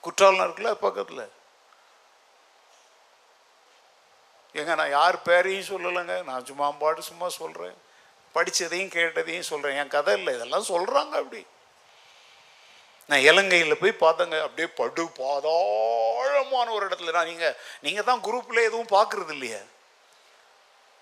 குற்றாலம் 0.03 0.45
இருக்குல்ல 0.45 0.71
பக்கத்தில் 0.79 1.25
ஏங்க 4.55 4.75
நான் 4.75 4.95
யார் 4.95 5.17
பேரையும் 5.21 5.69
சொல்லலைங்க 5.69 6.15
நான் 6.23 6.45
சும்மா 6.45 6.67
பாட்டு 6.77 7.09
சும்மா 7.09 7.27
சொல்கிறேன் 7.37 7.75
படித்ததையும் 8.37 8.95
கேட்டதையும் 8.95 9.49
சொல்கிறேன் 9.51 9.79
என் 9.81 9.95
கதை 9.95 10.13
இல்லை 10.17 10.33
இதெல்லாம் 10.35 10.69
சொல்கிறாங்க 10.69 11.13
அப்படி 11.21 11.41
நான் 13.09 13.25
இலங்கையில் 13.25 13.79
போய் 13.81 14.01
பார்த்தேங்க 14.01 14.37
அப்படியே 14.45 14.69
படு 14.79 15.03
பாதாழமான 15.19 16.67
ஒரு 16.75 16.83
இடத்துல 16.87 17.13
நான் 17.17 17.29
நீங்கள் 17.31 17.55
நீங்கள் 17.83 18.07
தான் 18.09 18.23
குரூப்பில் 18.25 18.67
எதுவும் 18.67 18.93
பார்க்குறது 18.95 19.33
இல்லையா 19.35 19.61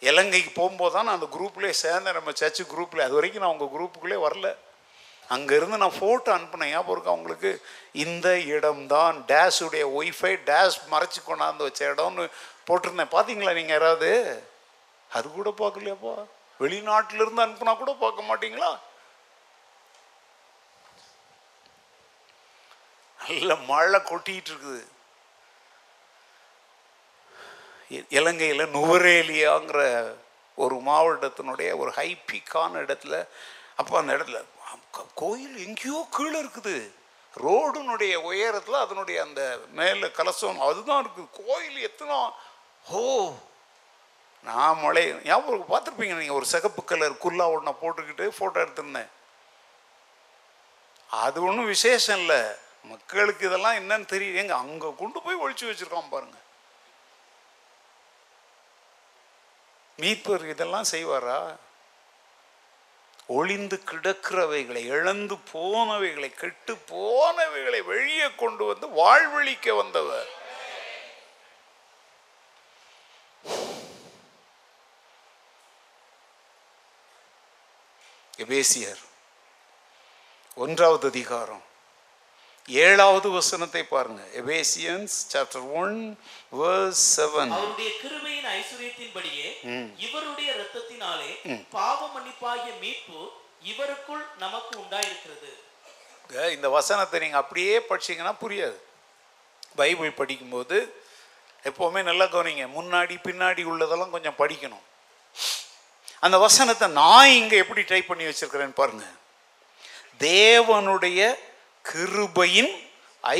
இலங்கைக்கு 0.01 0.51
போகும்போது 0.51 0.93
தான் 0.93 1.07
நான் 1.07 1.17
அந்த 1.19 1.29
குரூப்லேயே 1.35 1.75
சேர்ந்தேன் 1.81 2.17
நம்ம 2.17 2.31
சர்ச்சு 2.39 2.63
குரூப்பில் 2.73 3.05
அது 3.05 3.17
வரைக்கும் 3.17 3.43
நான் 3.43 3.55
உங்கள் 3.55 3.73
குரூப்புக்குள்ளே 3.75 4.17
வரல 4.23 4.49
அங்கேருந்து 5.29 5.81
நான் 5.83 5.97
ஃபோட்டோ 5.97 6.29
அனுப்பினேன் 6.33 6.71
ஞாபகம் 6.71 6.95
இருக்கா 6.95 7.13
அவங்களுக்கு 7.13 7.51
இந்த 8.03 8.27
இடம்தான் 8.51 9.17
டேஷுடைய 9.31 9.85
ஒய்ஃபை 9.99 10.33
டேஷ் 10.49 10.79
மறைச்சி 10.91 11.19
கொண்டாந்து 11.21 11.67
வச்ச 11.67 11.81
இடம்னு 11.93 12.25
போட்டிருந்தேன் 12.67 13.13
பார்த்தீங்களா 13.15 13.53
நீங்கள் 13.53 13.75
யாராவது 13.77 14.11
அது 15.11 15.25
கூட 15.29 15.49
பார்க்கலையாப்பா 15.57 16.15
வெளிநாட்டிலிருந்து 16.59 17.43
அனுப்புனா 17.43 17.73
கூட 17.75 17.93
பார்க்க 17.95 18.29
மாட்டீங்களா 18.29 18.71
நல்ல 23.19 23.55
மழை 23.67 23.99
கொட்டிட்டு 24.01 24.51
இருக்குது 24.51 24.81
இலங்கையில் 28.11 28.71
நுவரேலியாங்கிற 28.71 29.81
ஒரு 30.57 30.75
மாவட்டத்தினுடைய 30.81 31.69
ஒரு 31.77 31.91
ஹைபிக்கான 31.91 32.81
இடத்துல 32.81 33.15
அப்போ 33.75 33.95
அந்த 33.97 34.11
இடத்துல 34.17 34.39
கோயில் 35.13 35.57
எங்கேயோ 35.57 35.99
கீழே 36.15 36.37
இருக்குது 36.39 36.75
ரோடுனுடைய 37.33 38.13
உயரத்தில் 38.27 38.83
அதனுடைய 38.83 39.17
அந்த 39.21 39.41
மேலே 39.71 40.07
கலசம் 40.09 40.61
அதுதான் 40.67 41.01
இருக்குது 41.03 41.33
கோயில் 41.39 41.79
எத்தனை 41.79 42.17
ஓ 42.93 43.01
நான் 44.45 44.81
மழை 44.81 45.03
ஞாபகம் 45.23 45.71
பார்த்துருப்பீங்க 45.71 46.15
நீங்கள் 46.15 46.37
ஒரு 46.37 46.45
சிகப்பு 46.45 46.81
கலர் 46.83 47.15
குல்லா 47.17 47.45
ஒன்றை 47.51 47.73
போட்டுக்கிட்டு 47.75 48.25
ஃபோட்டோ 48.35 48.61
எடுத்திருந்தேன் 48.63 49.11
அது 51.09 51.37
ஒன்றும் 51.43 51.69
விசேஷம் 51.69 52.19
இல்லை 52.19 52.41
மக்களுக்கு 52.85 53.43
இதெல்லாம் 53.47 53.77
என்னன்னு 53.77 54.05
தெரியும் 54.05 54.39
எங்க 54.41 54.55
அங்கே 54.55 54.89
கொண்டு 54.93 55.19
போய் 55.21 55.41
ஒழிச்சு 55.43 55.69
வச்சிருக்கோம் 55.69 56.11
பாருங்க 56.11 56.39
மீட்பர் 59.99 60.43
இதெல்லாம் 60.45 60.91
செய்வாரா 60.91 61.37
ஒளிந்து 63.29 63.77
கிடக்கிறவைகளை 63.91 64.81
இழந்து 64.87 65.35
போனவைகளை 65.51 66.29
கெட்டு 66.33 66.73
போனவைகளை 66.91 67.79
வெளியே 67.85 68.27
கொண்டு 68.35 68.63
வந்து 68.65 68.87
வாழ்வழிக்க 68.97 69.75
வந்தவர் 69.75 70.27
எபேசியர் 78.39 79.01
ஒன்றாவது 80.57 81.05
அதிகாரம் 81.07 81.63
ஏழாவது 82.69 83.27
வசனத்தை 83.29 83.81
பாருங்க 83.85 84.23
Ephesians 84.33 85.15
chapter 85.31 85.65
one 85.73 85.97
verse 86.53 87.03
seven 87.15 87.51
அவருடைய 87.51 87.89
கிருமையின் 88.01 88.47
ஐஸ்வர்யத்தின்படியே 88.53 89.47
இவருடைய 89.97 90.49
ரத்தத்தினாலே 90.53 91.31
பாவ 91.71 91.99
மன்னிப்பாகிய 92.07 92.73
மீட்பு 92.81 93.21
இவருக்குள் 93.63 94.25
நமக்கு 94.37 94.73
உண்டாயிருக்கிறது 94.83 95.51
இந்த 96.51 96.67
வசனத்தை 96.69 97.19
நீங்கள் 97.19 97.41
அப்படியே 97.41 97.75
படிச்சீங்கன்னா 97.89 98.35
புரியாது 98.37 98.79
பைபிள் 99.75 100.11
படிக்கும்போது 100.13 100.77
எப்போவுமே 101.63 102.01
நல்லா 102.03 102.25
கவனிங்க 102.27 102.65
முன்னாடி 102.75 103.15
பின்னாடி 103.23 103.61
உள்ளதெல்லாம் 103.65 104.13
கொஞ்சம் 104.15 104.39
படிக்கணும் 104.39 104.85
அந்த 106.23 106.37
வசனத்தை 106.37 106.87
நான் 106.93 107.35
இங்கே 107.35 107.57
எப்படி 107.57 107.81
ட்ரை 107.81 108.01
பண்ணி 108.03 108.25
வச்சிருக்கிறேன்னு 108.25 108.79
பாருங்க 108.79 109.05
தேவனுடைய 110.25 111.19
கிருபையின் 111.85 112.73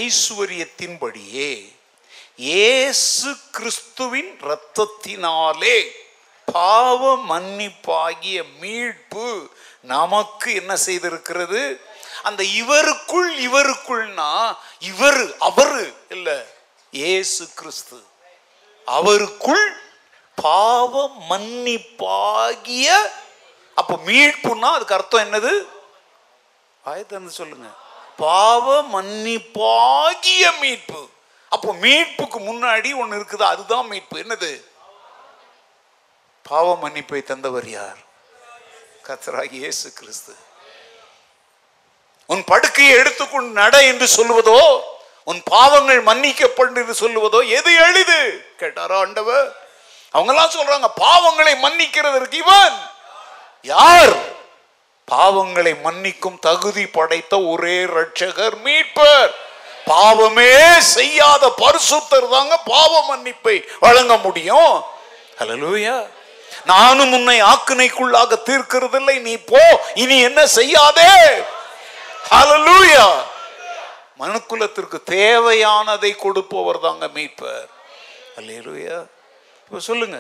ஐஸ்வர்யத்தின்படியே 0.00 1.52
இயேசு 2.46 3.30
கிறிஸ்துவின் 3.52 4.32
இரத்தத்தினாலே 4.42 5.78
பாவ 6.48 7.02
மன்னிப்பாகிய 7.26 8.38
மீட்பு 8.60 9.28
நமக்கு 9.86 10.50
என்ன 10.54 10.74
செய்திருக்கிறது 10.86 11.62
அந்த 12.24 12.42
இவருக்குள் 12.56 13.32
இவருக்குள்னா 13.40 14.30
இவர் 14.84 15.22
அவரு 15.40 15.86
இல்லை 16.10 16.38
ஏசு 16.94 17.44
கிறிஸ்து 17.56 18.00
அவருக்குள் 18.88 19.66
பாவ 20.38 20.94
மன்னிப்பாகிய 21.30 22.88
அப்போ 23.78 23.96
மீட்புன்னா 24.08 24.70
அதுக்கு 24.76 24.96
அர்த்தம் 24.98 25.26
என்னது 25.26 25.54
ஆயத்தந்து 26.84 27.34
சொல்லுங்க 27.34 27.68
பாவ 28.20 28.76
மன்னிப்பாகிய 28.92 30.46
மீட்பு 30.62 31.02
அப்போ 31.52 31.72
மீட்புக்கு 31.82 32.40
முன்னாடி 32.42 32.90
ஒன்று 32.96 33.18
இருக்குது 33.20 33.46
அதுதான் 33.46 33.88
மீட்பு 33.88 34.18
என்னது 34.24 34.52
பாவ 36.46 36.68
மன்னிப்பை 36.76 37.22
தந்தவர் 37.24 37.70
யார் 37.70 38.02
கத்தராகி 39.06 39.58
இயேசு 39.58 39.88
கிறிஸ்து 39.92 40.34
உன் 42.30 42.44
படுக்கையை 42.44 42.94
எடுத்துக்கொண்டு 43.00 43.52
நட 43.60 43.76
என்று 43.84 44.08
சொல்லுவதோ 44.10 44.60
உன் 45.28 45.42
பாவங்கள் 45.46 46.02
மன்னிக்கப்படும் 46.04 46.80
என்று 46.82 46.96
சொல்லுவதோ 47.02 47.40
எது 47.58 47.72
எளிது 47.86 48.20
கேட்டாரோ 48.60 48.96
ஆண்டவர் 48.98 49.46
எல்லாம் 50.16 50.56
சொல்றாங்க 50.56 50.88
பாவங்களை 51.02 51.54
மன்னிக்கிறதற்கு 51.58 52.38
இவன் 52.38 52.76
யார் 53.66 54.16
பாவங்களை 55.08 55.74
மன்னிக்கும் 55.78 56.38
தகுதி 56.40 56.86
படைத்த 56.90 57.34
ஒரே 57.46 57.78
ரட்சகர் 57.96 58.56
மீட்பர் 58.66 59.32
பாவமே 59.88 60.52
செய்யாத 60.90 61.50
பரிசுத்தர் 61.58 62.30
தாங்க 62.30 62.56
பாவ 62.70 62.94
மன்னிப்பை 63.10 63.56
வழங்க 63.80 64.14
முடியும் 64.18 64.74
ஹலலூயா 65.40 65.98
நானும் 66.66 67.14
உன்னை 67.14 67.38
ஆக்கினைக்குள்ளாக 67.44 68.38
தீர்க்கிறதில்லை 68.46 69.16
நீ 69.20 69.34
போ 69.44 69.62
இனி 69.96 70.18
என்ன 70.22 70.42
செய்யாதே 70.56 71.12
ஹலலூயா 72.30 73.06
மனுக்குலத்திற்கு 74.20 74.98
தேவையானதை 75.12 76.12
கொடுப்பவர் 76.16 76.80
தாங்க 76.80 77.08
மீட்பர் 77.16 77.68
ஹலலூயா 78.36 78.98
இப்போ 79.66 79.80
சொல்லுங்க 79.86 80.18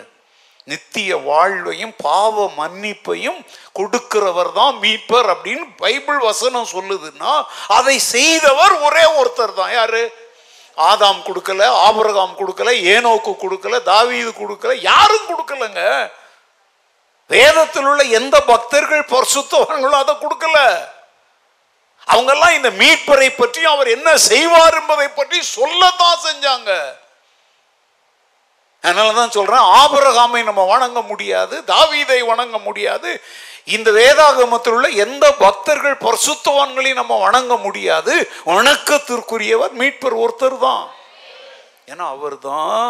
நித்திய 0.67 1.17
வாழ்வையும் 1.25 1.95
பாவ 1.99 2.45
மன்னிப்பையும் 2.55 3.39
கொடுக்கிறவர் 3.71 4.51
தான் 4.51 4.75
மீட்பர் 4.79 5.27
அப்படின்னு 5.33 5.65
பைபிள் 5.77 6.19
வசனம் 6.23 6.71
சொல்லுதுன்னா 6.71 7.33
அதை 7.69 7.95
செய்தவர் 8.07 8.73
ஒரே 8.81 9.03
ஒருத்தர் 9.19 9.53
தான் 9.53 9.73
யாரு 9.73 10.03
ஆதாம் 10.77 11.21
கொடுக்கல 11.21 11.67
ஆபரகாம் 11.83 12.35
கொடுக்கல 12.35 12.71
ஏனோக்கு 12.93 13.33
கொடுக்கல 13.35 13.77
தாவீது 13.83 14.31
கொடுக்கல 14.33 14.73
யாரும் 14.87 15.29
கொடுக்கலங்க 15.29 15.83
வேதத்தில் 17.29 17.87
உள்ள 17.87 18.01
எந்த 18.17 18.35
பக்தர்கள் 18.49 19.05
பரிசுத்தவங்களோ 19.09 19.95
அதை 19.99 20.13
கொடுக்கல 20.15 20.57
அவங்கெல்லாம் 22.07 22.57
இந்த 22.57 22.69
மீட்பரை 22.79 23.29
பற்றி 23.31 23.61
அவர் 23.67 23.87
என்ன 23.89 24.09
செய்வார் 24.25 24.77
என்பதை 24.79 25.07
பற்றி 25.11 25.39
சொல்லத்தான் 25.53 26.23
செஞ்சாங்க 26.25 26.71
அதனால 28.85 29.13
தான் 29.13 29.35
சொல்கிறேன் 29.35 29.67
ஆபரகாமை 29.75 30.41
நம்ம 30.43 30.63
வணங்க 30.65 30.99
முடியாது 31.03 31.55
தாவீதை 31.69 32.19
வணங்க 32.25 32.57
முடியாது 32.59 33.11
இந்த 33.67 33.89
வேதாகமத்தில் 33.91 34.75
உள்ள 34.75 34.87
எந்த 35.05 35.25
பக்தர்கள் 35.37 36.03
பரிசுத்தவான்களையும் 36.03 37.01
நம்ம 37.01 37.15
வணங்க 37.19 37.53
முடியாது 37.57 38.13
வணக்கத்திற்குரியவர் 38.51 39.73
மீட்பர் 39.73 40.17
ஒருத்தர் 40.17 40.57
தான் 40.59 40.85
ஏன்னா 41.91 42.05
அவர் 42.07 42.37
தான் 42.41 42.89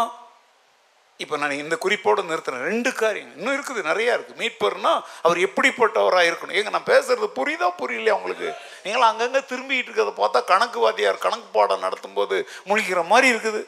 இப்போ 1.20 1.34
நான் 1.36 1.60
இந்த 1.60 1.74
குறிப்போடு 1.76 2.22
நிறுத்தினேன் 2.22 2.66
ரெண்டு 2.66 2.90
காரியம் 2.92 3.30
இன்னும் 3.36 3.54
இருக்குது 3.54 3.86
நிறையா 3.88 4.14
இருக்குது 4.14 4.40
மீட்பர்னா 4.40 4.92
அவர் 5.22 5.38
எப்படிப்பட்டவராக 5.44 6.28
இருக்கணும் 6.28 6.56
ஏங்க 6.58 6.72
நான் 6.74 6.90
பேசுறது 6.90 7.28
புரியுதா 7.38 7.68
புரியலையா 7.78 8.14
அவங்களுக்கு 8.14 8.48
நீங்களும் 8.84 9.08
அங்கங்கே 9.08 9.42
திரும்பிக்கிட்டு 9.50 9.90
இருக்கிறத 9.90 10.14
பார்த்தா 10.16 10.42
கணக்கு 10.52 10.80
வாத்தியார் 10.82 11.24
கணக்கு 11.24 11.48
பாடம் 11.54 11.84
நடத்தும் 11.86 12.18
போது 12.18 12.38
முழிக்கிற 12.68 13.02
மாதிரி 13.12 13.28
இருக்குது 13.32 13.62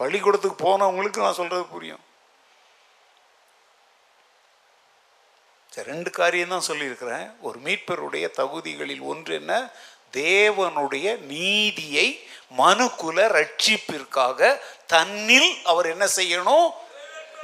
பள்ளிக்கூடத்துக்கு 0.00 0.58
போனவங்களுக்கு 0.64 1.20
நான் 1.20 1.34
சொல்கிறது 1.34 1.64
புரியும் 1.66 2.02
சரி 5.72 5.90
ரெண்டு 5.90 6.10
தான் 6.46 6.68
சொல்லியிருக்கிறேன் 6.68 7.26
ஒரு 7.40 7.58
மீட்பருடைய 7.58 8.26
தகுதிகளில் 8.34 9.04
ஒன்று 9.04 9.34
என்ன 9.34 9.54
தேவனுடைய 10.16 11.06
நீதியை 11.26 12.08
மனுக்குல 12.58 13.20
ரட்சிப்பிற்காக 13.34 14.50
தன்னில் 14.86 15.50
அவர் 15.62 15.86
என்ன 15.86 16.06
செய்யணும் 16.16 16.68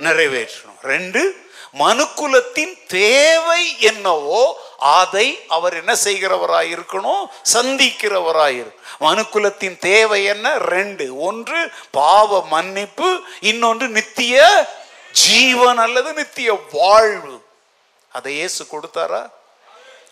நிறைவேற்றணும் 0.00 0.83
ரெண்டு 0.83 1.23
மனுக்குலத்தின் 1.79 2.75
தேவை 2.89 3.62
என்னவோ 3.81 4.43
அதை 4.97 5.27
அவர் 5.49 5.75
என்ன 5.75 5.93
செய்கிறவராய் 6.05 6.71
இருக்கணும் 6.73 7.25
சந்திக்கிறவராய் 7.53 8.61
மனுக்குலத்தின் 9.01 9.77
தேவை 9.79 10.21
என்ன 10.25 10.47
ரெண்டு 10.69 11.05
ஒன்று 11.21 11.61
பாவ 11.91 12.41
மன்னிப்பு 12.47 13.09
இன்னொன்று 13.41 13.87
நித்திய 13.89 14.39
ஜீவன் 15.25 15.79
அல்லது 15.79 16.11
நித்திய 16.12 16.51
வாழ்வு 16.73 17.37
அதை 18.12 18.33
இயேசு 18.35 18.62
கொடுத்தாரா 18.65 19.23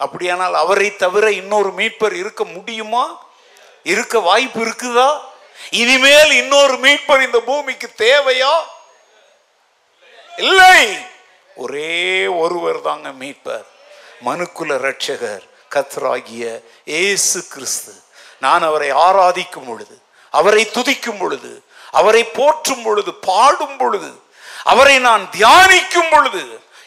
அப்படியானால் 0.00 0.54
அவரை 0.54 0.88
தவிர 0.96 1.24
இன்னொரு 1.32 1.70
மீட்பர் 1.72 2.14
இருக்க 2.14 2.42
முடியுமா 2.44 3.04
இருக்க 3.86 4.18
வாய்ப்பு 4.20 4.60
இருக்குதா 4.60 5.08
இனிமேல் 5.72 6.32
இன்னொரு 6.32 6.74
மீட்பர் 6.78 7.22
இந்த 7.22 7.38
பூமிக்கு 7.40 7.88
தேவையா 7.98 8.54
இல்லை 10.38 10.76
ஒரே 11.56 11.96
ஒருவர் 12.38 12.80
தாங்க 12.80 13.08
மீட்பர் 13.12 13.66
மனுக்குல 14.26 14.76
ரட்சகர் 14.84 15.44
கத்ராகிய 15.70 16.44
ஏசு 17.00 17.40
கிறிஸ்து 17.52 17.94
நான் 18.38 18.62
அவரை 18.62 18.90
ஆராதிக்கும் 19.04 19.68
பொழுது 19.68 19.96
அவரை 20.34 20.62
துதிக்கும் 20.76 21.20
பொழுது 21.20 21.52
அவரை 21.92 22.22
போற்றும் 22.30 22.82
பொழுது 22.82 23.10
பாடும் 23.26 23.76
பொழுது 23.76 24.10
அவரை 24.64 24.96
நான் 25.00 25.24
தியானிக்கும் 25.34 26.10
பொழுது 26.10 26.42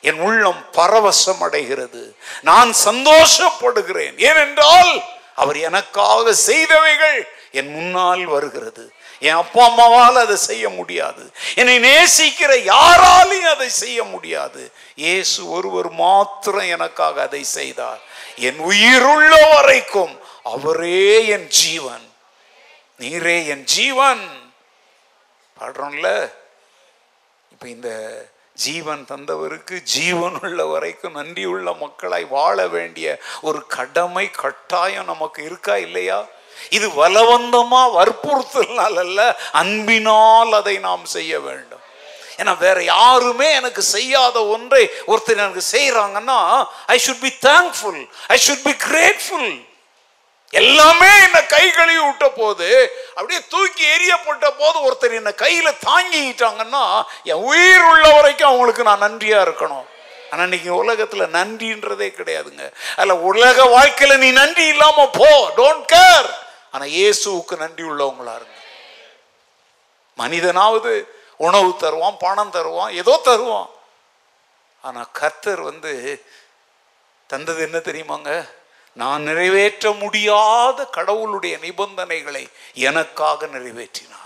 என் 0.04 0.20
உள்ளம் 0.20 0.62
பரவசம் 0.78 1.42
அடைகிறது 1.48 2.04
நான் 2.42 2.72
சந்தோஷப்படுகிறேன் 2.86 4.16
ஏனென்றால் 4.30 4.92
அவர் 5.36 5.58
எனக்காக 5.68 6.34
செய்தவைகள் 6.48 7.20
என் 7.60 7.72
முன்னால் 7.72 8.24
வருகிறது 8.28 8.84
என் 9.22 9.40
அப்பா 9.42 9.64
அம்மாவால் 9.66 10.22
அதை 10.22 10.38
செய்ய 10.44 10.66
முடியாது 10.70 11.24
என்னை 11.56 11.76
நேசிக்கிற 11.86 12.52
யாராலையும் 12.68 13.54
அதை 13.54 13.70
செய்ய 13.76 14.00
முடியாது 14.06 14.62
இயேசு 14.98 15.40
ஒருவர் 15.50 15.90
மாத்திரம் 16.00 16.72
எனக்காக 16.76 17.22
அதை 17.22 17.44
செய்தார் 17.54 18.02
என் 18.48 18.60
உயிருள்ள 18.66 19.34
வரைக்கும் 19.48 20.14
அவரே 20.46 21.08
என் 21.36 21.48
ஜீவன் 21.60 22.06
நீரே 23.00 23.38
என் 23.54 23.66
ஜீவன் 23.70 24.24
பாடுறோம்ல 25.58 26.10
இப்போ 27.52 27.68
இந்த 27.68 27.90
ஜீவன் 28.58 29.02
தந்தவருக்கு 29.06 29.76
ஜீவன் 29.92 30.36
உள்ள 30.42 30.62
வரைக்கும் 30.66 31.16
நன்றி 31.16 31.44
உள்ள 31.46 31.70
மக்களாய் 31.76 32.26
வாழ 32.30 32.58
வேண்டிய 32.68 33.08
ஒரு 33.42 33.60
கடமை 33.68 34.26
கட்டாயம் 34.36 35.10
நமக்கு 35.12 35.42
இருக்கா 35.44 35.76
இல்லையா 35.84 36.20
இது 36.70 36.88
வலவந்தமா 36.96 37.82
வற்புறுத்தல் 37.96 38.82
அல்ல 39.02 39.20
அன்பினால் 39.62 40.54
அதை 40.54 40.76
நாம் 40.80 41.06
செய்ய 41.12 41.34
வேண்டும் 41.40 41.86
ஏன்னா 42.38 42.54
வேற 42.58 42.78
யாருமே 42.92 43.48
எனக்கு 43.52 43.82
செய்யாத 43.88 44.38
ஒன்றை 44.54 44.84
ஒருத்தர் 45.06 45.44
எனக்கு 45.44 45.64
செய்யறாங்கன்னா 45.74 46.40
I 46.88 46.98
should 47.00 47.26
be 47.26 47.34
thankful 47.48 48.00
I 48.30 48.38
should 48.46 48.64
be 48.64 48.74
grateful 48.86 49.52
எல்லாமே 50.54 51.12
என்ன 51.26 51.40
கை 51.48 51.66
கழுவி 51.70 52.02
விட்ட 52.02 52.26
போது 52.32 52.70
அப்படியே 53.16 53.42
தூக்கி 53.48 53.84
எரியப்பட்ட 53.94 54.48
போது 54.58 54.78
ஒருத்தர் 54.82 55.20
என்ன 55.20 55.32
கையில 55.42 55.70
தாங்கிக்கிட்டாங்கன்னா 55.86 56.84
என் 57.24 57.46
உயிர் 57.50 57.86
உள்ள 57.92 58.06
வரைக்கும் 58.10 58.50
அவங்களுக்கு 58.50 58.84
நான் 58.84 59.06
நன்றியா 59.06 59.40
இருக்கணும் 59.48 59.88
ஆனால் 60.32 60.46
இன்னைக்கு 60.46 60.72
உலகத்தில் 60.76 61.34
நன்றின்றதே 61.34 62.08
கிடையாதுங்க 62.12 62.66
அதில் 62.96 63.24
உலக 63.24 63.66
வாழ்க்கையில் 63.68 64.22
நீ 64.22 64.30
நன்றி 64.34 64.66
இல்லாமல் 64.68 65.14
போ 65.18 65.32
டோன்ட் 65.58 65.88
கேர் 65.94 66.30
ஆனால் 66.72 66.94
இயேசுவுக்கு 66.94 67.56
நன்றி 67.58 67.84
உள்ளவங்களா 67.84 68.36
இருங்க 68.36 68.58
மனிதனாவது 70.18 70.94
உணவு 71.40 71.70
தருவான் 71.76 72.18
பணம் 72.18 72.54
தருவான் 72.56 72.94
ஏதோ 72.94 73.14
தருவான் 73.22 73.70
ஆனால் 74.84 75.12
கர்த்தர் 75.12 75.62
வந்து 75.62 75.92
தந்தது 77.30 77.62
என்ன 77.62 77.80
தெரியுமாங்க 77.82 78.32
நான் 78.98 79.22
நிறைவேற்ற 79.22 79.92
முடியாத 80.00 80.80
கடவுளுடைய 80.90 81.56
நிபந்தனைகளை 81.58 82.42
எனக்காக 82.82 83.48
நிறைவேற்றினார் 83.48 84.18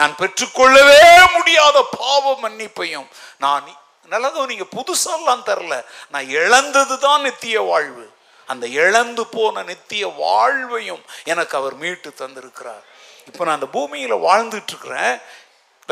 நான் 0.00 0.14
பெற்றுக்கொள்ளவே 0.14 1.00
முடியாத 1.36 1.78
பாவ 1.96 2.34
மன்னிப்பையும் 2.42 3.08
நான் 3.38 3.64
நல்லதோ 4.08 4.42
நீங்கள் 4.46 4.72
புதுசெல்லாம் 4.74 5.46
தரல 5.46 5.74
நான் 6.10 6.32
இழந்தது 6.32 6.96
தான் 6.98 7.22
நித்திய 7.22 7.58
வாழ்வு 7.62 8.06
அந்த 8.48 8.66
இழந்து 8.76 9.22
போன 9.26 9.62
நித்திய 9.62 10.04
வாழ்வையும் 10.18 11.04
எனக்கு 11.24 11.54
அவர் 11.56 11.74
மீட்டு 11.74 12.10
தந்திருக்கிறார் 12.18 12.84
இப்போ 13.26 13.42
நான் 13.44 13.58
அந்த 13.58 13.70
பூமியில் 13.72 14.16
இருக்கிறேன் 14.62 15.14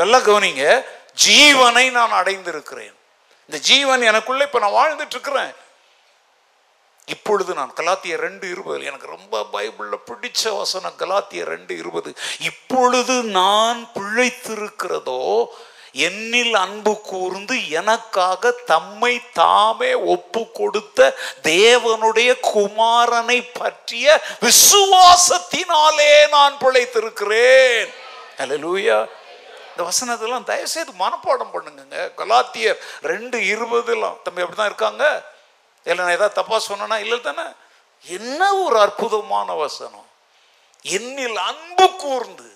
நல்ல 0.00 0.15
கவனிங்க 0.19 0.65
ஜீவனை 1.25 1.85
நான் 1.91 2.19
அடைந்திருக்கிறேன் 2.21 2.95
இந்த 3.49 3.59
ஜீவன் 3.63 4.01
எனக்குள்ளே 4.01 4.45
இப்போ 4.45 4.59
நான் 4.59 5.05
இருக்கிறேன் 5.07 5.53
இப்பொழுது 7.07 7.51
நான் 7.53 7.73
கலாத்திய 7.73 8.15
ரெண்டு 8.17 8.45
இருபது 8.49 8.85
எனக்கு 8.85 9.07
ரொம்ப 9.07 9.35
பைபிளில் 9.53 10.05
பிடிச்ச 10.09 10.41
வசனம் 10.57 10.95
கலாத்திய 10.95 11.43
ரெண்டு 11.45 11.73
இருபது 11.77 12.09
இப்பொழுது 12.41 13.15
நான் 13.31 13.79
பிழைத்திருக்கிறதோ 13.93 15.21
என்னில் 15.95 16.55
அன்பு 16.55 16.93
கூர்ந்து 17.01 17.55
எனக்காக 17.71 18.51
தம்மை 18.65 19.13
தாமே 19.33 19.91
ஒப்பு 20.13 20.41
கொடுத்த 20.53 21.09
தேவனுடைய 21.43 22.29
குமாரனை 22.47 23.39
பற்றிய 23.53 24.19
விசுவாசத்தினாலே 24.45 26.13
நான் 26.29 26.55
பிழைத்திருக்கிறேன் 26.57 27.89
லூயா 28.61 28.99
இந்த 29.71 29.81
வசனத்தெல்லாம் 29.83 30.47
தயவுசெய்து 30.47 30.93
மனப்பாடம் 30.97 31.51
பண்ணுங்க 31.51 32.07
கலாத்தியர் 32.17 32.79
ரெண்டு 33.03 33.37
இருபதுலாம் 33.51 34.17
தம்பி 34.23 34.43
அப்படிதான் 34.43 34.71
இருக்காங்க 34.71 35.05
இல்லை 35.85 35.99
நான் 35.99 36.15
ஏதாவது 36.15 36.39
தப்பா 36.39 36.57
சொன்னா 36.61 36.97
இல்லை 36.97 37.19
தானே 37.19 37.45
என்ன 38.07 38.41
ஒரு 38.63 38.77
அற்புதமான 38.79 39.55
வசனம் 39.55 40.07
என்னில் 40.85 41.39
அன்பு 41.41 41.85
கூர்ந்து 41.95 42.50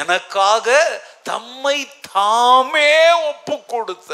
எனக்காக 0.00 0.68
தம்மை 1.22 1.78
தாமே 2.08 2.90
ஒப்பு 3.28 3.56
கொடுத்த 3.66 4.12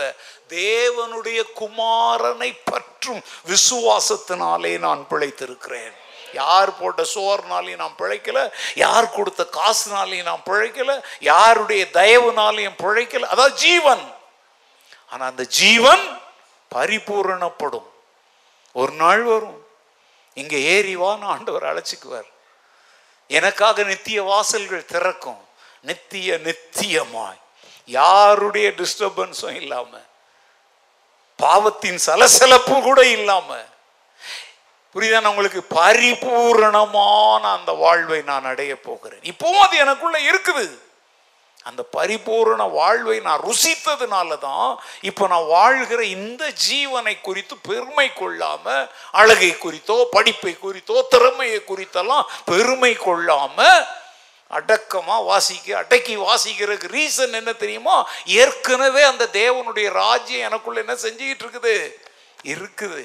தேவனுடைய 0.54 1.40
குமாரனை 1.54 2.50
பற்றும் 2.70 3.22
விசுவாசத்தினாலே 3.48 4.72
நான் 4.78 5.02
பிழைத்திருக்கிறேன் 5.10 5.94
யார் 6.34 6.70
போட்ட 6.74 7.02
சோர்னாலையும் 7.14 7.82
நான் 7.82 7.98
பிழைக்கல 7.98 8.38
யார் 8.74 9.14
கொடுத்த 9.14 9.42
காசுனாலையும் 9.54 10.28
நான் 10.30 10.46
பிழைக்கல 10.46 10.92
யாருடைய 11.22 11.82
தயவுனாலையும் 11.94 12.80
பிழைக்கல 12.82 13.28
அதான் 13.28 13.56
ஜீவன் 13.60 14.04
ஆனால் 15.12 15.30
அந்த 15.30 15.44
ஜீவன் 15.54 16.04
பரிபூரணப்படும் 16.70 17.88
ஒரு 18.76 18.92
நாள் 18.92 19.24
வரும் 19.24 19.60
இங்கே 20.36 20.60
ஏறிவான்னு 20.70 21.26
ஆண்டவர் 21.26 21.68
அழைச்சிக்குவார் 21.70 22.30
எனக்காக 23.30 23.84
நித்திய 23.84 24.18
வாசல்கள் 24.22 24.90
திறக்கும் 24.90 25.42
நித்திய 25.84 26.38
நித்தியமாய் 26.44 27.40
யாருடைய 27.88 28.66
டிஸ்டர்பன்ஸும் 28.78 29.58
இல்லாம 29.62 29.92
பாவத்தின் 31.38 32.00
சலசலப்பும் 32.06 32.84
கூட 32.84 33.00
இல்லாம 33.10 33.48
புரியுதான 34.96 35.30
உங்களுக்கு 35.30 35.62
பரிபூரணமான 35.74 37.42
அந்த 37.52 37.70
வாழ்வை 37.76 38.18
நான் 38.22 38.50
அடைய 38.50 38.72
போகிறேன் 38.80 39.22
இப்பவும் 39.30 39.64
அது 39.64 39.76
எனக்குள்ள 39.76 40.18
இருக்குது 40.22 40.66
அந்த 41.66 41.82
பரிபூரண 41.92 42.62
வாழ்வை 42.70 43.16
நான் 43.20 43.42
ருசித்ததுனால 43.44 44.36
தான் 44.38 44.70
இப்போ 45.02 45.24
நான் 45.26 45.46
வாழ்கிற 45.48 46.00
இந்த 46.16 46.44
ஜீவனை 46.64 47.14
குறித்து 47.20 47.54
பெருமை 47.68 48.08
கொள்ளாம 48.12 48.74
அழகை 49.14 49.50
குறித்தோ 49.56 49.96
படிப்பை 50.12 50.54
குறித்தோ 50.56 50.96
திறமையை 51.08 51.60
குறித்தெல்லாம் 51.62 52.28
பெருமை 52.44 52.92
கொள்ளாம 52.98 53.58
அடக்கமாக 54.50 55.22
வாசிக்க 55.24 55.76
அடக்கி 55.76 56.14
வாசிக்கிறதுக்கு 56.16 56.88
ரீசன் 56.88 57.32
என்ன 57.32 57.52
தெரியுமோ 57.52 57.96
ஏற்கனவே 58.26 59.02
அந்த 59.02 59.28
தேவனுடைய 59.32 59.88
ராஜ்யம் 59.90 60.46
எனக்குள்ள 60.46 60.80
என்ன 60.80 60.96
செஞ்சுக்கிட்டு 60.96 61.44
இருக்குது 61.44 61.76
இருக்குது 62.44 63.04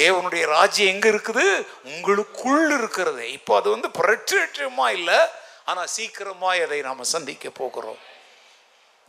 தேவனுடைய 0.00 0.44
ராஜ்யம் 0.46 0.92
எங்கே 0.94 1.08
இருக்குது 1.08 1.46
உங்களுக்குள் 1.82 2.64
இருக்கிறது 2.70 3.24
இப்போ 3.32 3.52
அது 3.56 3.68
வந்து 3.70 3.90
பிரச்சமா 3.98 4.86
இல்லை 4.90 5.18
ஆனால் 5.64 5.88
சீக்கிரமாக 5.88 6.64
அதை 6.64 6.80
நாம் 6.82 7.12
சந்திக்க 7.12 7.50
போகிறோம் 7.50 8.00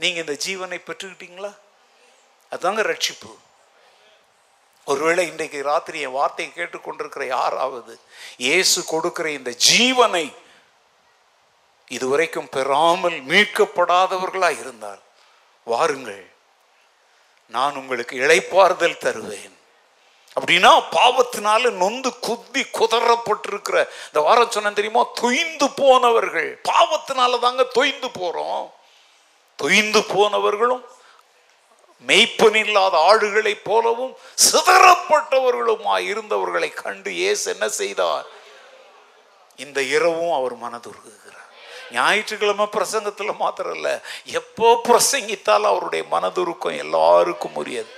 நீங்கள் 0.00 0.23
இந்த 0.23 0.35
ஜீவனை 0.45 0.79
பெற்றுக்கிட்டீங்களா 0.81 1.51
அதுதாங்க 2.51 2.83
ரட்சிப்பு 2.83 3.31
ஒருவேளை 4.87 5.27
இன்றைக்கு 5.27 5.59
ராத்திரி 5.63 5.99
என் 5.99 6.11
வார்த்தையை 6.11 6.49
கேட்டுக்கொண்டிருக்கிற 6.51 7.23
யாராவது 7.27 7.93
இயேசு 8.37 8.79
கொடுக்கிற 8.85 9.27
இந்த 9.29 9.51
ஜீவனை 9.59 10.25
இதுவரைக்கும் 11.87 12.49
பெறாமல் 12.49 13.17
மீட்கப்படாதவர்களாக 13.29 14.57
இருந்தால் 14.59 15.01
வாருங்கள் 15.67 16.23
நான் 17.51 17.77
உங்களுக்கு 17.77 18.15
இழைப்பாறுதல் 18.17 19.01
தருவேன் 19.01 19.53
அப்படின்னா 20.37 20.71
பாவத்தினால 20.91 21.69
நொந்து 21.75 22.09
குத்தி 22.19 22.61
குதறப்பட்டிருக்கிற 22.69 23.77
இந்த 24.07 24.21
வாரம் 24.21 24.51
சொன்ன 24.51 24.71
தெரியுமா 24.71 25.03
தொய்ந்து 25.19 25.67
போனவர்கள் 25.77 26.49
பாவத்தினால 26.69 27.39
தாங்க 27.39 27.65
தொய்ந்து 27.77 28.09
போறோம் 28.17 28.65
தொய்ந்து 29.59 30.01
போனவர்களும் 30.09 30.83
மெய்ப்பன் 32.05 32.57
இல்லாத 32.63 32.95
ஆடுகளைப் 33.09 33.65
போலவும் 33.67 34.13
சிதறப்பட்டவர்களுமா 34.45 35.95
இருந்தவர்களை 36.11 36.69
கண்டு 36.75 37.11
ஏசு 37.29 37.45
என்ன 37.53 37.65
செய்தார் 37.77 38.27
இந்த 39.59 39.79
இரவும் 39.95 40.33
அவர் 40.33 40.55
மனதுருகுகிறார் 40.57 41.34
ஞாயிற்றுக்கிழமை 41.95 42.67
பிரசங்கத்தில் 42.73 43.39
மாத்திரம் 43.39 43.75
இல்லை 43.75 43.93
எப்போ 44.33 44.69
பிரசங்கித்தாலும் 44.87 45.71
அவருடைய 45.71 46.03
மனதுருக்கம் 46.11 46.79
எல்லாருக்கும் 46.79 47.57
உரியது 47.57 47.93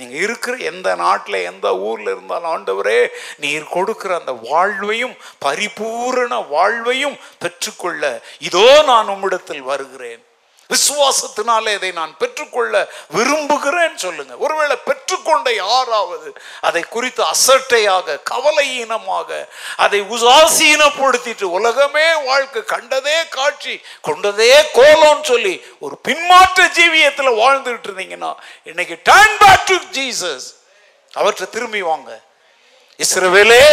நீங்கள் 0.00 0.20
இருக்கிற 0.20 0.54
எந்த 0.64 0.88
நாட்டில் 0.96 1.38
எந்த 1.42 1.68
ஊரில் 1.82 2.10
இருந்தாலும் 2.12 2.50
ஆண்டவரே 2.50 2.98
நீர் 3.36 3.66
கொடுக்கிற 3.68 4.10
அந்த 4.18 4.32
வாழ்வையும் 4.44 5.14
பரிபூரண 5.38 6.38
வாழ்வையும் 6.50 7.16
பெற்றுக்கொள்ள 7.38 8.02
இதோ 8.40 8.66
நான் 8.84 9.12
உம்மிடத்தில் 9.14 9.64
வருகிறேன் 9.64 10.22
விசுவாசத்தினாலே 10.70 11.72
இதை 11.74 11.90
நான் 11.92 12.12
பெற்றுக்கொள்ள 12.18 12.72
விரும்புகிறேன் 13.10 13.94
சொல்லுங்க 13.96 14.32
ஒருவேளை 14.38 14.76
பெற்றுக்கொண்ட 14.88 15.48
யாராவது 15.56 16.28
அதை 16.62 16.82
குறித்து 16.88 17.22
அசட்டையாக 17.26 18.18
கவலையீனமாக 18.30 19.38
அதை 19.76 20.00
உசாசீனப்படுத்திட்டு 20.10 21.46
உலகமே 21.58 22.06
வாழ்க்கை 22.24 22.62
கண்டதே 22.68 23.18
காட்சி 23.30 23.74
கொண்டதே 24.00 24.52
கோலம்னு 24.74 25.24
சொல்லி 25.24 25.54
ஒரு 25.78 25.96
பின்மாற்ற 26.04 26.66
ஜீவியத்தில் 26.78 27.38
வாழ்ந்துகிட்டு 27.40 27.88
இருந்தீங்கன்னா 27.90 28.32
இன்னைக்கு 28.64 28.98
டர்ன் 29.08 29.38
பேக் 29.38 29.66
டு 29.66 29.78
ஜீசஸ் 29.92 30.48
அவற்றை 31.14 31.46
திரும்பி 31.48 31.82
வாங்க 31.82 32.10
இஸ்ரவேலே 33.00 33.64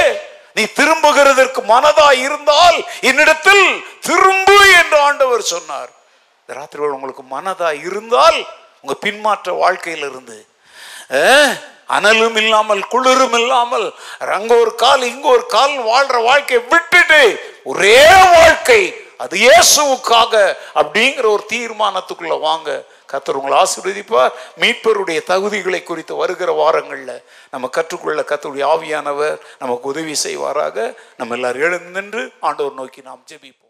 நீ 0.58 0.64
திரும்புகிறதற்கு 0.76 1.62
மனதா 1.72 2.10
இருந்தால் 2.26 2.78
என்னிடத்தில் 3.02 3.66
திரும்பு 4.02 4.58
என்று 4.80 4.98
ஆண்டவர் 5.02 5.44
சொன்னார் 5.52 5.92
இந்த 6.50 6.56
ராத்திரி 6.56 6.90
உங்களுக்கு 6.96 7.24
மனதா 7.30 7.70
இருந்தால் 7.86 8.36
உங்க 8.82 8.96
பின்மாற்ற 9.02 9.52
வாழ்க்கையில 9.62 10.10
இருந்து 10.10 10.36
அனலும் 11.96 12.38
இல்லாமல் 12.42 12.84
குளிரும் 12.86 13.38
இல்லாமல் 13.40 13.88
அங்க 14.36 14.54
ஒரு 14.56 14.72
கால் 14.76 15.04
இங்க 15.04 15.28
ஒரு 15.28 15.46
கால் 15.48 15.74
வாழ்ற 15.88 16.20
வாழ்க்கையை 16.24 16.62
விட்டுட்டு 16.66 17.22
ஒரே 17.64 17.98
வாழ்க்கை 18.34 18.80
அது 19.20 19.36
இயேசுக்காக 19.40 20.34
அப்படிங்கிற 20.76 21.26
ஒரு 21.28 21.44
தீர்மானத்துக்குள்ள 21.50 22.38
வாங்க 22.40 22.70
கத்தர் 23.10 23.38
உங்களை 23.38 23.58
ஆசீர்வதிப்பா 23.60 24.24
மீட்பருடைய 24.62 25.20
தகுதிகளை 25.28 25.82
குறித்து 25.84 26.14
வருகிற 26.16 26.52
வாரங்களில் 26.54 27.22
நம்ம 27.52 27.70
கற்றுக்கொள்ள 27.70 28.24
கத்தருடைய 28.24 28.66
ஆவியானவர் 28.70 29.38
நமக்கு 29.60 29.88
உதவி 29.88 30.18
செய்வாராக 30.24 30.88
நம்ம 31.18 31.36
எல்லாரும் 31.36 31.68
எழுந்து 31.68 31.96
நின்று 32.00 32.24
ஆண்டவர் 32.42 32.80
நோக்கி 32.82 33.02
நாம் 33.02 33.24
ஜெபிப்போம் 33.30 33.65